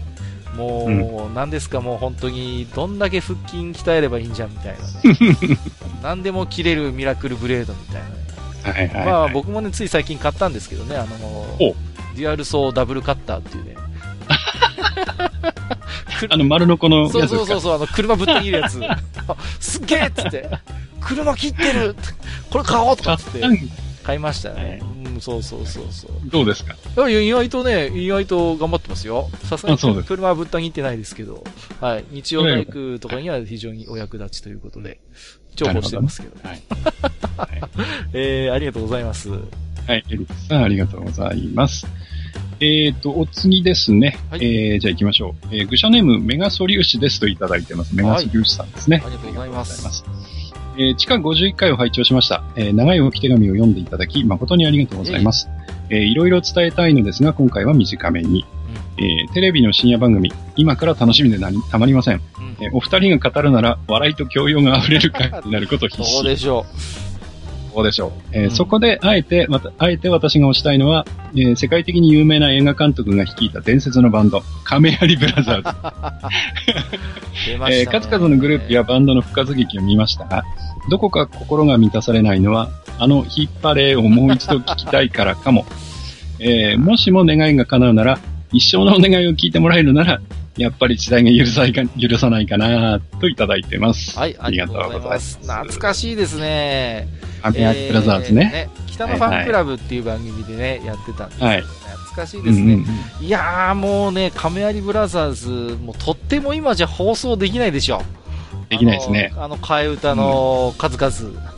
[0.55, 5.57] もう、なんですか、もう本当に、どんだけ腹筋鍛えればいいんじゃんみたいなね。
[6.01, 8.15] 何でも切れるミラクルブレードみたいなね。
[8.63, 9.33] はいはい、まあはい。
[9.33, 11.27] 僕もね、つい最近買ったんですけどね、あの
[11.59, 11.75] お、
[12.15, 13.75] デュアルソーダブルカッターっていうね。
[16.29, 18.79] あの、丸のこのそうそうそうそう、あの、車ぶった切るやつ。
[18.83, 18.97] あ
[19.59, 20.49] すっげえっつって、
[21.01, 21.95] 車切ってる
[22.49, 23.41] これ買おうとかっつって
[24.03, 24.81] 買いましたね。
[25.15, 26.11] うん、そうそうそうそう。
[26.25, 26.75] どうですか？
[27.09, 29.29] いや、意外とね、意外と頑張ってますよ。
[29.43, 31.43] さすがに車はぶった切ってないですけど、
[31.81, 32.05] はい。
[32.11, 34.99] 日曜大工とかには非常にお役立ちということで、
[35.55, 36.35] 重宝してますけど。
[36.47, 36.61] はい。
[38.13, 39.29] えー、ありがとうございます。
[39.29, 39.37] は
[39.95, 41.85] い、エリックさん、ありがとうございます。
[42.59, 44.17] えっ、と、お次ですね。
[44.31, 45.55] はいえー、じゃあ行きましょう。
[45.55, 47.95] えー、愚者ネーム、メガソリウシですといただいてます。
[47.95, 49.03] メガソリウシさんですね。
[49.05, 50.05] ありがとうございありがとうございます。
[50.77, 52.43] えー、地下51回を拝聴しました。
[52.55, 55.49] えー、長い置き手紙を読んでいただき、誠にありがとうございます。
[55.89, 58.45] えー、いろいろ伝えたいのですが、今回は短めに。
[58.97, 62.15] えー、テレビの深夜番組、今から楽しみでなりたまりません。
[62.15, 62.21] うん。
[62.61, 66.29] えー、お二人が語るなら、笑いと教養が溢れる回になること必そう至。
[66.29, 66.65] でしょ
[67.75, 68.11] そうでしょう。
[68.31, 75.63] えーうんそこで、あえて、また、あえて私が推したいのは、えー世界的に有名な映画監督が率いた伝説のバンド、亀有ブラザーズ。
[77.69, 77.79] ね。
[77.79, 80.43] えー数々のグループやバンドの復活劇を見ましたが、
[80.89, 85.65] どこか心が満たされないのは、あのヒッパレーをもう一度聞きたいからかも。
[86.39, 88.19] えーもしも願いが叶うなら、
[88.53, 90.21] 一生のお願いを聞いてもらえるなら、
[90.57, 94.17] やっぱり時代が許さないか許さないかなといただいてます。
[94.17, 95.39] はい、ありがとうございます。
[95.41, 97.07] 懐かしいですね。
[97.41, 98.69] 亀有ブラザーズね。
[98.75, 102.73] えー北のファンクラブっていう番組でね、やってたんですけど、はい懐かしいうんですね。
[102.73, 108.01] うんうんいやーもうね、亀有ブラザーズ、もうとっても今じゃ放送できないでしょ。
[108.69, 109.31] できないですね。
[109.33, 111.39] あの、あの替え歌の数々。
[111.39, 111.55] うん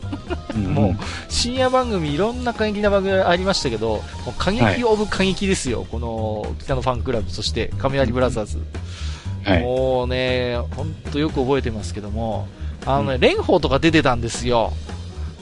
[0.56, 0.96] もう
[1.28, 5.86] 深夜番組、いろんな過激な番組ありましたけど、もう過激オブ過激ですよ。
[5.90, 8.58] この北のファンクラブ、そして亀有ブラザーズ。
[9.44, 9.62] はい。
[9.62, 12.48] もうね、ほんとよく覚えてますけども、
[12.86, 14.72] あのね、蓮舫とか出てたんですよ。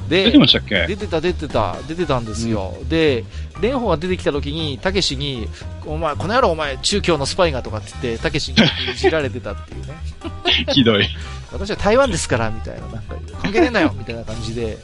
[0.08, 0.86] で、出てましたっけ？
[0.86, 2.74] 出てた、出てた、出てたんですよ。
[2.88, 3.24] で、
[3.54, 5.48] 蓮舫が出てきた時に、たけしに、
[5.86, 9.94] お前、この野郎お前、中京のスパイがとかって言って、たけしにいじられてたっていうね。
[10.72, 11.06] ひどい。
[11.52, 14.78] 私は台湾ですから、みたいな、なんか、関係ねえんだよみたいな感じで、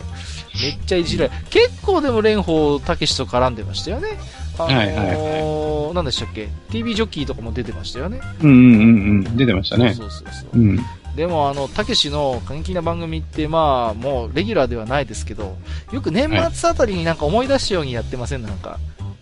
[0.63, 4.19] めっちゃいじられ、結構でも蓮舫たけしと絡んでましたよね。
[4.59, 8.21] あのーはいはい何でしたっけ ?TV ジョッキーとかも出てましたよね。
[8.43, 9.37] うんうんうんうん。
[9.37, 9.93] 出てましたね。
[9.93, 10.59] そうそうそう。
[10.59, 10.79] うん。
[11.17, 15.57] でも、あの、たけしの過激な番組って、まあ、もう、レギュラーではないですけど、
[15.93, 18.43] よく年末あたりになんか思い出したようにやってません？
[18.43, 18.79] なんか、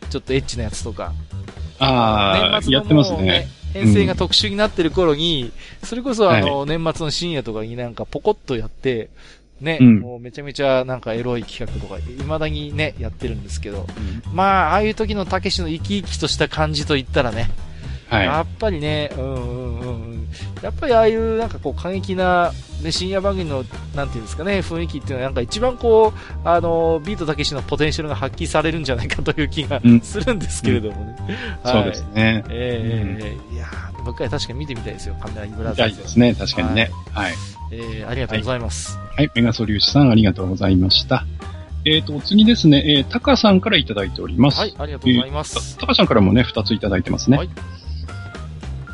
[0.09, 1.13] ちょっとエッチなやつとか。
[1.81, 3.49] ああ、年末のやってますね。
[3.73, 5.53] 編成が特殊になってる頃に、
[5.83, 9.11] それこそあの、年末の深夜とかになんかポコッとやって、
[9.61, 9.99] ね、うん。
[10.01, 13.87] もうめちゃめちゃなんかエロい企画とか、未だにね、やってるんですけど、
[14.33, 17.51] まあ、ああいう時のたけしの生き生きとした感じといったらね、
[18.11, 18.27] はい。
[18.27, 20.29] やっぱりね、うんうんうんうん。
[20.63, 23.65] やっぱりああいうなんかこう過激な、ね、深夜番組の、
[23.95, 31.17] なんていうんですかね、雰囲気っていうのはなんか一番こう、あの、ビートたけしのポテンシャルが発揮されるんじゃないかという気がうんするんですけれどもね。
[31.65, 32.45] そうですね。
[32.49, 35.95] ええええいやー、僕は確かに見てみたいですよ、カメラブラみザーズ。
[35.95, 36.35] たいですね。
[36.35, 36.91] 確かにね。
[37.13, 37.33] はい。
[37.73, 38.99] えー、ありがとうございます。
[39.17, 39.31] はい。
[39.35, 41.25] メガソリューシさん、ありがとうございました。
[41.85, 44.59] えっ、と、お次ですね、えー、タカさんからいただいております。
[44.59, 45.79] はい、ありがとうございます。
[45.79, 47.39] タカさんからもね、二ついただいてますね。
[47.39, 47.51] はい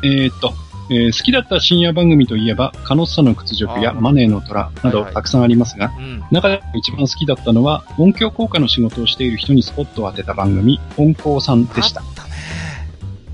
[0.03, 0.53] えっ、と、
[0.89, 6.23] えー好きだった深夜番組といえば、カノッサの屈辱やマネーの虎などはいはいたくさんありますが、うん。
[6.31, 12.01] 中でも一番好きだったのは、音響効果の仕事をしている人にスポットを当てた番組、音効さんでした。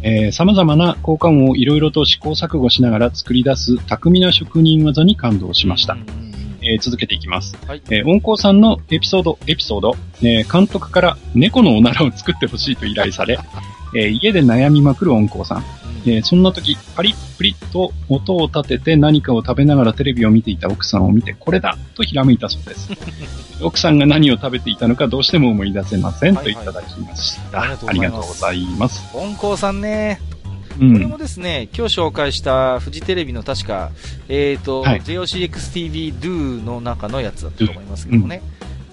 [0.06, 5.96] えー様々な効果音をいろいろと試行錯誤しながら作り出す巧みな職人技に感動しました
[6.62, 7.56] えー続けていきます。
[7.68, 13.40] はいえー音効さんのエピソード、エピソード、えー監督から猫のおならを作ってほしいと依頼され、
[13.96, 15.64] えー家で悩みまくる音効さん。
[16.06, 22.90] うんえーそんな時、パリップリッと音を立てて何かを食べながらテレビを見ていた奥さんを見て、これだとひらめいたそうです。
[23.62, 27.62] 奥さんが何を食べていたのかどうしても思い出せません、はいはいといただきました。
[27.62, 29.18] ありがとうあございますりがとうございます。
[29.18, 30.20] 音効さんね、
[30.76, 31.10] うこれん。
[31.10, 33.92] もですね、今日紹介したフジテレビの確か、
[34.30, 38.42] えっ、と、はい JOCXTV Do の中のやつだったと思いますけどもね。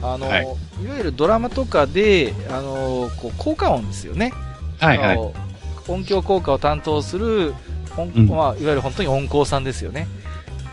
[0.03, 4.32] あの、はいい、わゆるドラマとかで、あの、こう効果音ですよね。
[4.78, 5.49] はいはい。
[5.93, 7.55] 音響効果を担当する、
[7.97, 10.07] 音うんまあ、いわゆる本当に音効さんですよね。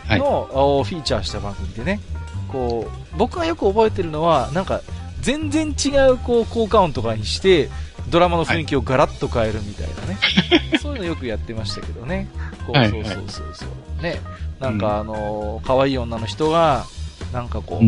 [0.06, 2.00] はいの、おフィーチャーした番組でね。
[2.48, 4.80] こう、僕がよく覚えてるのは、なんか、
[5.20, 7.68] 全然違う、こう、効果音とかにして、
[8.08, 10.18] ドラマの雰囲気をガラッと変えるみたいなね。
[10.80, 12.28] そういうのよくやってましたけどね。
[12.66, 14.02] こう、はいそうそうそうそう。
[14.02, 14.20] ね。
[14.60, 16.86] なんか、あの、可愛い女の人が、
[17.32, 17.80] なんかこ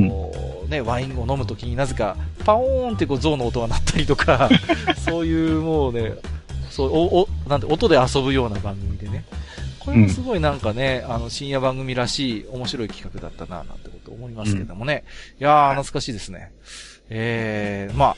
[0.67, 4.51] う、ね、ワインを飲むときになぜか、パオーンってこう、象の音が鳴ったりとか、
[5.03, 6.13] そういうもうね、
[6.71, 9.25] そう、お、お、なんて、音で遊ぶような番組でね。
[9.81, 15.05] これもすごいなんかね、あの、深夜番組らしい面白い企画だったな、なんてこと思いますけどもね。
[15.41, 16.53] いやー、懐かしいですね。
[17.13, 18.17] えー、まあ、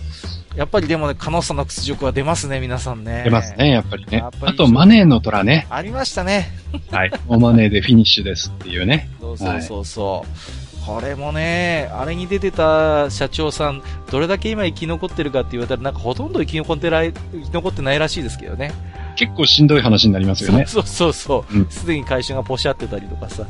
[0.54, 3.22] やっぱりでもね、可能さの屈辱は出ますね、皆さんね。
[3.24, 3.70] 出ますね、。
[3.70, 4.18] やっぱりね。
[4.18, 5.66] りあと、マネーの虎ね。
[5.70, 6.50] ありましたね。
[6.90, 7.12] はい。
[7.26, 9.08] おマネーでフィニッシュですっていうね。
[9.18, 10.71] そうそうそうそう。
[10.86, 18.72] これもね、あれに出てた社長さん、どれだけ今生き残ってるかって言われたら、なんかほとんど生き残ってない、生き残ってないらしいですけどね。
[19.14, 20.64] 結構しんどい話になりますよね。
[20.68, 21.66] そうそうそううん。
[21.68, 23.46] すでに会社がポシャってたりとかさ。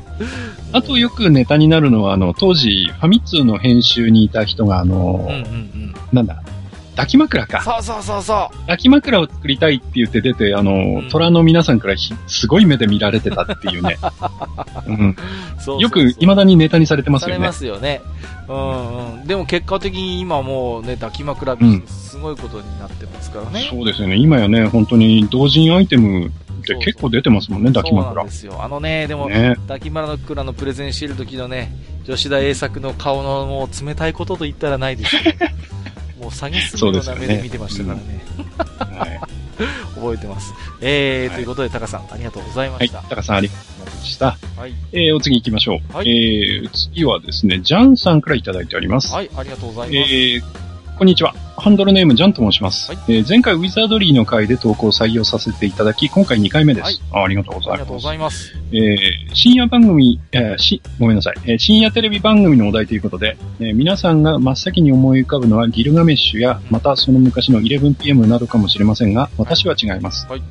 [0.72, 5.94] あとよくネタになるのは、あの、当時、ファミ通の編集にいた人が、あの、うんうんうん。
[6.12, 6.42] なんだ、
[6.94, 7.62] 抱き枕か。
[7.62, 8.58] そうそうそうそう。
[8.60, 13.98] 抱き枕を作りたいって言って出て、あの、ん虎の皆さんからひすごい目で見られてたっていうね。
[14.86, 15.16] うん、
[15.58, 17.52] そうそうそうよく未だにネタにされてますよねされま。
[17.52, 18.02] すよね。
[18.48, 19.26] うんうん。
[19.26, 23.66] でも結果的に今もうね、抱き枕ビジネスすごいことになってますからね。
[23.70, 24.16] そうですよね。
[24.16, 26.30] 今やね、本当に同人アイテム
[26.62, 28.30] って結構出てますもんね、抱きそうなん枕で。
[28.30, 28.62] すよ。
[28.62, 29.56] あのね、でも、ね。
[29.62, 31.72] 抱き枕のプレゼンしてる時のね、
[32.06, 35.38] 吉田栄作の顔のもう冷たいことと言ったらないですけど、
[36.22, 38.24] もう詐欺するような目で見てましたからね。
[38.96, 39.20] はい。
[39.94, 40.54] 覚えてます。
[40.80, 42.88] えー、はいということで、タカさん、ありがとうございまはい。
[42.88, 43.02] した。
[43.02, 44.36] 高さんありがとうございました。
[44.56, 44.74] はい。
[44.92, 45.96] えー、お次行きましょう。
[45.96, 49.12] はいえー、次はですね、ジャンさんからいただいております。
[49.12, 50.12] はい、ありがとうございます。
[50.12, 50.42] えー、
[51.02, 51.34] こんにちは。
[51.56, 52.92] ハンドルネームジャンと申します。
[52.92, 56.84] はいえー前回ウィザードリーの回で投稿を採用させていただき、今回2回目です。
[56.84, 58.04] はいあありがとうございありがとうごます。
[58.04, 58.54] ざいます。
[58.72, 70.28] えー深夜番組、えーし、ごめんなさい、えー深夜テレビ番組のお題ということで、えー皆さんが真っ先に思い浮かぶのはギルガメッシュや、またその昔の 11PM などかもしれませんが、私は違います。
[70.28, 70.42] はい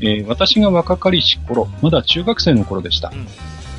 [0.00, 3.08] えー私が若かりし頃、まだ中学生の頃でした。
[3.12, 3.26] うん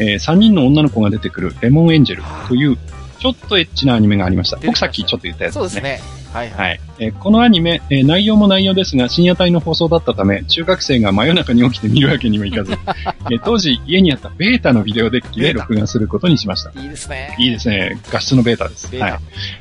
[0.02, 2.78] え3人の女の子が出てくるレモンエンジェルという、
[3.20, 4.58] ちょっとエッチなアニメがありました。
[4.58, 5.80] 僕さっきちょっと言ったやつですね。
[5.80, 6.20] そうですね。
[6.34, 6.70] はいはい。
[6.70, 6.80] はい。
[7.00, 12.74] えーこのアニメ、えー内容も内容ですが、深夜帯の放送だったため、中学生が真夜中に起きて見るわけにもいかず、
[13.32, 16.72] えー当時家にあったベータのビデオデッキで録画することにしました。
[16.80, 17.36] いいですね。
[17.40, 18.00] いいですね。
[18.12, 18.96] 画質のベータです。
[18.96, 19.20] はい。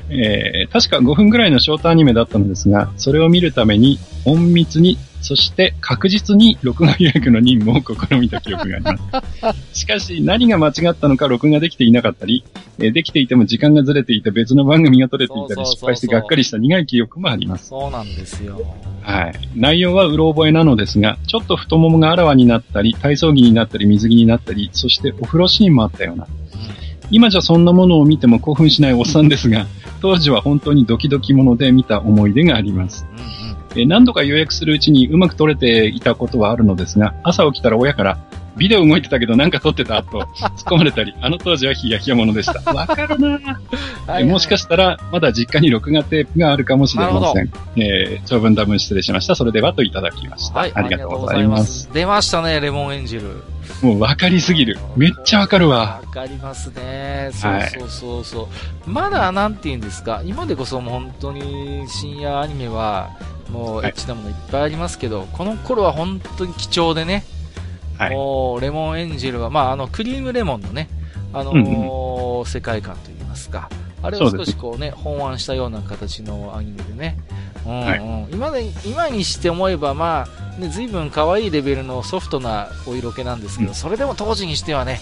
[0.09, 9.59] えー確か5分ぐらいのショートアニメだったのですが、それを見るために、隠密に、そして確実に録画予約の任務を試みた記憶があります。
[9.81, 12.43] しかし、何が間違ったのか録画できていなかったり、
[12.79, 17.67] えーできていても時間がずれていて別の番組が撮れていたり、失敗してがっかりした苦い記憶もあります。
[17.67, 18.61] そうなんですよ。
[19.01, 19.33] はい。
[19.55, 26.27] 内容はうろ覚えなのですが、ちょっと太ももがあらわになったり、体操着になったり、水着になったり、そしてお風呂シーンもあったような。
[27.11, 29.65] 今じゃそんなものを見ても興奮しないおっさんですが、
[30.01, 33.05] 当時は本当にドキドキもので見た思い出があります。
[33.11, 33.57] うんうん。
[33.71, 38.17] えー何度か予約するうちにうまく撮れていたことはあるのですが、朝起きたら親から、
[38.59, 42.59] ビデオ動いてたけどなんか撮ってたと 突っ込まれたり、あの当時はヒヤヒヤものでした。
[42.73, 43.39] わかるな
[44.05, 47.49] はいもしかしたら、まだ実家に録画テープがあるかもしれません。
[47.77, 49.35] えー、長文多文失礼しました。
[49.35, 50.59] それではといただきました。
[50.59, 51.89] はい、ありがとうございます。。
[51.93, 53.43] 出ましたね、レモンエンジェル。
[53.81, 54.77] もうわかりすぎる。
[54.97, 55.77] めっちゃわかるわ。
[55.77, 57.29] わかりますね。
[57.31, 58.49] そうはいそうそうそ
[58.87, 58.89] う。
[58.89, 63.09] まだ、なんて言うんですか、今でこそもう本当に深夜アニメは、
[63.51, 63.87] もうはい。
[63.87, 67.25] エッチなものいっぱいありますけど、この頃は本当に貴重でね、
[67.97, 68.11] はい。
[68.11, 70.87] もう、レモンエンジェルは、まあ、あの、クリームレモンのね、
[71.33, 73.69] あのー世界観といいますか、
[74.01, 77.17] あれを少しこうね、本案したような形のアニメでね、
[77.65, 77.85] うんうん。
[77.85, 78.01] はい。
[78.31, 80.27] 今で、今にして思えば、ま
[80.57, 83.75] あ、ね、随分可愛いレベルのソフトなお色気なんですけど、うん。
[83.75, 84.99] それでも当時にしてはね、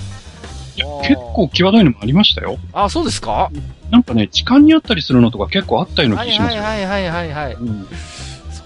[1.03, 2.57] 結構際どいのもありましたよ。
[2.73, 3.51] あ、そうですか？
[3.89, 6.61] なんかね、痴漢にあったりするのとか結構あったようなはい気しますよ。
[6.61, 7.53] はいはいはいはいはい。
[7.53, 7.87] うん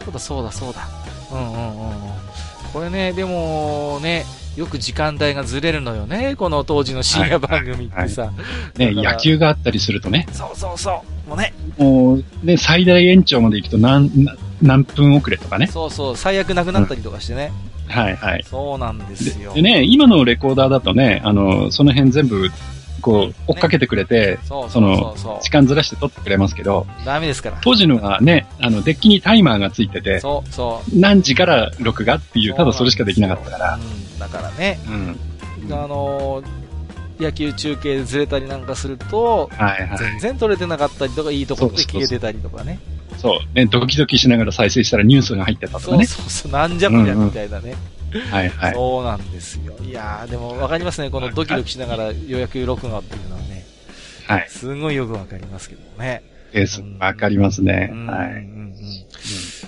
[0.03, 0.88] そうだそうだそうだ。
[1.32, 1.95] うんうんうんうん。
[2.73, 4.26] これね、でもね、
[4.56, 6.36] よく時間帯がずれるのよね。
[6.36, 8.32] この当時の深夜番組ってさ。
[8.78, 11.30] ね、だから野球があったりするとね、そうそうそう。
[11.30, 15.68] もうね、もう、ね、最大延長まで行くと何、な何分遅れとかね。
[15.68, 17.52] そうそう、最悪なくなったりとかしてね。
[17.88, 18.44] はいはい。
[18.44, 19.53] そうなんですよ。
[19.53, 22.49] でね、今のレコーダーだとね、あの、その辺全部、
[23.02, 27.06] こう、追っかけてくれて、そうそうそうそ時間ずらして撮ってくれますけど、う。
[27.06, 27.57] ダメですから。
[27.61, 30.99] 当時のはね、あの、デッキにタイマーがついてて、そうそう。
[30.99, 33.76] 何時から録画っていう、ただそれしかできなかったから。
[33.76, 35.18] うん、だからね、うん。
[35.73, 36.61] あのー
[37.22, 39.98] 野球中継でずれたりなんかすると、はいはい。
[39.98, 42.80] 全然撮れてなかったりとか、いいところで消えてたりとかね。
[43.18, 43.56] そう。
[43.56, 46.06] ね、ドキドキしながら再生したらニュースが入ってたとそうかね。
[46.06, 47.76] そうそう、なんじゃこりゃみたいなね。
[48.19, 48.73] はいはい。
[48.73, 49.75] そうなんですよ。
[49.83, 51.09] いやー、でもわかりますね。
[51.09, 53.65] このドキドキしながら予約録画っていうのはね。
[54.27, 54.47] はい。
[54.49, 56.23] すごいよくわかりますけどもね。
[56.51, 56.83] です。
[56.99, 58.07] わかりますねうん。
[58.07, 58.61] はい。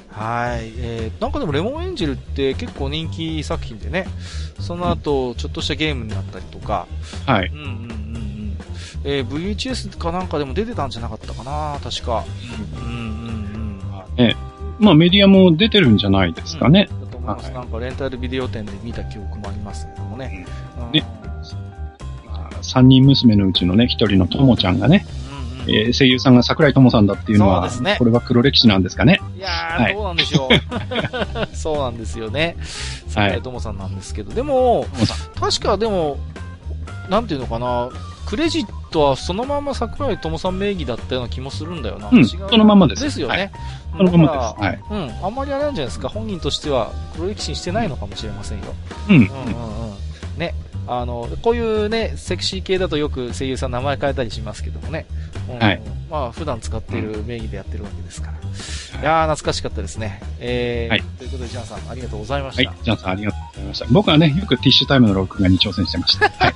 [0.09, 0.71] はい。
[0.77, 4.05] えー、なんかでもレモンエンジェルって結構人気作品でね、
[4.59, 6.87] その後、ちょっとしたゲームになったりとか、
[7.25, 7.47] はい。
[7.47, 8.57] うんうんうんうん。
[9.05, 12.25] えー、VHS かなんかでも出てたんじゃなかったかな確か。
[12.75, 13.79] うんうん
[14.17, 14.25] うん。
[14.25, 14.35] ね、
[14.79, 16.87] まあメディアも出てるんじゃないですかね。
[17.25, 20.45] はいなんかレンタルビデオ店で見た記憶もありますけどもね。
[20.77, 21.05] うんね
[22.25, 29.21] まあ三人娘のうちのね、一人のともちゃんがね、うんうんえー声優さんが桜井ともさんだっていうのは、ねこれは黒歴史なんですかね。
[29.37, 30.49] いやー、はいどうなんでしょう。
[31.55, 32.57] そうなんですよね。
[33.07, 35.49] 桜井智さんなんですけど、でも、とも。
[35.51, 36.17] 確かでも、
[37.09, 37.89] なんていうのかな、
[38.25, 42.09] クレジットはそのまま桜井智さん名義だったような気もするんだよな。
[42.09, 43.51] うん違そのままですですよね。
[43.97, 44.63] そのままです。
[44.63, 44.83] はい。
[44.89, 48.65] らうん、あんまりあれなんじゃないですか、本人としては黒歴史にしてないのかもしれませんよ。
[49.09, 49.15] うん。
[49.15, 50.37] うんうんうん。
[50.37, 50.53] ね。
[50.88, 55.05] あの、こういうね、セクシー系だとよく声優さん名前変えたりしますけどもね。
[55.49, 58.34] うんはいまあ、普段使っている名義でやってるわけですから。
[58.34, 58.43] はい
[59.01, 60.22] いやー、懐かしかったですね。
[60.39, 62.69] えー、はいということで、ジャンさん、ありがとうございました。
[62.69, 62.80] はい。
[62.84, 63.85] ジャンさんありがとうございました。
[63.91, 66.30] 僕はね、よくティッシュタイムの録画に挑戦してました。
[66.39, 66.53] はい。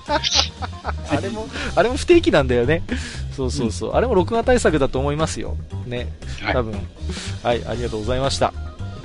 [1.17, 2.83] あれも、あれも不定期なんだよね。
[3.35, 3.91] そうそうそう。
[3.95, 5.57] あれも録画対策だと思いますよ。
[5.85, 6.07] ね。
[6.41, 6.73] はい多分。
[7.43, 8.53] はい、ありがとうございました。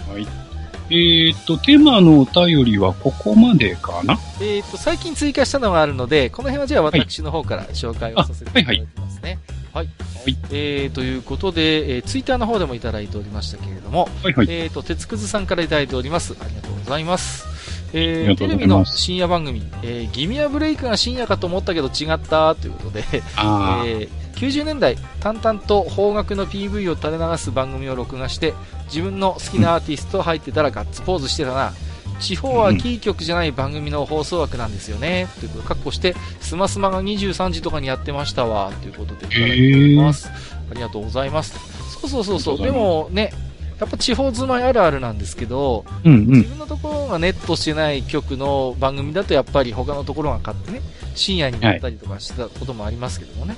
[0.09, 0.52] はい。
[0.91, 4.19] えーっと、テーマのお便りはここまでかな？
[4.41, 9.39] えっ、と、最近追加したのがあるので、この辺はじゃあ私の方から紹介をさせていただきますね。
[9.73, 9.89] はい。
[10.25, 14.47] はいえー、ということで、えー、ツイッターの方でもいただいておりましたけれども、はいはい。
[14.51, 16.37] えーと、鉄くずさんからいただいております。
[16.39, 17.47] ありがとうございます。
[17.95, 23.05] えー、テレビの深夜番組、えー、ギミアブレイクが深夜かと思ったけど違ったということで、
[23.37, 28.55] あえー90年代、淡々と邦楽の PV を垂れ流す番組を録画して、
[28.93, 31.73] 自分の好きなアーティスト入ってたらガッツポーズしてたな。
[32.21, 35.27] 地方はキー局じゃない番組の放送枠なんですよね。
[35.41, 38.71] ということで、カッコして、スマスマが23時とかにやってましたわ。
[38.83, 40.31] ということでいただいます。
[40.31, 41.59] ありがとうございます。
[42.01, 42.59] そうそうそうそう。
[42.59, 43.33] でもね、
[43.81, 46.01] やっぱ地方住まいあるあるなんですけど、あ。
[46.05, 46.27] うんうん。
[46.29, 50.83] 自分のところがネットしてない局の番組だとやっぱり他のところが買ってね、
[51.17, 53.57] 深夜になったりとかしたこともありますけどもね。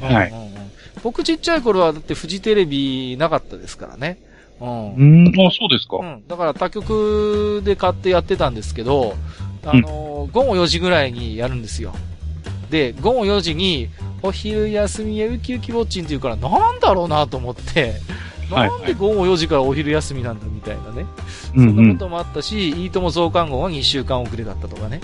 [0.00, 0.56] はいうんうんうん
[1.02, 4.18] 僕ちっちゃい頃はだってフジテレビなかったですからね。
[4.60, 4.94] うん。
[4.94, 5.98] うん、あ、そうですか。
[5.98, 6.22] うん。
[6.26, 9.14] だから他局で買ってやってたんですけど、
[9.64, 11.92] あのー午後4時ぐらいにやるんですよ。
[12.70, 13.90] で、午後4時に、
[14.22, 17.92] お昼休みへウキウキウォッチンって言うから、なんだろうなと思って、はい
[18.50, 21.06] なんで午後4時からお昼休みなんだみたいなね。
[21.54, 25.00] うんうんそんなこともあったし、いいとも増刊号が2週間遅れだったとかね。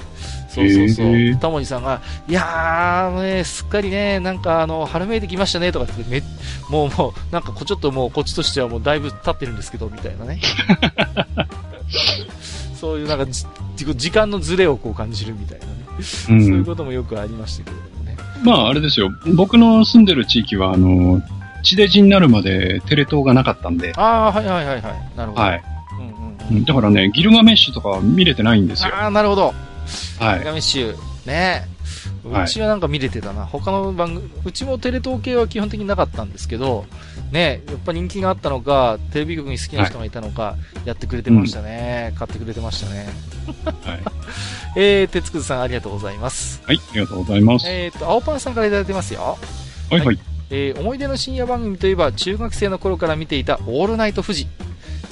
[0.48, 1.34] そうそうそへう。
[1.34, 6.22] ータモリさんが、いやー、ね、すっかりね、なんかあの、春めいてきましたね、とかってめ、
[6.68, 10.40] もうもう、なんかこちょっともうこっちとしてはもうだいぶ経ってるんですけど、みたいなね。
[12.78, 13.46] そういうなんかじ、
[13.76, 15.72] 時間のズレをこう感じるみたいなね。
[15.98, 16.02] う。
[16.02, 18.16] そういうんこともよくありましたけれどもね。
[18.44, 19.10] まあ、あれですよ。
[19.34, 21.22] 僕の住んでる地域は、あの、
[21.62, 25.16] 地デジになるまでテレ東がなかったんで、ああ、はいはいはいはい。
[25.16, 25.42] なるほど。
[25.42, 25.62] はい。
[25.98, 28.94] うんうんうんだからね、ギルガメッシュとかは見れてないんですよ。
[28.94, 29.54] ああ、なるほど。
[30.18, 30.38] はい。
[30.40, 31.72] メガメッシュ、ね
[32.24, 33.46] うちはなんか見れてたな。
[33.46, 36.84] 他の番組、うちもテレ東系は基本的になかったんですけど、
[37.32, 42.14] ねやっぱ人気があったのか、テレビ局に好きな人がいたのか、やってくれてましたね。
[42.16, 43.08] 買ってくれてましたね。
[43.84, 44.00] はい。
[44.76, 46.62] えー、鉄くずさんありがとうございます。
[46.64, 47.66] はい、ありがとうございます。
[47.68, 49.36] えーと、青パンさんからいただいてますよ。
[49.90, 50.18] はい、はい。
[50.52, 54.46] えー思い出の深夜番組といえば中学生の頃から見ていた「オールナイトフジ」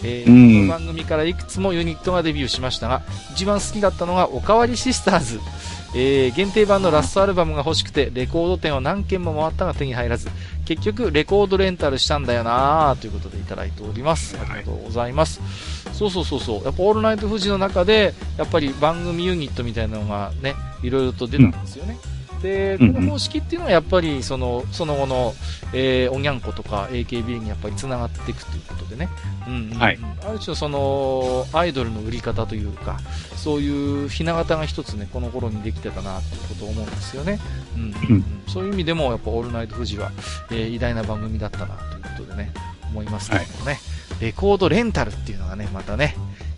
[0.05, 0.69] えーうん。
[0.69, 3.03] この番組からいくつもユニットがデビューしましたが
[3.33, 5.41] 一番好きだったのが「おかわりシスターズ」
[5.97, 10.29] えー限定版のラストアルバムが欲しくてレコード店を何軒も回ったが手に入らず
[10.67, 14.37] 結局レコードレンタルしたんだよなということでいただいております。
[14.41, 15.41] ありがとうございます、
[15.93, 16.65] そうそうそうそう。
[16.65, 22.20] やっぱ「オールナイトフジ」の中でやっぱり番組ユニットみたいなのがねいろいろと出たんですよね、うん
[22.81, 25.35] うんの方式っていうのはやっぱりその、その後の、
[25.73, 29.09] えー、おにゃんことか AKB にやっぱり繋がっていくということでね。
[29.47, 32.99] うんうんうんはいある種その、アイドルの売り方というか、
[33.37, 37.39] そういうひな形が一つね、この頃にできてたなっていうことを思うんですよね。
[37.77, 40.13] うんうんそういう意味でも、やっぱオールナイトフジは、
[40.51, 42.53] えー偉大な番組だったなということでね、
[42.91, 43.81] 思いますけどもね。
[44.21, 46.15] レコードレンタルっていうのがね、またね、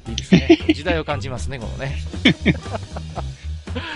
[0.08, 0.58] いいですね。
[0.74, 1.96] 時代を感じますね、このね。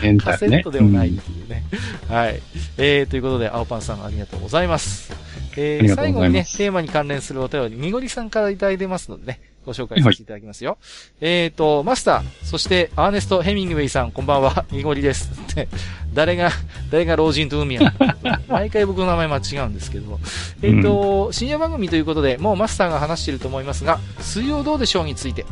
[0.02, 0.70] エンターねカセット。
[0.70, 1.64] ではないっていうね。
[2.08, 2.40] はい。
[2.78, 5.12] えー、ということで、青パンさんありがとうございます。
[5.56, 10.78] えー、最後にね、テーマに関連するお便り、にごりさんからいただいてますのでね、ご紹介させていただきますよ。
[11.20, 15.30] えーと、マスター、そして、アーネスト・ヘミングウェイさん、こんばんは、にごりです。
[16.14, 16.50] 誰が、
[16.90, 17.92] 誰が老人と海や。
[18.48, 20.20] 毎回僕の名前間違うんですけど、
[20.62, 25.44] えーと、深夜番組ということで、もうマスターが話していると思いますが、水曜どうでしょうについて、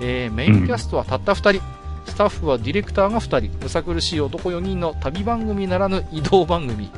[0.00, 1.62] えー、メインキャストはたった二人、
[2.06, 6.90] スタッフはディレクターが2人、むさ苦しい男4人の旅番組ならぬ移動番組、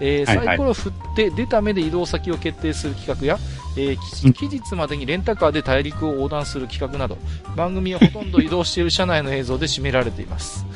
[0.00, 3.38] えーサイコロ振って出た目で移動先を決定する企画や、
[3.76, 7.18] えー期日までにレンタカーで大陸を横断する企画など、
[7.56, 10.66] 番組はほとんど移動している車内の映像で占められています。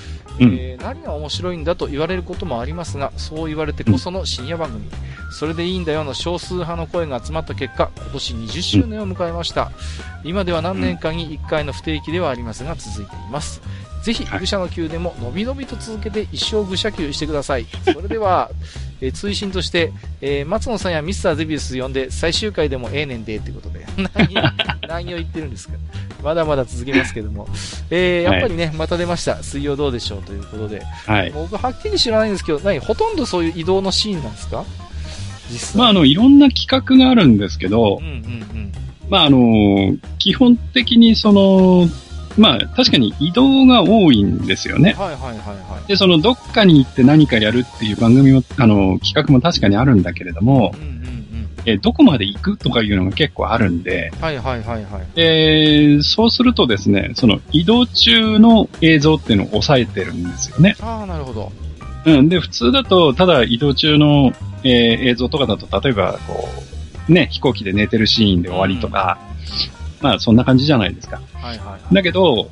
[0.41, 4.91] うんえー何が面白いんだと言われることもありますが、そう言われてこその深夜番組。
[5.31, 9.71] それでいいんだよの少数派の声が集まった結果、今年20周年を迎えました。
[10.25, 13.61] 今では何年かに1回の不定期ではありますが、続いています。
[14.03, 17.67] ぜひ、はい愚者の宮でものびのびと続けて一生愚者級してください。
[17.85, 18.51] それでは、
[19.01, 24.35] えー追伸として、えー松野さんやミスターゼビウス呼んで最終回でもええねんでってことで、 何
[24.89, 25.75] 何を言ってるんですか
[26.23, 27.49] まだまだ続けますけども。
[27.91, 29.43] えーやっぱりね、また出ました。
[29.43, 30.83] 水曜どうでしょうということで。
[31.07, 31.31] はい。
[31.31, 34.65] 僕はっきり知らないんですけど、何ほとんどそういう移動のシーンなんですか？
[35.51, 35.79] 実際。
[35.79, 38.73] まあ、あの、いろんな企画があるんですけどうん、うんうん。
[39.09, 41.89] まあ、あの、基本的にその、
[42.39, 44.95] まあ、確かに移動が多いんですよね。
[44.99, 45.89] はいはいはいはい。
[45.89, 51.01] で、その、どっかに行って何かやるっていう番組も、あの、企画も確かにあるんだけれどもう、んうんうん。
[51.67, 55.17] えどこまで行くとかいうのが結構あるんで、はいはいはいはい。
[55.17, 60.77] で、そうするとですね、その移動中の映像っていうのを抑えてるんですよね。
[60.81, 61.53] ああ、なるほど。
[62.07, 62.29] うん。
[62.29, 64.33] で、普通だと、ただ移動中の、
[64.63, 66.49] えー映像とかだと、例えば、こ
[67.09, 69.19] う、ね、飛行機で寝てるシーンで終わりとか、
[70.01, 71.21] まあ、そんな感じじゃないですか。
[71.35, 71.95] はいはいはい。
[71.95, 72.51] だけど、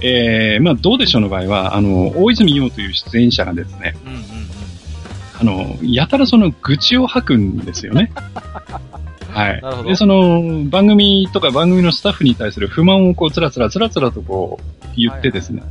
[0.00, 4.26] えー、まあ、どうでしょうの場合は、あの、大泉洋という出演者がですね、うんうんうん。
[5.40, 8.12] あの、やたらその愚痴を吐くんですよね。
[9.30, 15.62] はいで、その、番組とか番組のスタッフに対する不満をこう、つらつらつらつらとこう、言ってですね。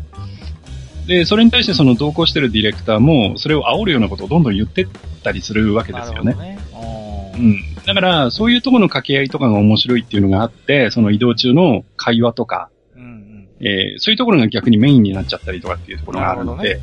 [1.07, 4.87] で、それに対してその同行してるディレクターも、それを煽るようなことをどんどん言ってっ
[5.23, 6.31] たりするわけですよね。
[6.31, 7.04] なるほどね。
[7.37, 7.57] うん。
[7.85, 13.47] だから、そういうところの掛け合いとかが面白いっていうのがあって、その移動中の会話とか、うんうん。
[13.59, 16.79] えーそういうところが逆にメインになっちゃったりとかっていうところがあるので、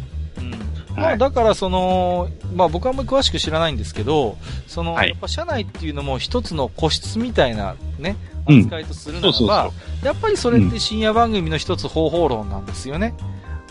[0.96, 5.10] まあ、だからその、まあ僕はあんまり詳しく知らないんですけど、その、はい。
[5.10, 8.16] やっぱ社内っていうのも一つの個室みたいなね、
[8.48, 8.60] うん。
[8.62, 9.70] 扱いとするならば、
[10.02, 13.14] やっぱりそれって深夜番組の一つ方法論なんですよね。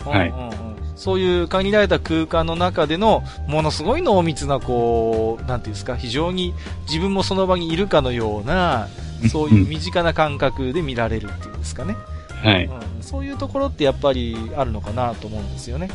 [0.04, 0.28] はい。
[0.30, 0.71] うんうんうん
[1.02, 6.54] そういう限られた空間の中での、ものすごい濃密な、こう、なんていうんですか、非常に
[6.86, 8.86] 自分もその場にいるかのような、
[9.28, 11.96] そういう身近な感覚で見られるっていうんですかね。
[12.40, 12.66] はい。
[12.66, 15.88] うん、そういうところってやっぱりあるのかなと思うんですよね。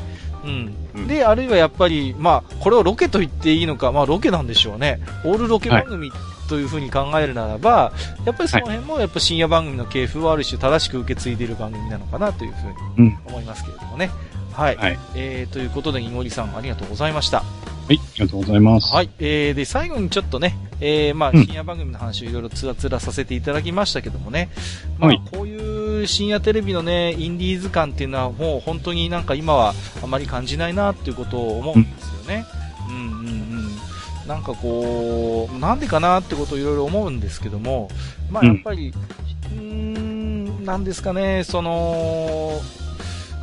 [0.44, 0.76] うん。
[0.96, 5.00] うんで、あるいはやっぱり、まあ、これをロケと言っていいのか、まあ、ロケなんでしょうね。
[5.24, 6.12] オールロケ番組
[6.50, 7.94] というふうに考えるならば、
[8.26, 12.54] やっぱりその辺もやっぱ深夜番組の系譜をある種正しく受け継いでいる番組なのかなという
[12.98, 14.10] ふうにうん思いますけれどもね。
[14.58, 14.76] はい。
[14.76, 15.00] はい。
[15.14, 17.42] えー、ということで、いもりさんありがとうございました。
[17.42, 17.44] は
[17.94, 18.92] い、ありがとうございます。
[18.92, 19.10] はい。
[19.20, 24.50] えー、で、最後にちょっとね、えー、まあ、うん深夜番組の話をいろいろつらつらさせていただきましたけどもね、
[24.98, 32.46] まあはい、こういう深夜テレビのね、インディーズ感っていうのはもう本当になんか今はあまり感じないなっていうことを思うんですよね。
[32.90, 33.04] うん、うん、う
[34.26, 34.28] ん。
[34.28, 37.90] なんかこう、なんでかなってことをいろいろ思うんですけども、
[38.32, 38.92] まあ、うんやっぱり、
[39.52, 42.60] うーん、なんですかね、その、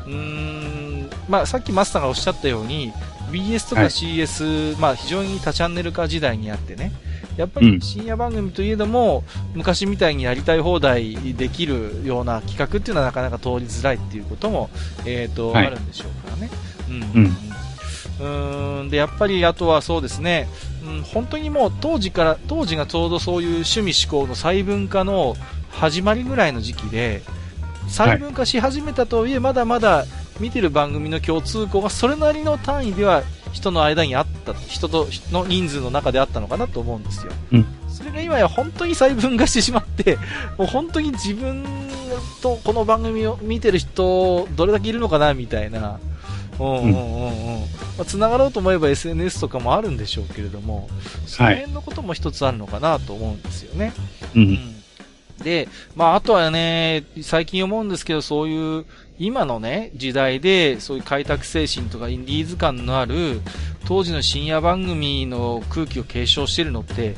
[0.07, 0.94] うーん、
[1.29, 2.93] まあ、さっきマスターがおっしゃったように、
[3.31, 6.93] BS とか CS、はい、まあ、非常に多チャンネル化時代にあってね、
[7.37, 14.71] やっぱり深夜番組といえども、うん、昔みたいにやりたい放題できるような企画っていうのはなかなか通りづらいっていうことも、
[15.05, 16.51] えっ、ー、と、はい、あるんでしょうからね。
[16.89, 17.37] うん。
[18.23, 18.91] うん、うん。
[18.91, 20.49] で、やっぱりあとはそうですね、
[20.87, 25.35] うん、本当にもう当時から、当時がちょうどそういう趣味思考の細分化の
[25.71, 27.23] 始まりぐらいの時期で、
[27.89, 30.05] 細分化し始めたとはいえ、まだまだ
[30.41, 37.33] 見てる番組の共通項がそれなりの単位では人の間にあった、人との人数の中であったのかなと思うんですよ。
[37.53, 40.19] うん、それが今や本当に細分化してしまって、
[40.59, 41.65] もう本当に自分
[42.43, 45.99] とこの番組を見てる人、どれだけいるのかなみたいな。
[46.59, 48.19] うんうんうんうん。
[48.19, 50.89] まがろうと思えば SNS とかもあるんでしょうけれども、
[51.27, 53.87] その辺のことも一つあるのかなと思うんですよね。
[53.87, 53.93] は
[54.35, 54.74] い、うん。
[55.43, 58.85] で、まあ、あとはね、最近思うんですけど、そういう
[59.19, 63.41] 今のね、時代で、そういう開拓精神とかインディーズ感のある、
[63.87, 67.15] 当時の深夜番組の空気を継承してるのって、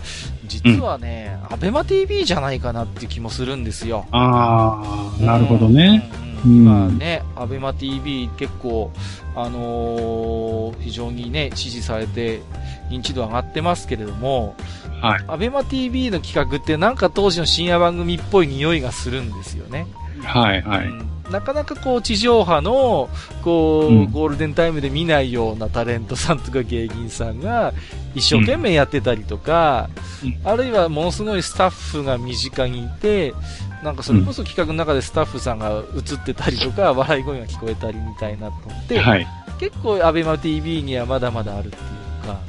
[0.47, 4.07] 実はね、アベマ TV じゃないかなって気もするんですよ。
[4.11, 6.11] ああ、なるほどね。
[6.45, 8.93] うん、今ね、アベマ TV 結構、
[9.35, 12.43] あのー、非常にね、支持されて、
[12.91, 14.55] 認知度上がってますけれども、
[15.01, 15.25] はい。
[15.29, 19.87] アベマ TV の企画ってなんか当時の深夜番組っぽい匂いがするんですよね。
[20.23, 20.89] はいはい。
[20.89, 21.07] うん。
[21.31, 23.09] なかなかこう地上波の
[23.43, 27.73] こう、うん、ゴールデンタイムで見ないようなタレントさんとか芸人さんが
[28.15, 29.91] 一生懸命やってたりとか、
[30.25, 33.35] うん、あるいはものすごいスタッフが身近にいて、
[33.83, 39.27] なんかそれこそ企画の中でスタッフさんが映ってたりとか、笑い声が聞こえたりみたいなのって、はい、
[39.59, 42.41] 結構アベマ t v にはまだまだあるっていうか、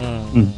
[0.00, 0.54] うん、うん、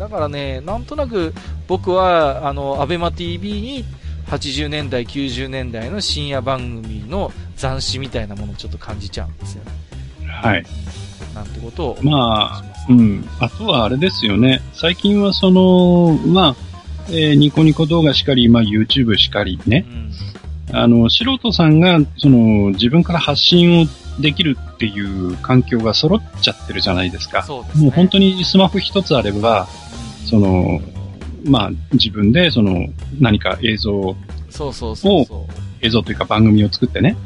[0.00, 1.34] だからね、なんとなく
[1.68, 3.84] 僕はあのアベマ t v に
[4.28, 9.72] 80年代、90年代の深夜番組の斬新みたいなものをちょっと感じちゃうんですよね。
[10.26, 10.64] はい。
[11.34, 11.98] なんてことを。
[12.02, 13.28] まあ、うん。
[13.40, 14.62] あとはあれですよね。
[14.72, 16.56] 最近はその、まあ、
[17.08, 19.84] えー、ニコニコ動画しかり、まあ YouTube しかりね。
[20.70, 23.86] うん、あの、素人さんが、その、自分から発信を
[24.20, 27.42] できるっていう環境が揃っちゃってるじゃないですか。
[27.42, 29.68] そうですね、もう本当にスマホ一つあれば、
[30.30, 30.80] その、
[31.44, 32.86] まあ、自分で、その、
[33.18, 34.16] 何か映像を、
[34.48, 35.26] そうそうそう
[35.84, 37.16] 映像というか番組を作ってね、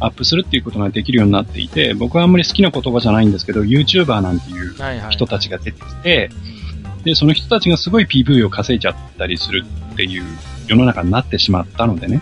[0.00, 4.74] アップするっていうことができるようになっていて、僕はあんまり好きな言葉じゃないんですけど、YouTuber なんていう
[5.10, 6.30] 人たちが出てきて、
[7.04, 10.24] で、その人たちがすごい PV を稼いじゃったりするっていう
[10.66, 12.20] 世の中になってしまったのでね。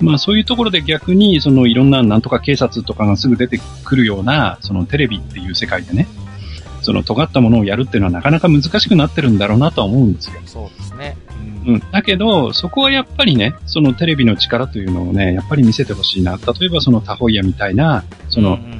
[0.00, 6.06] まあそういうところで逆に、そのいろんななんとか警察とかがすぐ出てくるような、そのテレビっていう世界でね、
[6.86, 10.40] その尖ったものをやるっていうのはなかなか難しくなってるんだろうなとは思うんですよ。
[10.46, 11.16] そうですね。
[11.66, 11.82] うん。
[11.90, 16.36] だけど、そこはやっぱりね、そのテレビの力というのをね、やっぱり見せてほしいな。
[16.36, 18.70] 例えばそのタホイヤみたいな、その、うんうん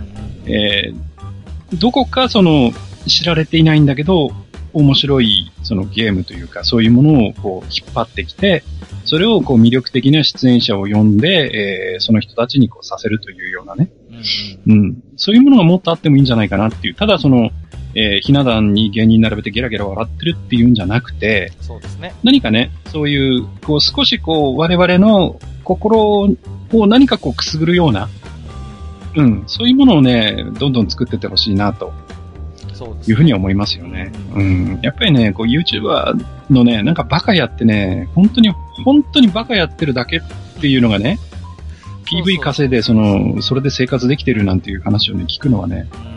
[0.47, 2.71] うん、えー、どこかその、
[3.09, 4.31] 知られていないんだけど、
[4.73, 8.63] 面白いそのゲームというか、そういうものをこう引っ張ってきて、
[9.05, 13.91] それをこう魅力的な出演者を呼んで、えー、その人たちにこうさせるというようなね、
[14.67, 16.95] うん、うん、そういうものがもっとあってもいいんじゃないかなっていう。
[16.95, 17.51] ただその、
[17.97, 22.15] えー、ひな壇に芸人並べてゲラゲラ笑ってるっていうんじゃなくて、そうですね。
[22.23, 28.11] 何かね、そういう、こう少しこう、我々の心を何かこうくすぐるような、
[29.17, 31.91] うん、そういうものをね、どんどん作ってってほしいなと。
[32.75, 34.13] そうです、ね、いうふうに思いますよね。
[34.35, 34.79] うん。
[34.83, 38.51] やっぱりね、こう YouTuber のね、なんかバカやってね、本当に、
[38.85, 40.21] 本当にバカやってるだけっ
[40.61, 41.19] ていうのがね、
[42.05, 46.16] PV 稼いで、その、それで生活できてるなんていう話をね、聞くのはね、うん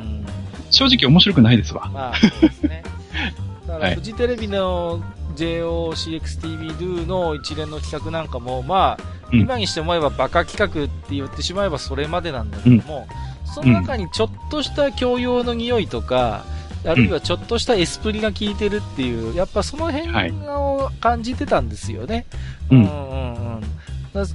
[0.72, 1.90] 正直面白くないですわ。
[1.94, 2.84] まあ、 そうですね。
[3.68, 5.02] だから、フジテレビの
[5.36, 13.08] JOCXTV の一連の企画なんかも、まあ、うん、今にして思えばバカ企画って言ってしまえばそれまでなんだけども、
[13.46, 16.44] うん、その中にちょっとした教養の匂いとか、
[16.86, 20.12] あるいはちょっとしたエスプリが効いてるっていう、やっぱその辺
[20.48, 22.26] を感じてたんですよね。
[22.70, 23.62] はい、うんうんうん。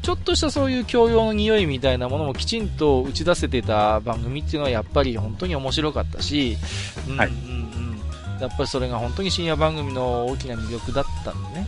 [0.03, 6.57] ちょっとしたそういう教養の匂いみたいなものもきちんと打ち出せてた番組っていうのはやっぱり本当に面白かったし、
[7.09, 11.67] うんうんうん、やっぱりそれが本当に深夜番組の大きな魅力だったんでね。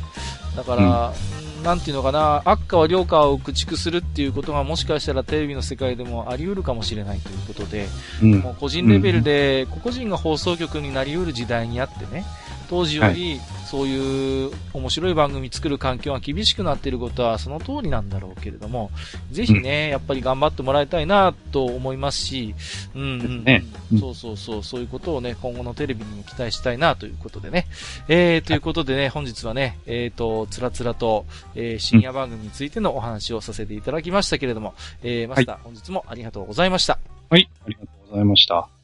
[0.57, 1.13] だから、
[1.59, 7.89] うん、なんていうのかな、悪化は良化を駆逐するっていうことがもしかしたらテレビの世界でもあり得るかもしれないということで、
[8.23, 12.25] うん、もう個人レベルで個々人が放送局になり得る時代にあってね、
[12.69, 18.91] 当時よりそういう面白い番組作る環境が厳しくなっていることはその通りなんだろうけれども、
[19.33, 22.55] ぜひね、やっぱり頑張ってもらいたいなと思いますし、
[22.95, 23.65] うん、うん、ね、
[23.99, 27.67] そうそうそう、そういうことをね、今後のテレビにも期待したいなということでね。
[28.09, 36.99] えー、ということでね、本日はね、えっ、ー、と、つらつらと、えー、深夜番組についてのお話をさせていただきましたけれども、えー、マスター、はい、本日もありがとうございました。
[37.31, 38.76] はい、ありがとうございました。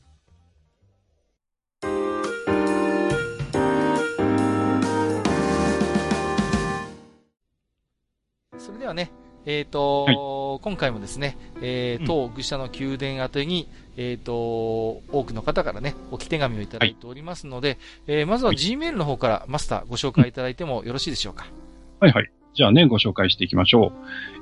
[8.62, 9.10] それではね、
[9.44, 14.32] えっ、と、今回もですね、えー、うん当愚者の宮殿宛てに、えっ、と、
[15.10, 21.46] 多くの方からね、置き手紙をいただいておりますので、えーまずははい Gmail の方からマスターご紹介いただいてもよろしいでしょうか？
[22.00, 22.30] はいはい。
[22.54, 23.92] じゃあね、ご紹介していきましょ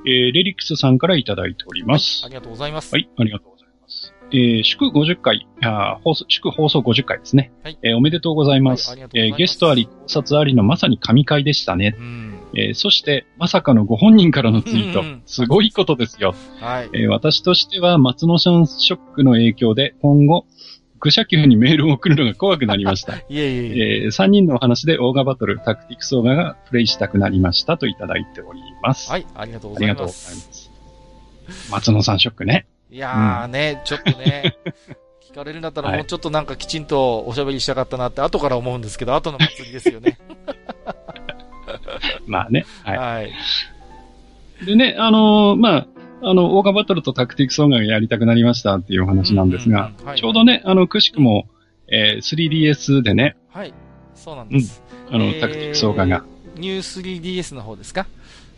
[0.04, 0.08] う。
[0.08, 2.28] えー、レリックスさんからいただいておりますあ。
[2.28, 2.92] りがとうございます。
[2.92, 4.12] はい、ありがとうございます。
[4.32, 7.52] えー、祝50回、あー放送、祝放送50回ですね。
[7.62, 8.88] はいえーおめでとうございます。
[8.90, 11.96] はいありがとうございますえーゲストあり、考察ありのまさに神回でしたね。
[11.98, 12.29] うん。
[12.54, 15.22] えーそして、まさかのご本人からのツイートうんうん。
[15.26, 16.34] すごいことですよ。
[16.60, 16.90] はい。
[16.92, 20.46] えー私としては、松野さんショックの影響で、今後、
[21.00, 23.16] 愚者級にメールを送るのが怖くなりました。
[23.24, 24.04] いえいえいえ。
[24.04, 29.10] え3人のお話でオーガバトル、タクティクスオーガがプレイしたくなりましたといただいております。
[29.10, 30.70] はい、ありがとうございありがとうございます。
[31.48, 31.72] ます。
[31.72, 32.66] 松野さんショックね。
[32.90, 34.56] いやーね、ちょっとね、
[35.30, 40.18] 聞かれるんだったらはいもうちょっとなんかきちんとおしゃべりしたかったなって後から思うんですけど、後の祭りですよね。
[42.30, 42.64] まあね。
[42.84, 42.96] はい。
[42.98, 43.32] はい。
[44.66, 45.86] でね、あのーまあ、
[46.22, 51.46] あの、オーガバトルとタクティクスオーガがやりたくなりましたっていうお話なんですが、ちょうどね、あの、くしくも、
[51.88, 53.74] えー 3DS でね、はい。
[54.14, 54.82] そうなんです。
[55.10, 56.24] あの、えータクティクスオーガが、
[56.56, 58.06] ニュー 3DS の方ですか？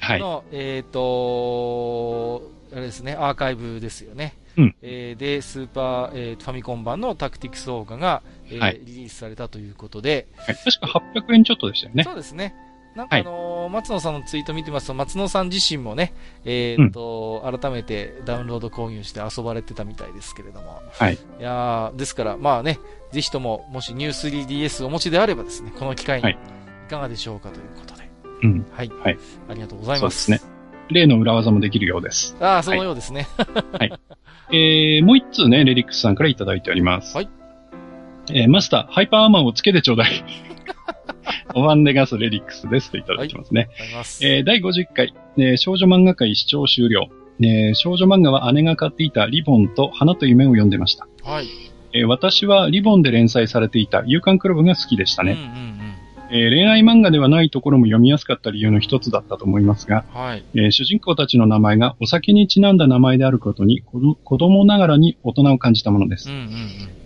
[0.01, 0.21] はい。
[0.21, 2.43] の、えっ、と
[2.73, 4.35] あれですね、アーカイブですよね。
[4.59, 12.03] うんえーで、スーパー、えーファミコン版のタクティクスオーガが、えーはいリリースされたということで、はい確か800円ちょっとでしたよね。
[12.05, 12.55] そうですね。
[12.95, 16.13] なんかあのー松野さんのツイート見てますと、松野さん自身もね、
[16.45, 20.83] えっ、と、改めてダウンロード購入して遊ばれてたみたいですけれども。
[20.93, 21.15] はい。
[21.15, 22.79] いやーですから、まあね、
[23.13, 26.39] ぜひとも、もしニュー 3DS をお持ちであればですね、この機会に、はい
[26.87, 28.11] いかがでしょうかということで。
[28.43, 28.67] うん。
[28.73, 28.91] はい。
[29.03, 30.01] はいありがとうございま。
[30.01, 30.41] そうですすね。
[30.91, 32.37] 例の裏技もできるようです。
[32.41, 33.27] ああ、そのようですね。
[34.53, 37.17] えー、もう一通ね、レリックスさんからいただいております。
[37.17, 37.31] はい。
[38.31, 40.25] えー、マスター、ハイパーアーマーをつけてちょうだい。
[41.55, 43.69] おわんでガスレリックスですといただいてますね。
[43.79, 44.31] ありがとうござい。
[44.31, 47.09] えー第50回、えー少女漫画界視聴終了。
[47.41, 51.07] えー少女漫画は姉が買っていたりぼんと花とゆめを読んでました。
[51.25, 51.47] はい。
[51.93, 55.33] えー私はりぼんで連載されていた有閑倶楽部が好きでしたね。
[55.33, 55.73] うんうん
[56.35, 60.21] えー恋愛漫画ではないところも読みやすかった理由の一つだったと思いますが、うん。
[60.23, 60.45] はい。
[60.55, 66.37] えー主人公たちの名前がお酒にちなんだ名前であることに子供ながらに大人を感じたものですうん。
[66.37, 66.49] うんうん。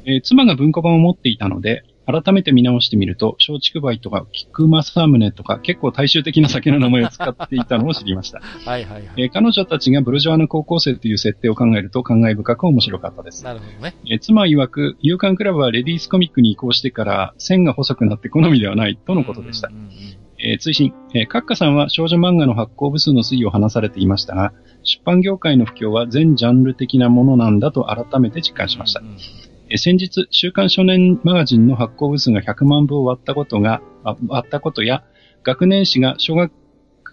[0.04, 8.40] えー妻が文庫版を持っていたので、改めて見直してみると、松竹梅とか、菊正宗とか、結構大衆的な酒の名前を使っていたのを知りました。
[8.64, 9.02] はいはいはい。
[9.16, 13.44] えー彼女たちがブルジョワの高校生という設定を考えると感慨深く面白かったです。
[13.44, 13.94] なるほどね。
[14.08, 19.74] えー妻曰く、夕刊クラブはレディースコミックに移行してから線が細くなって好みではないとのことでしたうん。
[19.74, 19.90] うんうん
[20.38, 24.52] えー追伸、えー、カッカさんは少女漫画の発行部数の推移を話されていましたが、
[24.82, 29.00] 出版業界の不況は全ジャンル的なものなんだと改めて実感しました。
[29.00, 35.02] うんうんえー先日、週刊少年マガジンの発行部数が100万部を割ったことが、あ割ったことや、
[35.42, 36.52] 学年誌が小学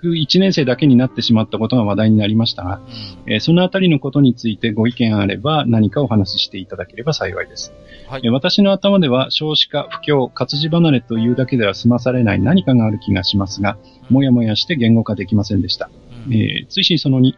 [0.03, 2.81] 1年生だけになってしまったことが話題になりましたが、
[3.25, 7.73] えーそのあたりのことについてご意見あれば何かお話ししていただければ幸いです。
[8.07, 13.77] はいえー私の頭では少子化、不況、活字離れというだけでは済まされない何かがある気がしますが、
[14.09, 15.89] もやもやして言語化できませんでした。
[16.27, 17.33] うんえー追伸その2、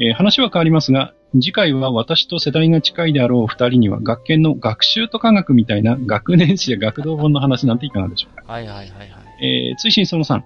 [0.00, 8.52] えー話は変わりますが、次回は私と世代が近いであろう二人には学研の学習と科学みたいな学年誌や学童本の話なんていかがでしょうか。
[8.52, 9.10] はいはいはいはい。
[9.70, 10.42] えー追伸その3、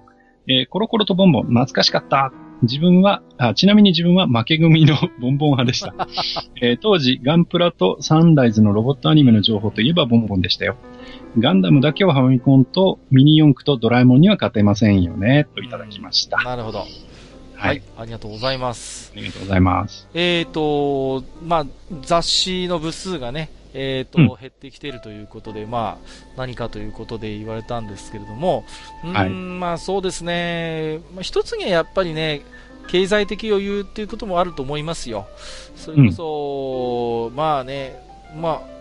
[0.49, 2.33] えーコロコロとボンボン懐かしかった。
[2.61, 5.95] 自分は、あちなみに自分は負け組の ボンボン派でした。
[6.61, 10.77] えー当時、ガンプラとサンライズのロボットアニメの情報といえばボンボンでしたよ。
[11.39, 16.43] ガンダムだけはファミコンとミニ四駆とドラえもんには勝てませんよね、といただきました。
[16.43, 16.85] なるほど。
[17.59, 17.83] ははいい。。
[17.99, 19.13] ありがとうございます。
[19.15, 20.07] ありがとうございます。
[20.15, 21.67] えっ、と、まあ、
[22.03, 28.65] 雑誌の部数がね、えっ、と、うん減ってきているということで、まあ、何かということで言われたんですけれども、
[29.03, 32.43] うーん、はいまあそうですね、まあ、一つにはやっぱりね、
[32.87, 35.27] 経済的余裕っていうこともあると思いますよ。
[35.77, 38.01] それこそ、まあね、
[38.41, 38.79] まあ、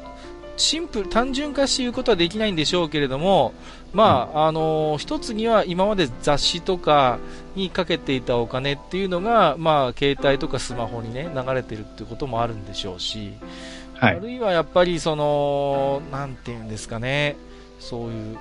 [0.58, 3.54] シンプル、単純化して言うことはできないんでしょうけれども、
[3.94, 7.20] まあ、あの一つには今まで雑誌とか
[7.56, 13.34] にかけていたお金っていうのが、まあ、携帯とかスマホにね、流れてるっていうこともあるんでしょうし、
[14.00, 14.20] あはい。
[14.20, 17.38] るいはやっぱりその、なんていうんですかね、
[17.80, 18.38] そういう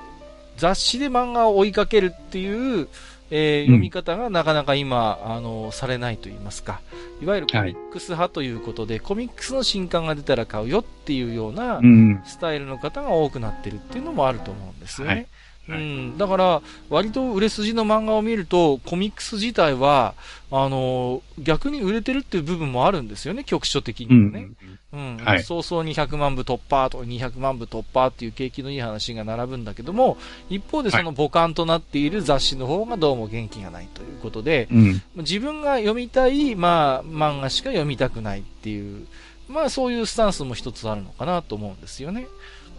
[0.56, 2.88] 雑誌で漫画を追いかけるっていう、
[3.30, 6.80] えーうん読み方がなかなか今、あの、されないと言いますか、
[7.22, 12.22] いわゆるコミックス派ということで、コミックスの新刊が出たら買うよっていうようなうん。
[12.24, 15.14] スタイルの方が多くなってるっていうのもあると思うんですよね。
[15.14, 15.26] はい
[15.68, 20.14] うん、だから、割と売れ筋の漫画を見ると、コミックス自体は、
[20.50, 24.48] あのー、逆に売れてるっていう部分もあるんですよね、局所的にはね。
[24.92, 30.18] うん、うん、はい、早々に100万部突破とか200万部突破っていう景気のいい話が並ぶんだけども、
[30.48, 39.06] 一方でその母艦となっている雑誌の方がどうも元気がないということで、はい、自分が読みたい、まあ、漫画しか読みたくないっていう、
[39.48, 42.28] まあそういうスタンスも一つあるのかなと思うんですよね。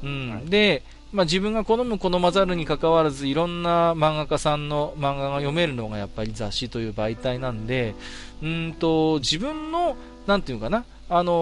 [0.03, 0.29] うん。
[0.31, 7.95] はい、で、まあ、自分が好む好まざるに関わらずいろんな漫画家さんの漫画が読めるのがやっぱり雑誌という媒体なんで、
[8.43, 11.35] うんと、自分の、なんていうかな、あのー、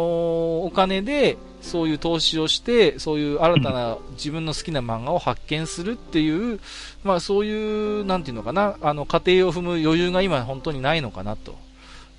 [0.66, 6.60] お金でそういう投資をして、そういう新たな自分の好きな漫画を発見するっていう、
[7.04, 11.65] まあそういう、なんていうのかな、あの、家庭を踏む余裕が今本当にないのかなと。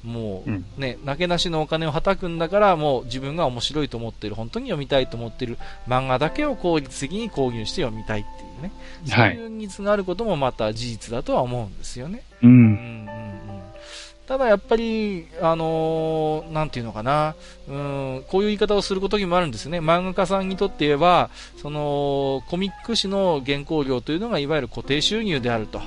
[0.07, 5.59] もうね、なけなしのお金をはたくんだから、もう自分が面白いと思ってる、本当に読みたいと思ってる
[5.89, 8.73] 漫画だけを効率的に購入して読みたいっていうね、
[9.05, 12.23] そういうニーズがあることもまた事実だとは思うんですよね。
[12.43, 12.51] うん。
[12.51, 13.57] うんうんうん
[14.27, 17.37] ただやっぱり、あのー、なんていうのかな、
[17.69, 19.79] うん、こういう言い方をすることにもあるんですね。
[19.79, 21.31] 漫画家さんにとって言えば、
[21.63, 25.81] その、コミック誌の原稿料というのがいわゆる固定収入であると。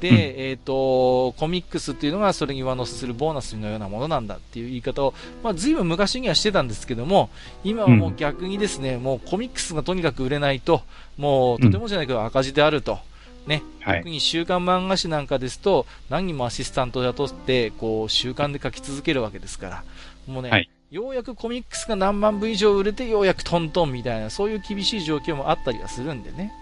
[0.00, 7.30] で、うん、えっ、ー、と、コミックスっていうのがそれに上乗せするボーナスのようなものなんだっていう言い方を、まあ、随分昔にはしてたんですけども、
[7.64, 10.82] 今はもう逆にですね、うん、もうコミックスがとにかく売れないと、
[11.16, 12.98] もうとてもじゃないけど赤字であると。
[13.46, 19.84] ね、はい、特に週刊漫画誌なんかですと、何人もアシスタントを雇って、こう、週刊で書き続けるわけですから、
[20.26, 26.52] もうね、はい、ようやくコミックスが何万部以上売れて、ようやくトントンみたいな、そういう厳しい状況もあったりはするんでね。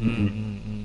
[0.00, 0.16] うんうんう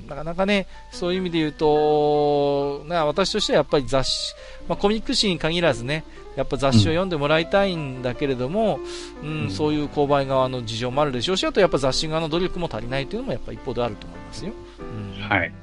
[0.05, 4.35] ん、なかなかね、そういう意味で言うと、な私としてはやっぱり雑誌、
[4.67, 6.03] まあ、コミック誌に限らずね、
[6.35, 7.09] やっぱ雑誌を読ん。
[7.09, 8.01] でもらいたいん。
[8.01, 8.79] だけれども、
[9.23, 14.51] うん、うん、そういう購買側の事情もあるでしょうし、あとやっぱ雑誌側の努力も足りないというのもやっぱ一方であると思いますよ。
[14.79, 15.53] うん、はい。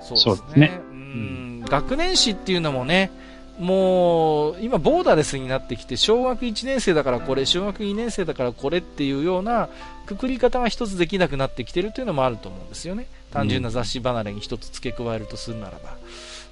[0.00, 0.80] そうですね。
[0.90, 3.10] う、ん、学年誌っていうのもね、
[3.58, 9.68] もう、今、ボーダレスになってきて、小学1年生だからこれ、小学2年生だからこれっていうような、
[10.06, 13.06] くくり方が一つできなくなってきてるというのもあると思うんですよね。
[13.32, 15.96] 単純な雑誌離れに一つ付け加えるとするならば。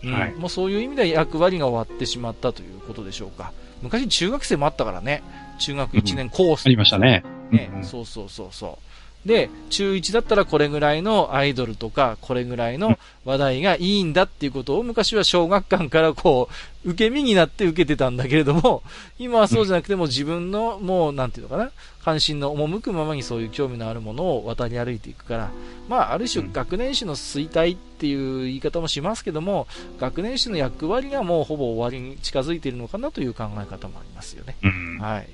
[0.05, 3.53] うん、はい、もうそういう意味で役割が終わってしまったということでしょうか。
[3.83, 5.23] 昔中学生もあったからね。
[5.59, 7.25] 中学1年コース、うん、ありましたね。
[7.51, 8.86] ね、うん、そうそうそうそう。
[9.27, 16.49] で、中1だったらこれぐらいのアイドルとか、これぐらいの話題がいいんだっていうことを昔は小学館からこ
[16.85, 18.85] う、受け身になって受けてたんだけれども、
[19.19, 21.73] 今はそうじゃなくても自分のもう、なんていうのかな、
[22.05, 25.51] 関心の赴くままにそういう興味のあるものを渡り歩いていくから、
[25.89, 29.67] まあ、ある種学年誌の衰退っていう言い方もしますけども、
[29.99, 34.57] 学年誌の役割がもうほぼ終わりに近づいているのかなという考え方もありますよね。
[35.01, 35.29] はい。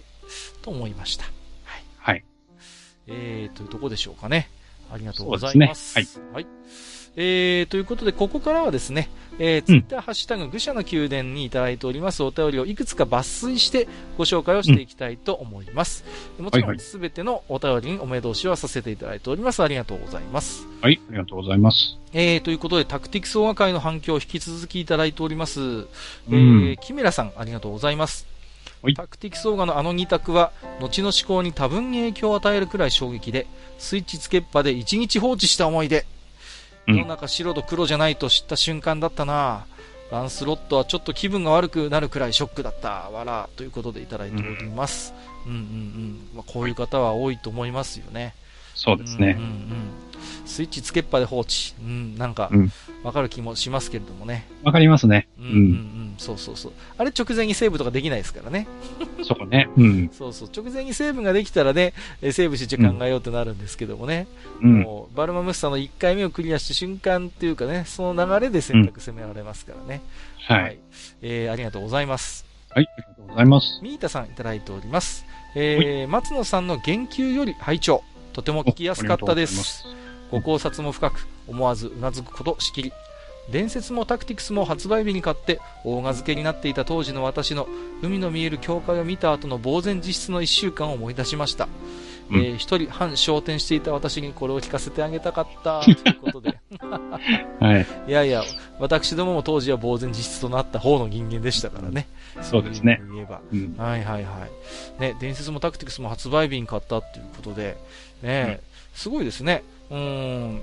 [0.63, 1.27] と思いました。
[3.07, 4.49] えー、というとこでしょうかね。
[4.93, 5.93] ありがとうございます。
[5.93, 6.45] すね、はい。
[6.45, 6.53] はい。
[7.15, 16.05] えー、ということで、ここからはですね、えー、ツイッターハッシュタグ、愚者の宮殿にいただいておりますお便りをいくつか抜粋してご紹介をしていきたいと思います。
[16.39, 19.63] うん、もちろん、すべてのお便りにお目通しはさせていただいております。
[19.63, 20.67] ありがとうございます。
[20.81, 21.99] はい、ありがとうございます。
[22.15, 25.61] えー、ということで、タクティクスオガ会の反響を引き続きいただいております。
[25.61, 25.87] うん、
[26.29, 28.32] えー、キメラさん、ありがとうございます。
[28.97, 33.47] タクティクスオーガのあの2択は、後の思考に多分に影響を与えるくらい衝撃で、
[33.79, 36.05] スイッチつけっぱで1日放置した思い出。
[36.87, 39.67] 世の中白と黒じゃないと知った瞬間だったな
[40.11, 43.09] ランスロットはちょっと気分が悪くなるくらいショックだった。
[43.11, 43.49] わら。
[43.57, 45.15] ということでいただいております。
[45.47, 48.35] うん、うん、うんうんまあ、こういう方は多いと思いますよね。
[48.75, 49.37] そうですね。
[49.39, 50.13] うん、うん、うん
[50.45, 51.75] スイッチつけっぱで放置。
[51.81, 52.51] うん、なんか、
[53.03, 54.47] わかる気もしますけれどもね。
[54.63, 55.29] わかりますね。
[55.39, 56.73] うん、うん、うん、そうそうそう。
[56.99, 58.69] あれ直前にセーブとかできないですからね。
[59.25, 59.69] そうね。
[59.77, 60.09] うん。
[60.13, 60.49] そうそう。
[60.55, 64.29] 直前にセーブができたらね、セーブして考えようってなるんですけどもね。
[64.63, 70.01] うん、もう、バルマムスターの1回目をクリアした瞬間っていうかね、その流れで選択攻められますからね。
[70.49, 70.79] うん、はい、はい。
[71.23, 72.47] えー、ありがとうございます。
[72.71, 73.81] はい、ありがとうございます。
[73.83, 75.27] ミータさんいただいております。
[75.57, 79.85] えー、松野さんの言及より拝聴とても聞きやすかったです。
[80.31, 82.93] ご考察も深く、思わずうなずくことしきり。
[83.51, 87.67] 伝説もタクティクスも発売日に買って大賀漬けになっていた当時の私の
[88.03, 91.69] 海の見える教会を見た後の呆然自失の1週間を思い出しました。
[92.31, 96.59] うん、えー、一人半昇天していた私にこれを聞かせてあげたかった ということで。
[97.61, 97.87] はい。
[98.09, 98.43] いやいや、
[98.79, 102.09] 私どもも当時は呆然自失となった方の人間でしたからね。
[102.41, 103.03] そうですね。
[103.13, 104.47] 言えば、うん、はいはいは
[104.99, 105.01] い。
[105.01, 107.77] ね、伝説もタクティクスも発売日に買ったっていうことで、
[108.23, 108.61] ね、
[108.95, 109.63] うん、すごいですね。
[109.91, 110.63] うん。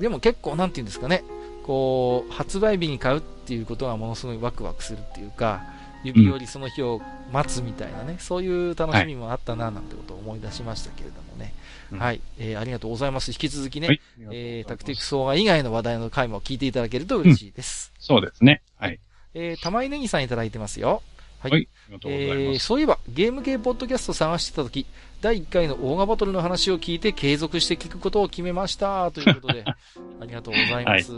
[0.00, 1.22] でも結構、なんて言うんですかね。
[1.62, 5.62] こう、発売日に買うっていうことがものすごいワクワクするっていうか、
[6.04, 7.00] 指折りその日を
[7.32, 11.52] 待つみたいなね、そういう楽しみもあったな、なんてことを思い出しましたけれどもね。
[11.92, 13.30] うんはい、えー、ありがとうございます。
[13.30, 14.00] 引き続きね、はい。
[14.32, 17.92] えー、タクティクスオーガ以外の話題の回も聞いていただけると嬉しいです。
[17.98, 18.62] そうですね。
[18.78, 18.98] はい。
[19.34, 21.02] えー、玉井ネギさんいただいてますよ。
[21.38, 21.52] はい。
[21.52, 21.68] はい。
[21.88, 22.58] ありがとうございえー。
[22.58, 24.86] そういえば、ゲーム系ポッドキャスト探してた時、
[25.22, 29.12] 第1回のオーガバトルの話を聞いて継続して聞くことを決めました。
[29.12, 29.62] ということで、
[30.20, 31.12] ありがとうございます。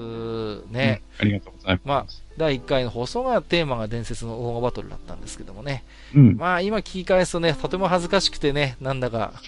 [0.70, 1.02] ね。
[1.20, 1.53] うんありがとう
[1.85, 2.23] ます。
[2.36, 5.85] 第1回の放送がテーマが伝説のオーガバトルだったんですけどもね。
[6.15, 6.36] うん。
[6.36, 9.32] まあ今聞き返すとね、とても恥ずかしくてね、なんだか。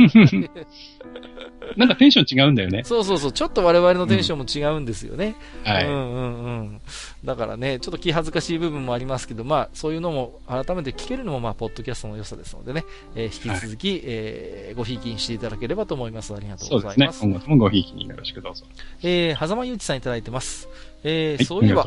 [1.76, 2.84] なんかテンション違うんだよね。
[2.84, 5.34] そうそうそう、ちょっと我々のテンションも違うんですよね。
[5.64, 5.86] はい。
[5.86, 6.80] うんうんうん。
[7.24, 12.84] だからね、ちょっと気恥ずかしい部分もありますけど、まあ、そういうのも改めて聞けるのも、まあ、ポッドキャストの良さですのでね、
[13.16, 16.34] えー引き続き、えーごひいきにしていただければと思います。
[16.34, 17.40] ありがとうそうですねございま。
[17.40, 17.40] す。
[17.40, 18.64] 今後ともごひいきによろしくどうぞ。
[19.02, 20.68] えー、狭間ゆうちさんいただいてます。
[21.04, 21.86] えーはいそういえば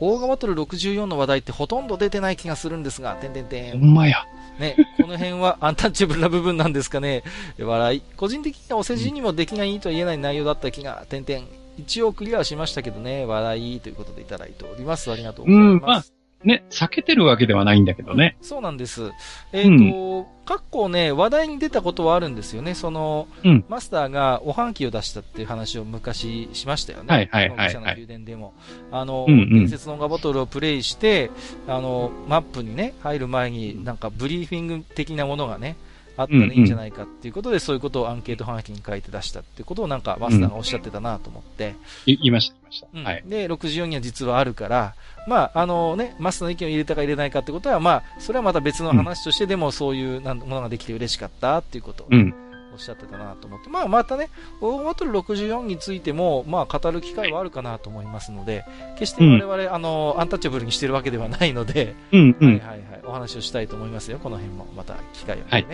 [0.00, 3.70] オーガバトル64の話題ってほとんど出てない気がするんですが、てんてんて。
[3.70, 3.80] ん。
[3.80, 4.24] ほんまや。
[4.58, 7.22] ね、この辺は アンタッチャブルな部分なんですかね。
[7.58, 8.02] 笑い。
[8.16, 11.46] 個人的にはお世辞にも出来がいいとは言えない内容だった気が、てんてん。
[11.78, 15.10] 一応クリアはしましたけどね、笑いということでいただいております。
[15.10, 15.72] ありがとうございます。
[15.72, 16.13] うんまあ
[16.44, 18.36] ね、避けてるわけではないんだけどね。
[18.42, 19.12] そうなんです。
[19.52, 22.74] えっ、と、過去ね、話題に出たことはあるんですよね。
[22.74, 27.06] その、うんマスターがおはんきを出したっていう話を昔しましたよね。
[27.08, 28.52] はいはいはいはいこの宮殿でも。
[28.92, 31.30] あの、うんうん伝説のオガバトルをプレイして、
[31.66, 35.76] あの、マップにね、入る前になんかブリーフィング的なものがね、
[36.16, 41.74] あったらいいんじゃないかっていうことで、そういうことをアンケートはがきに書いて出したっていうことをなんかマスターがおっしゃってたなと思って、
[42.06, 42.86] い言いました、言いました。
[42.94, 43.24] うんはい。
[43.26, 44.94] で、64には実はあるから、
[45.26, 52.34] まあ、あのね、マスターの意見を入れたか入れないかってことは、まあ、それはまた別の話として、でもそういうものができて嬉しかったっていうことをね、うん。
[52.74, 54.28] おっしゃってたなと思って、まあ、またね、
[54.60, 58.64] オーバトル64についても、まあ、語る機会はあるかなと思いますので、
[58.98, 62.48] 決して我々、あの、アンタッチャブルにしてるわけではないので、うん、うん。
[62.50, 64.66] はいはいはい、お話をしたいと思いますよ、この辺も。
[64.76, 65.66] また機会をね、はい、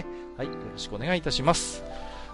[0.48, 1.82] よろしくお願いいたします。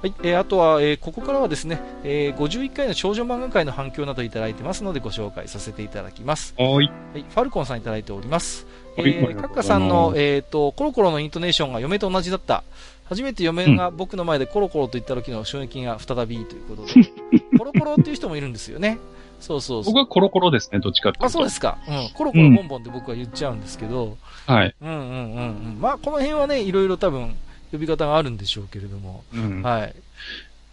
[0.03, 6.55] はい、えーあとは、えーここからはですね、えー51回の少女漫画界の反響などいただいてますので、ご紹介させていただきます。
[6.59, 8.67] はい、ファルコンさんいただいております。
[8.99, 12.65] えー、カッカさんの、えっ、と、コロコロのイントネーションが嫁と同じだった。
[13.09, 16.93] 初めて嫁が僕の前でコロコロと言った時の衝撃が再びということで、
[17.59, 18.99] コロコロっていう人もいるんですよね。
[19.41, 19.93] そうそうそう。
[19.93, 21.27] 僕はコロコロですね、どっちかっていうと。
[21.27, 21.79] あ、そうですか。
[21.87, 22.11] うん。
[22.15, 24.17] コロコロボンボンって僕は言っちゃうんですけど、
[24.47, 24.75] はい。
[24.81, 25.41] うんうんうんう
[25.77, 25.79] ん。
[25.81, 27.37] まあ、この辺はね、いろいろ多分、
[27.73, 29.25] 呼び方があるんでしょうけれども。
[29.35, 29.63] うん。
[29.63, 29.95] はい。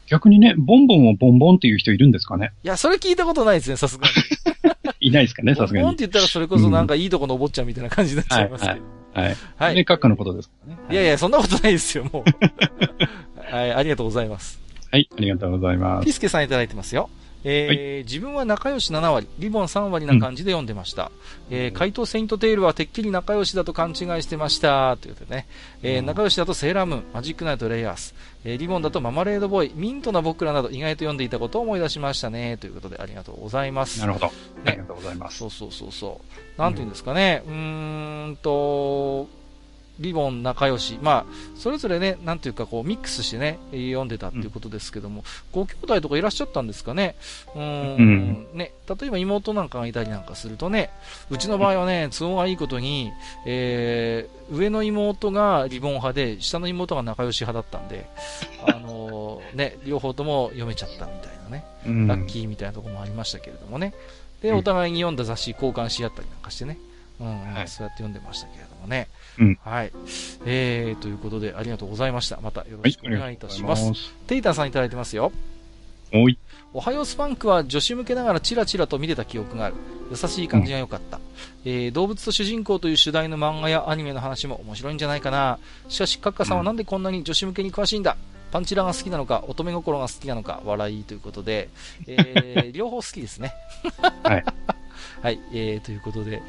[0.07, 2.51] 逆にね、ボンボンをボンボンっていう人いるんですかね？
[2.63, 4.13] いや、それ聞いたことないですね、さすがに。
[4.99, 5.83] いないですかね、さすがに。
[5.83, 8.79] ボンって言ったらそれこそなんかいいとこのお坊ちゃんみたいな感じになっちゃいますけど。
[9.13, 9.35] はい。
[9.57, 9.75] はい。
[9.75, 10.81] ね、閣下のことですからね。
[10.91, 13.53] いやいや、そんなことないですよ、もう。
[13.53, 14.59] はい、ありがとうございます。
[14.91, 16.05] はい、ありがとうございます。
[16.05, 17.09] ピスケさんいただいてますよ。
[17.43, 21.11] えー自分は仲良し7割、リボン3割な感じで読んでました。
[21.49, 24.97] えー怪盗セイントテールはてっきり仲良しだと勘違いしてました。
[24.97, 25.47] ということでね。
[25.81, 28.13] えー仲良しだとセーラームーン、マジックナイトレイアース、
[28.45, 32.57] えーリボンだとママレードボーイ、ミントな僕らなど意外と読んでいたことを思い出しましたね。
[32.57, 33.99] ということでありがとうございます。
[33.99, 34.25] なるほど。
[34.65, 35.37] ありがとうございます。
[35.37, 36.21] そうそうそうそ
[36.57, 36.61] う。
[36.61, 37.43] なんていうんですかね。
[37.47, 39.27] うーんと、
[39.99, 40.97] リボン仲良し。
[41.01, 47.15] まあ、それぞれね、なんていうかこう、ミックスしてね、えー読んでたっていうことですけども、ご兄弟とかいらっしゃったんですかね？
[47.55, 50.89] うーん、うんね、例えば妹なんかがいたりなんかするとね、
[51.29, 53.11] うちの場合はね、都合がいいことに、
[53.45, 58.05] えー上の妹がリボン派で、下の妹が仲良し派だったんで、
[58.67, 61.65] あのーね、両方とも読めちゃったみたいなね。
[61.87, 63.93] うんラッキーみたいなところもありましたけれどもね。
[64.41, 66.77] で、うんお互いに読んだ雑誌交換し合ったりなんかしてね。
[67.19, 69.07] うん、うんはいそうやって読んでましたけれどもね。
[69.39, 69.91] うんはい。
[70.45, 72.39] えー、ということで、ありがとうございました。
[72.41, 73.81] またよろはいしくお願いいたします。
[73.83, 75.31] とうございテイタンさんいただいてますよ。
[76.13, 76.37] おい。
[76.73, 79.75] おはようスパンクは女子向けながらチラチラと見てた記憶がある。
[80.11, 81.19] 優しい感じが良かった。
[81.65, 85.59] えー動物と主人公という主題の漫画やアニメの話も面白いんじゃないかな。
[85.89, 88.17] しかし、カッカさんはなんでこんなに女子向けに詳しいんだ？
[88.51, 91.69] パンチラが好きなのか、乙女心が好きなのか、笑いということで、
[92.05, 93.53] えー 両方好きですね。
[94.23, 94.45] はい。
[95.23, 96.43] はい、えー、ということで、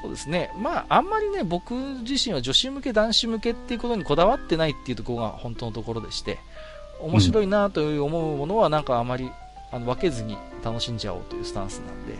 [0.00, 0.52] そうですね。
[0.60, 6.38] まあ、あんまりね、僕自身は女子向け、男子向けっていうことにこだわってないっていうところが本当のところでして、
[7.00, 9.30] 面白いなという思うものはなんかあまり
[9.72, 12.14] あの分けずに楽しんじゃおうというスタンスなんで、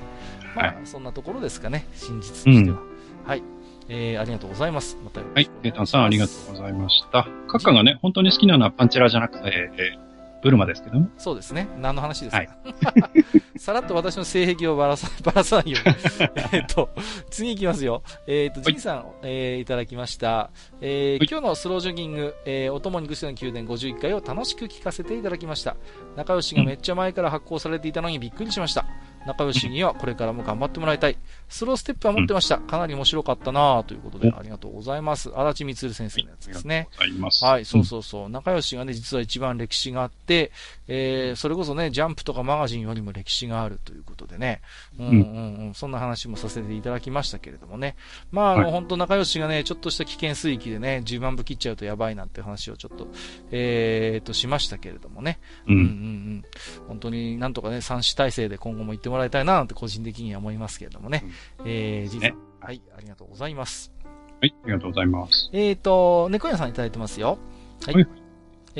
[0.56, 2.78] まあ、はそんなところですかね、真実としては。
[3.26, 3.42] はい。
[3.90, 4.98] えー、ありがとうございます。
[5.02, 5.54] またよろはいしくお。
[5.54, 5.90] 願ケイタンいします。
[5.92, 7.26] さんありがとうございました。
[7.46, 10.07] カッカがね、本当に好きなのはパンチラじゃなくて、えー
[10.42, 11.08] ブルマですけども。
[11.18, 11.68] そうですね。
[11.78, 12.48] 何の話ですか、はい
[13.58, 15.96] さらっと私の性癖をばらさ、ばらさないように。
[16.52, 16.88] えっと、
[17.28, 18.02] 次行きますよ。
[18.26, 20.50] えっ、と、ジンさん、えーいただきました。
[20.80, 25.76] えーはい今日のスロージョギング、えーお供にぐしの宮殿51回を楽しく聞かせていただきました。
[26.16, 28.86] 仲良しがめっちゃ前から発行されていたのにびっくりしました。
[29.26, 31.18] 仲良しにはこれからも頑張ってもらいたい。
[31.48, 32.58] スローステップは持ってました。
[32.58, 35.30] かなり面白かったなということで、ありがとうございます。
[35.34, 36.88] 足立みつる先生のやつですね。
[36.98, 37.44] あります。
[37.44, 38.28] はい、そうそうそう。
[38.28, 40.52] 仲良しがね、実は一番歴史があって、
[40.86, 44.60] えー、それこそね、ジャンプとかマガジンよりも歴史があるということでね。
[44.98, 45.74] うんうんうん。
[45.74, 47.96] そんな話もさせていただきましたけれどもね。
[48.30, 53.08] まあ、あの、はい本当仲良しがね、ちょっとした危険水域でね、10万部切っちゃうとやばいなんて話をちょっと、
[53.50, 55.40] えーと、しましたけれどもね。
[55.66, 55.72] う。
[55.72, 55.88] うんうんうん
[56.36, 56.44] ん。
[56.86, 61.24] 本当になんとかね、三子体制で今後も行ってもらいたいななんて個人的には思いますけれどもね。
[61.64, 63.92] えー、じいさん、ねはい、ありがとうございます。
[64.40, 65.50] はい、ありがとうございます。
[65.52, 67.38] えーと、猫屋さんいただいてますよ。
[67.86, 67.94] はい。
[67.94, 68.28] はい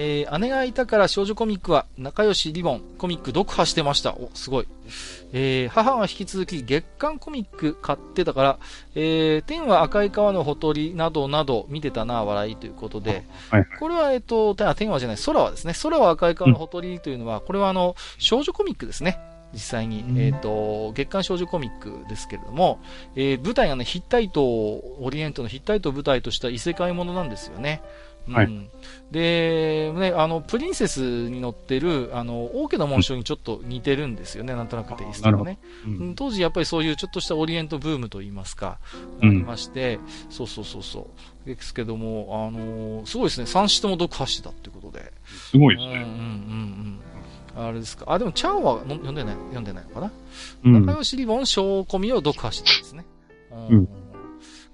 [0.01, 4.15] えー、姉がいたから少女コミックは仲良しリボンコミック読破してました。
[4.15, 4.69] お、すごい。
[5.33, 8.59] えー、母は引き続き月刊コミック買ってたから、
[8.95, 13.79] えー、天は赤い川のほとりなどなど見てたな、笑いということで、はいはい。
[13.81, 15.73] これは、えっ、と、天は天はじゃない、空はですね。
[15.83, 19.19] 空は赤い川のほとりというのは、これはあの、少女コミックですね。
[19.53, 20.01] 実際に。
[20.03, 22.81] うんえっ、と、月刊少女コミックですけれども、
[23.17, 27.83] えー舞台がね、ヒッタイトを、オリエントのヒッタイトを舞台とした異世界ものなんですよね。
[28.29, 28.71] うんはい
[29.11, 35.59] で、ね、あの、プリンセスに乗ってる、あの、王家の紋章にちょっと似てるんですよね、なんとなくテイストがね。
[35.87, 36.15] ううんん。
[36.15, 38.79] 当時やっぱりそういうちょっとしたオリエントブームといいますか、
[39.23, 39.99] うんありまして、
[40.29, 41.09] そうそうそうそ
[41.47, 41.49] う。
[41.49, 43.47] ですけども、あのーすごいですね。
[43.47, 45.11] 三子とも読破してたってことで。
[45.25, 45.95] すごいですね。
[45.95, 47.01] うんうんうんうん。
[47.59, 48.05] あれですか？
[48.09, 50.13] あ、でも、チャオはの読んでない、読んでないのかな、
[50.65, 50.87] うん。
[50.87, 53.05] 仲良しリボン、小コミを読破してですね。
[53.53, 53.89] うんうん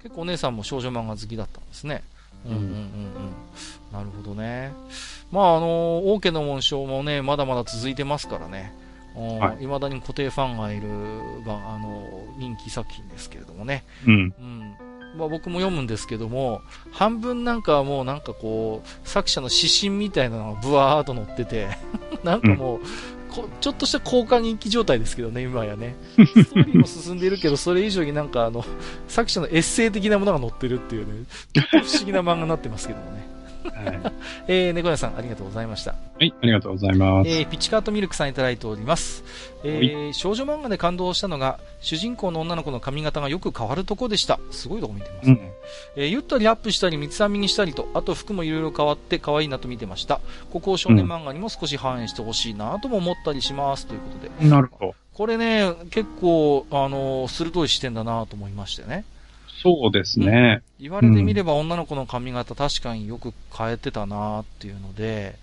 [0.03, 2.03] 結構お姉さんも少女漫画好きだったんですね。
[2.45, 2.75] うんうんうんうん。
[3.91, 4.71] なるほどね。
[5.33, 8.75] まあ、あのー王家の紋章もね、まだまだ続いてますからね。
[9.15, 10.89] はい未だに固定ファンがいる、
[11.47, 13.85] まあ、あのー人気作品ですけれどもね。
[14.07, 14.13] うん。
[14.13, 14.64] うん。
[15.17, 21.69] まあ僕も読むんですけども、半分なんかはもうなんかこう、作者の指針みたいなのがブワーっと載ってて、
[22.25, 22.81] なんかもう、
[23.31, 25.97] こちょっとした交換人気状態ですけどね、今やね。
[26.17, 28.65] ストーリーも進んでいるけど、それ以上になんかあの、
[29.09, 31.25] 作者のエッセイ的なものが載ってるっていうね、
[31.71, 33.34] 不思議な漫画になってますけどもね。
[33.71, 34.13] はい。
[34.49, 35.93] えー、猫屋さんありがとうございました。
[35.93, 37.31] はい、ありがとうございます。
[37.31, 39.25] えー、ピチカートミルクさんいただいております。
[39.65, 44.39] えー、少女漫画で感動したのが、主人公の女の子の髪型がよく変わるとこでした。
[44.51, 45.53] すごいとこ見てますね。
[45.97, 50.21] えーゆったりアップしたり、三つ編みにしたりと、あと服もいろいろ変わって可愛いなと見てました。
[50.51, 53.87] ここを少年漫画にも少し反映してほしいなとも思ったりします。
[53.87, 54.51] ということで。
[54.51, 54.95] なるほど。
[55.15, 59.05] これね、結構、あのー鋭い視点だなと思いましてね。
[59.65, 60.63] そうですね。
[60.79, 65.37] 言われてみれば女の子の髪型確かによく変えてたなっていうので、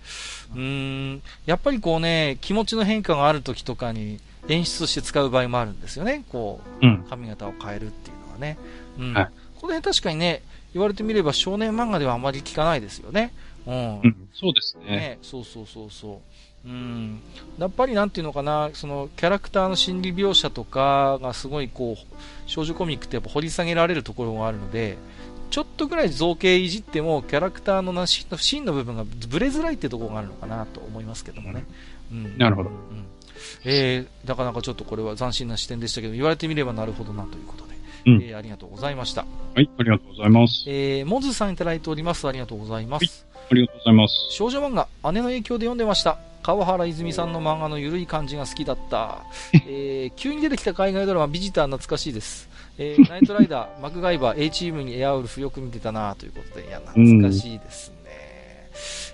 [0.54, 6.24] うーん、やっぱりこうね、気持ちの変化がある時とかに演出として使う場合もあるんですよね。
[6.30, 7.04] こう、うん。
[7.10, 8.58] 髪型を変えるっていうのはね。
[8.98, 9.14] うん。
[9.14, 9.28] はい
[9.62, 10.42] この辺確かにね、
[10.74, 13.32] 言われてみれば少年漫画ではあまり聞かないですよね。
[13.64, 14.00] うん。
[14.00, 14.28] うん。
[14.34, 14.84] そうですね。
[14.84, 16.18] ね、そうそうそうそう。
[16.64, 17.20] うん。
[17.58, 22.06] やっぱりなんていうのかな、そのキャラクターの心理描写とかがすごいこう、
[22.46, 24.96] 少女コミックってやっぱ掘り下げられるところがあるので、
[25.50, 31.64] ちょっとぐらい造形いじってもキャラクターのなし芯の部分がブレづらいってところがあるのかなと思いますけどもね。
[32.10, 32.38] うん。
[32.38, 33.04] なるほどうん。
[33.64, 37.72] えー、なかなかちょっとこれは斬新な視点でしたけど、言われてみればなるほどなということで。
[38.06, 39.26] うんえーありがとうございました。
[39.54, 40.64] はい、ありがとうございます。
[40.66, 42.26] えー、モズさんいただいております。
[42.26, 43.26] ありがとうございます。
[43.50, 44.14] ありがとうございます。
[44.30, 46.31] 少女漫画、姉の影響で読んでました。
[46.42, 49.24] 川原泉さんの漫画の緩い感じが好きだった。
[49.66, 52.48] えー、急に出てきた海外ドラマ、ビジター懐かしいです。
[52.78, 58.70] えー、 ナイトライダー、マクガイバー、A チームにエアウルフよく見てたなということで、いや、懐かしいですね。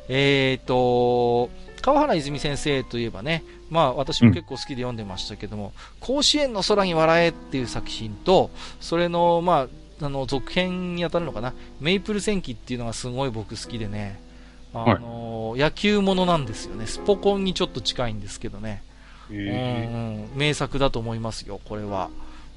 [0.08, 1.50] えーと、
[1.82, 8.50] 川原泉先生といえばね、まあ私も結構好きで読んでましたけども、甲子園の空に笑えっていう作品と、
[8.80, 9.68] それの、ま
[10.00, 14.18] あ、あの、続編に当たるのかな、メイプル戦記っていうのがすごい僕好きでね、
[14.74, 16.86] あの、野球ものなんですよね。
[16.86, 18.82] スポコンにちょっと近いんですけどね。
[19.30, 22.10] うんえうん、名作だと思いますよ、これは。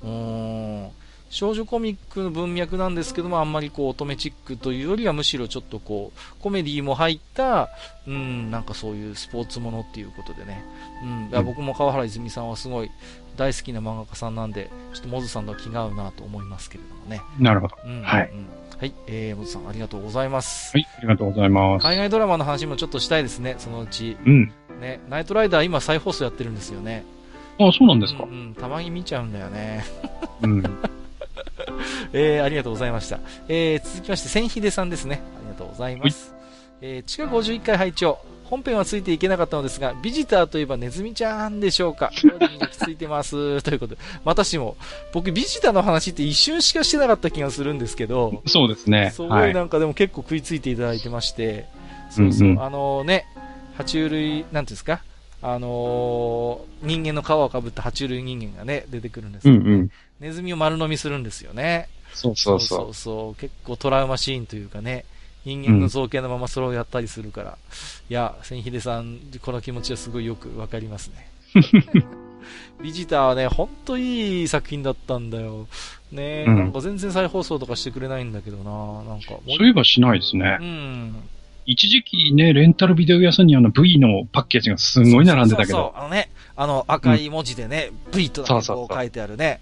[0.03, 0.89] うん
[1.31, 7.69] 少女コミックの文脈なんですけども、あんまりこう乙女チックというよりはむしろちょっとこう、コメディも入った、
[8.05, 10.61] うん、なんかそういうスポーツものっていうことでね。
[11.01, 12.91] うん、いやうん僕も川原泉さんはすごい
[13.37, 17.21] 大好きな漫画家さんなんで、ちょっとモズさんとは気が合うなと思いますけれどもね。
[17.39, 17.77] なるほど。
[17.85, 18.87] うんうんうんはい。
[18.87, 20.75] はい、えー、モズさんありがとうございます。
[20.75, 21.83] はい、ありがとうございます。
[21.83, 24.17] 海外ドラマの話もちょっとしたいですね、そのうち。
[24.25, 24.51] うん。
[24.79, 27.05] ね、ナイトライダー今再放送やってるんですよね。
[27.59, 28.29] あ、そうなんですかうん。
[28.29, 29.85] うん、たまに見ちゃうんだよね。
[30.41, 30.63] うん。
[32.11, 33.19] えー、ありがとうございました。
[33.47, 35.21] えー、続きまして、千秀さんですね。
[35.37, 36.33] ありがとうございます。
[36.81, 38.17] えー、地下51回拝聴
[38.51, 42.11] 本編はついていけなかったのですが、ビジターといえばネズミちゃんでしょうか。
[42.21, 43.61] 当時に焼き付いてます。
[43.63, 44.75] ということで、私も、
[45.13, 49.11] 僕ビジターの話って一瞬しかしてなかった気がするんですけど、そうですね。
[49.15, 49.53] すごはいい。
[49.53, 51.65] なんかでも結構食いついていただいてまして、
[52.09, 53.25] そうそう、うんうんあのね、
[53.77, 55.01] 爬虫類、なんていうんですか、
[55.41, 59.91] あのー人間の皮をかぶった爬虫類人間がね、出てくるんですけど、うんうん。
[60.19, 61.87] ネズミを丸飲みするんですよね。
[62.13, 62.93] そうそうそそうう。
[62.93, 65.05] そう結構トラウマシーンというかね、
[65.45, 67.57] 人間の造形のままそれをやったりするから、
[68.09, 71.29] いや、千秀さん、この気持ちはすごいよくわかりますね。
[72.81, 75.67] ビジターはね、ほんといい作品だったんだよ。
[76.11, 80.63] ね、うんなんか全然再放送とかしてくれないんだけどななんかもそういえばしないですねう。
[80.63, 81.15] ん。
[81.65, 85.77] 一時期ね、レンタルビデオ屋さんにあの V のパッケージがすごい並んでたけど。
[85.77, 89.61] そうそうそうあのね、あの赤い文字でね、V とだけそうそうそうこう書いてあるね。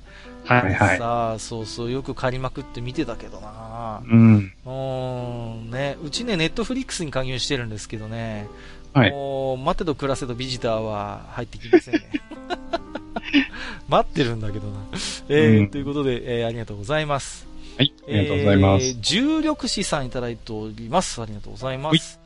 [0.50, 0.98] はいはい。
[0.98, 4.52] さあ、そうそう、よく借りまくって見てたけどなうん。
[4.66, 8.48] ん、ね、うちね、ネットフリックスに加入してるんですけどね、
[8.94, 9.12] はい。
[9.12, 12.02] もう、待てど暮らせどビジターは入ってきませんね。
[13.88, 14.78] 待ってるんだけどな。
[15.30, 17.48] えーうんということで、えーありがとうございます。
[17.78, 17.94] はい。
[18.08, 18.86] ありがとうございます。
[18.86, 21.22] えー重力士さんいただいております。
[21.22, 22.19] ありがとうございます。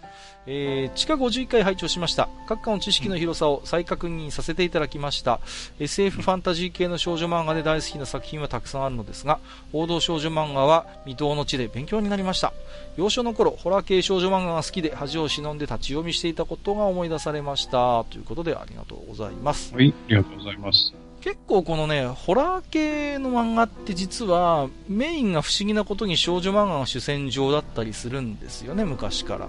[0.45, 2.28] えー、地下51回拝聴しました。
[2.48, 5.40] 各家の知識の広さを再確認させていただきました。
[5.80, 9.40] SF ファンタジー系の少女漫画で大好きな作品はたくさんあるのですが、
[9.72, 12.53] 王道少女漫画は未踏の地で勉強になりました。
[12.98, 18.03] 幼少の頃、ホラー系少女漫画が好きで恥を忍んで立ち読みしていたことが思い出されました。
[18.06, 19.74] ということでありがとうございます。
[19.74, 19.94] はい。
[20.07, 20.94] ありがとうございます。
[21.22, 29.48] 結構このね、ホラー系の漫画って実はメインが不思議なことに少女漫画が主戦場だったりするんですよね、昔から。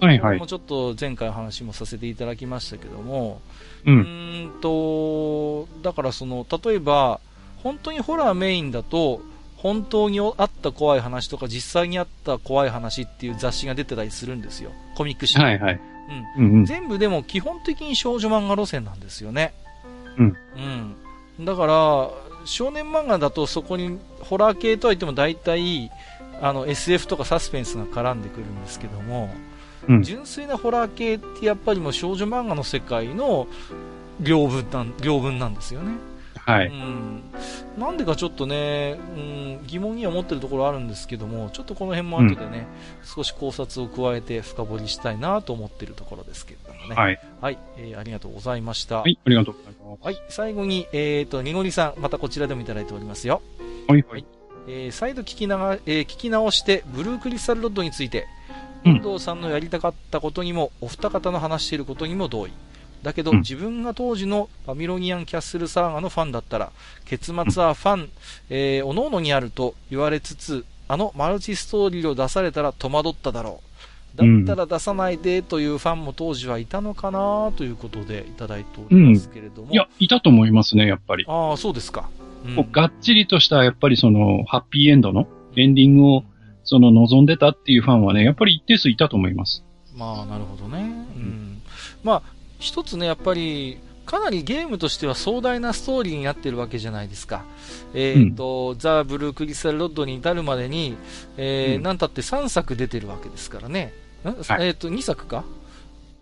[0.00, 0.46] はいはいもう。
[0.46, 3.40] ちょっと前回話もさせていただきましたけども、
[3.84, 3.90] う。
[3.90, 7.20] うんーんと、だからその、例えば、
[7.62, 9.20] 本当にホラーメインだと、
[9.56, 14.70] 本当にあった怖い話とか実際にあった怖い話っていう雑誌が出てたりするんですよ。
[14.94, 15.38] コミック誌。
[15.38, 15.80] はいはい。
[16.38, 16.44] うん。
[16.44, 16.64] うんうん。
[16.64, 19.52] 全部でも基本的に少女漫画路線なんですよね。
[20.16, 20.36] うん。
[21.38, 21.44] うん。
[21.44, 22.10] だから、
[22.46, 25.90] 少年漫画だとそこにホラー系とはいっても大体、
[26.40, 29.28] あの SF とかサスペンスが絡んでくるんですけども、
[29.88, 33.46] うん純粋なホラー系ってやっぱりもう少女漫画の世界の
[34.20, 35.92] 領分なん領分なんですよね。
[36.50, 36.66] はい。
[36.68, 37.22] うん。
[37.78, 42.66] なんでかちょっとね、うん、疑問には思ってるところあるんですけども、ちょっとこの辺も後でね、
[43.04, 46.96] 少し考察を加えて深掘りしたいなと思ってるところですけれどもね。
[46.96, 47.20] はい。
[47.40, 48.98] はい、えーありがとうございました。
[48.98, 49.18] はい。
[49.24, 50.04] ありがとうございます。
[50.04, 53.42] はい、最後に、えっ、と、にごりさん、またこちらでもいただいておりますよ。
[53.88, 54.24] はいはい。
[54.68, 58.26] えー再度聞きなが、えー聞き直して、ブルークリスタルロッドについて、
[58.84, 62.52] うん遠藤さんのやりたかったことにも、お二方の話していることにも同意。
[63.02, 66.70] だけど、うん自分が当時のバビロニアンキャッスルサーガのファンだったら、
[67.04, 68.10] 結末はファン、
[68.50, 73.70] えー、おのおのにあると言われつつ、あのマルチストーリーを出されたら戸惑っただろう。
[74.16, 79.70] だったら出さないでというファンも当時はいたのかなということでいただいておりますけれども。
[79.70, 81.24] いや、いたと思いますね、やっぱり。
[81.28, 82.08] ああ、そうですか。
[82.44, 86.24] うんがっちりとした、やっぱりその、ハッピーエンドのエンディングを、
[86.70, 89.64] その、望んでたっていうファンはね、やっぱり一定数いたと思います。
[89.96, 90.78] まあ、なるほどね。
[91.16, 91.62] うん。
[92.04, 92.22] まあ、
[92.60, 97.44] 一つね、やっぱり、かなりゲームとしては壮大なストーリーになってるわけじゃないですか。
[97.92, 100.96] えっ、と、ザ・ブルークリスタル・ロッドに至るまでに、
[101.36, 103.92] えーうんなんたって3作出てるわけですからね。
[104.24, 104.28] ん？
[104.28, 105.44] はいえっ、と、2作か？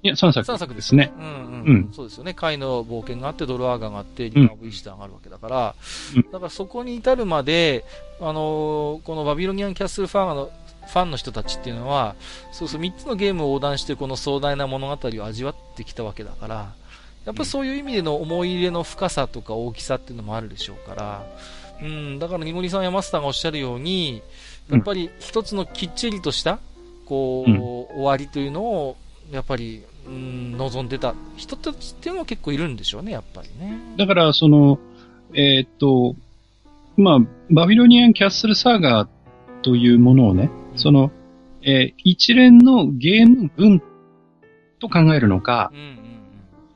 [0.03, 0.41] いや、3作。
[0.41, 1.12] 3作でですすね。
[1.19, 1.93] うんうん、うん。
[1.93, 2.35] そうですよね。
[2.35, 5.75] 貝の冒険があって、ドルアーガがあって、リカーブ・イースターがあるわけだから、
[6.15, 6.23] うん。
[6.31, 7.85] だからそこに至るまで、
[8.20, 10.51] あのーこのバビロニアン・キャッスルファンの、
[10.87, 12.15] ファンの人たちっていうのは、
[12.53, 16.73] そうそう、3つのゲームを横断して、この壮大な物語を味わってきたわけだから、
[17.25, 21.27] やっぱそういう意味での思い入れの深さとか大きさっていうのもあるでしょうから、
[21.83, 24.23] うん、だから、ニゴリさんやマスターがおっしゃるように、
[24.70, 26.61] やっぱり一つのきっちりとした、
[27.07, 27.61] こう、うん。
[27.61, 28.97] 終わりというのを、
[29.30, 33.78] やっぱり、うん、望んでた人たちっていうのは結構いるんでしょうね、やっぱりね。
[33.96, 34.78] だから、その、
[35.34, 36.16] えーっと、
[36.96, 37.18] まあ、
[37.50, 41.10] バビロニアンキャッスルサーガーというものをね、その、
[41.62, 43.82] えー一連のゲーム群
[44.78, 45.98] と考えるのかう、ん、うん、うん。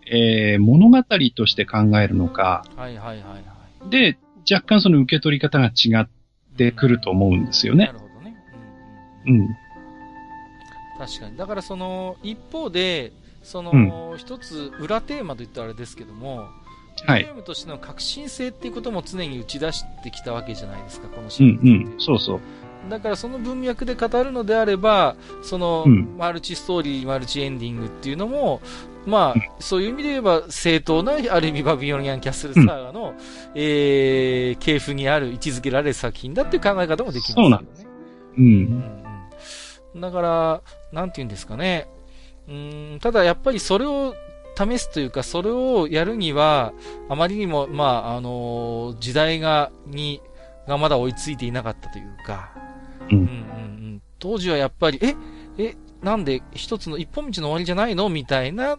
[0.06, 1.02] えー物語
[1.34, 3.38] として考えるのか、はいはいはいは
[3.86, 3.90] い。
[3.90, 4.18] で、
[4.50, 6.08] 若干その受け取り方が違っ
[6.56, 7.92] てくると思うんですよねな。
[7.92, 8.36] るほどね。
[9.26, 9.40] うん。
[9.40, 9.48] うん、
[11.06, 11.36] 確かに。
[11.36, 13.12] だからその、一方で、
[13.42, 16.48] その、一つ裏テーマと言ったらあれですけども、
[17.06, 22.00] はいゲームとしての革新性っていうことも常に打ち出してきたわけじゃないですか、このシうんリーズってうん。
[22.00, 22.40] そうそう。
[22.88, 28.60] だからその文脈で語るのであれば、その、うんマルチストーリー、マルチエンディングっていうのも、
[29.06, 33.14] まあ、そういう意味で言えば、正当な、ある意味バビロニアンキャッスルサーガの、
[33.56, 37.42] えー、系譜にある、位置づけられる作品だっていう考え方もできますよね。
[37.42, 37.88] そうなんですう。
[38.38, 39.01] うんんうん。
[39.96, 40.62] だから、
[40.92, 41.88] なんて言うんですかね。
[42.48, 44.14] うん、ただやっぱりそれを
[44.56, 46.72] 試すというか、それをやるには、
[47.08, 50.20] あまりにも、まあ、あの時代が、に、
[50.66, 52.52] がまだ追いついていなかったというか、
[53.10, 55.16] うんうんうんうん当時はやっぱり、え、
[55.58, 58.08] え、なんで一つの一本道の終わりじゃないの？
[58.08, 58.78] みたいな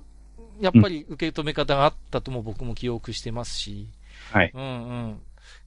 [0.61, 3.89] やっぱり受け止め方があったとも僕も記憶してますし。
[4.31, 4.51] はい。
[4.53, 4.65] うんう
[5.07, 5.21] ん。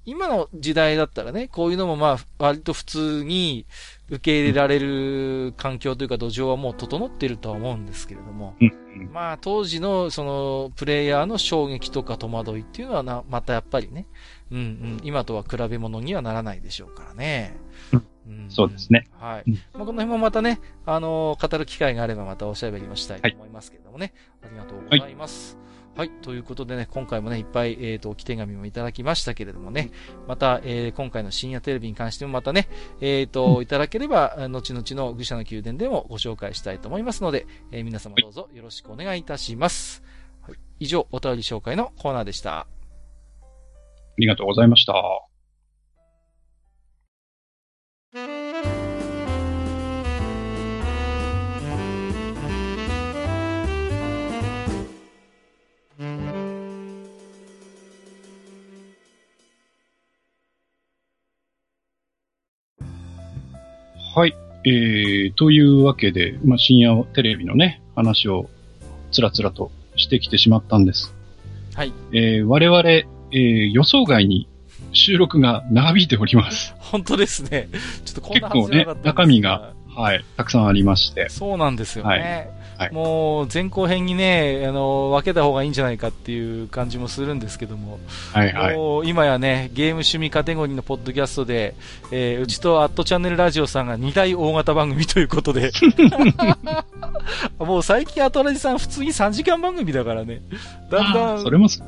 [0.07, 3.67] 今の時代だったらね、こういうのもまあ、割と普通に
[4.09, 8.55] 受け入れられる環境というか土壌はもう整っているとは思うんですけれども。
[9.13, 14.07] まあ、当時のその、プレイヤーの衝撃とか戸惑いっていうのはな、またやっぱりね、
[14.51, 17.57] うんうん、今とは比べ物にはならないでしょうからね。
[17.93, 19.07] うんうんそうですね。
[19.19, 19.45] はい。
[19.47, 24.13] うんまあ、この辺もまたね、あのー語る機会があればまたおしゃべりもしたいと思いますけれどもね。
[24.43, 25.57] ありがとうございます。
[25.57, 25.66] はい。
[26.23, 29.91] ということでね、今回もね、いっぱい、えっ、と、置き手紙もいただきましたけれどもね、
[30.29, 32.69] また、えー今回の深夜テレビに関してもまたね、
[33.01, 40.03] えっ、と、いただければ、あ後々の愚者の宮殿でもご紹介したいと思いますので、えー皆様どうぞよろしくお願いいたします。
[40.43, 42.61] はい、以上、お便り紹介のコーナーでした。
[42.61, 42.67] あ
[44.19, 45.36] りがとうございました。
[64.17, 64.35] はい。
[64.65, 68.49] えー、というわけで、まあ、深夜テレビのね、話を
[69.13, 71.15] つらつらとしてきてしまったんです。
[71.75, 71.93] はい。
[72.13, 74.49] えー、我々、えー、予想外に
[74.93, 76.75] 収録が長引いております。
[76.79, 77.69] 本当ですね。
[78.07, 81.29] ちょっとこんな結構ね中身が、はい、たくさんありまして。
[81.29, 82.11] そうなんですよね。
[82.11, 82.93] はいはい。
[82.93, 87.99] もう前後編にね、あの、分けた方がいいんじゃないかっていう感じもするんですけども、
[88.33, 88.77] はいはい。
[88.77, 91.75] もう今やね、ゲーム趣味カテゴリーのポッドキャストで、
[92.11, 95.73] えーうちとアットチャンネルラジオさんが2大大型番組ということで、
[97.59, 100.43] もう最近アトラジさん普通に3時間番組だからね、
[100.91, 101.83] だんだんそ、れもす、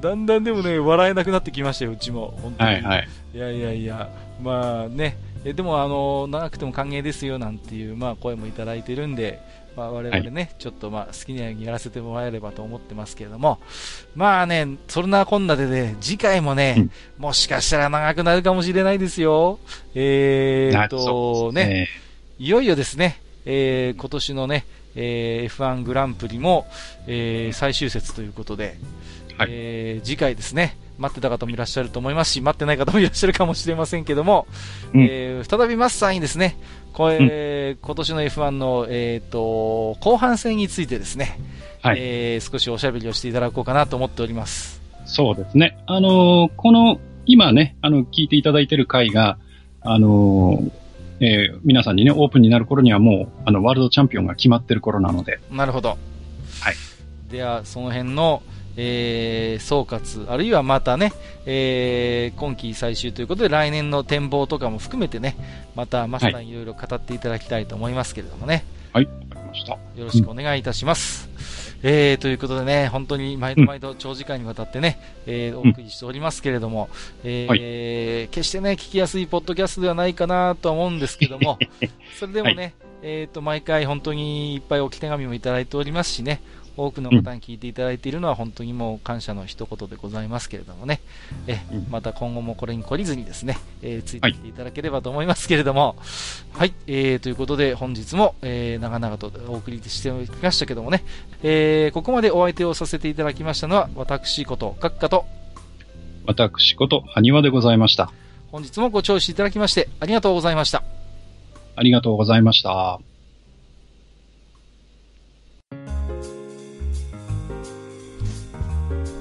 [0.00, 2.36] だんだんでもね、笑えなくなってきましたよ、うちも。
[2.42, 2.70] 本当に。
[2.70, 3.08] はいはい。
[3.34, 4.08] いやいやいや、
[4.42, 9.40] まあね、えでもあの、長くても歓迎ですよなんていう、まあ声もいただいてるんで、
[9.76, 13.58] まあ我々ね、ちょっとまあ好きなようにやらせてもらえればと思ってますけれども、
[14.14, 16.90] まあね、そんなこんなでね、次回もね、うん。
[17.18, 19.58] もしかしたら長くなるかもしれないですよ。
[19.94, 21.88] えーっなと、そうですね、
[22.38, 24.64] いよいよですね、えー今年のね、
[24.94, 26.66] えー F1 グランプリも、
[27.06, 28.76] えー最終節ということで、
[29.38, 29.48] はい。
[29.50, 34.46] えー次回ですね、待ってた方もいらっしゃると思いますし、待ってない方もいらっしゃるかもしれませんけども、
[34.94, 36.56] うんえー再びマスターにですね、
[36.92, 41.38] これ、今年の F1 の、えー、と後半戦についてですね、
[41.82, 44.80] はいえー少しおしゃべりをしていただこうかなと思っております。
[45.06, 45.76] そうですね。
[45.86, 49.38] あのーこの、今ね、あの、聞いていただいている回が、
[49.82, 50.70] あのー
[51.20, 55.90] えー皆さんにね、オープンになる頃にはもう、あの、ワールドチャンピオンが決まってる頃なので、なるほど。
[55.90, 56.74] はい。
[57.30, 58.42] では、その辺の、
[58.76, 61.12] えー総括、あるいはまたね、
[61.46, 65.36] えー今季最終ということで来年の展望とかも含めてね、
[65.74, 69.72] またマスターにいろいろ語っていただきたいと思いますけれどもね、はい、わかりました。
[69.72, 71.28] よろしくお願いいたします。
[71.86, 76.88] えー、ということでね、本当に毎度毎度長時間にわたってね、えー、お送りしておりますけれども、
[77.24, 81.58] えー決してね、聞きやすいポッドキャストではないかなとは思うんですけども、
[82.18, 82.72] それでもね、
[83.02, 86.40] えっ、と、毎回本当にいっぱい置き手紙もいただいておりますしね、
[86.76, 91.00] 多くの方に聞いていただいているのは本当にもう感謝の一言でございますけれどもね、
[91.46, 95.96] えうんまた今後もこれに懲りずにですね、えーついてきていただければと思いますけれども、
[96.52, 101.04] はい、えー、ということで本日も、えー、長々とお送りしてきましたけどもね、
[101.42, 105.26] えー、ここまでお相手をさせていただきましたのは私こと閣下と
[106.26, 108.10] 私こと、埴輪でございました。
[108.50, 110.82] 本日もご聴取いただきましてありがとうございました。
[111.76, 113.13] ありがとうございました。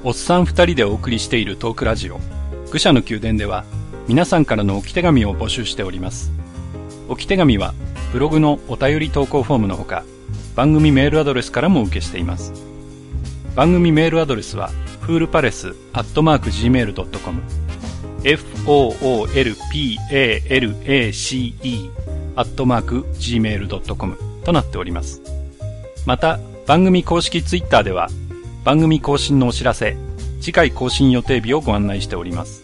[0.05, 2.19] おっさん二人でお送りしているトークラジオ、
[2.71, 3.63] 愚者の宮殿では、
[4.05, 6.29] 皆さんからの置き手紙を募集しております。
[7.07, 7.73] 置き手紙は、
[8.11, 10.03] ブログのお便り投稿フォームのほか、
[10.57, 12.51] 番組メールアドレスからも受けしています。
[13.55, 17.41] 番組メールアドレスは、フールパレスアットマーク Gmail.com、
[18.25, 19.29] f-o-o-l-p-a-l-a-c-e
[22.35, 25.21] アットマーク Gmail.com となっております。
[26.05, 28.09] また、番組公式ツイッターでは、
[28.63, 29.97] 番組更新のお知らせ、
[30.39, 32.63] 次回更新予定日をご案内しております。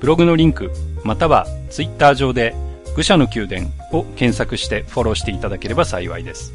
[0.00, 0.70] ブログのリンク、
[1.02, 2.54] またはツイッター上で、
[2.94, 6.52] 愚者の宮殿を検索してフォローしていただければ幸いです。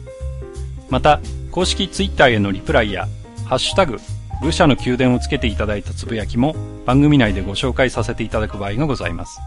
[0.89, 1.19] また、
[1.51, 3.07] 公式ツイッターへのリプライや、
[3.45, 3.99] ハッシュタグ、
[4.41, 6.55] 愚者の宮殿をつけていただいたつぶやきも
[6.85, 9.39] 番組内でご紹介させていただく場合がございます。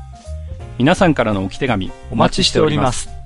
[0.79, 2.93] 皆さんからの置き手紙お待ちしておりま。
[2.93, 3.22] す。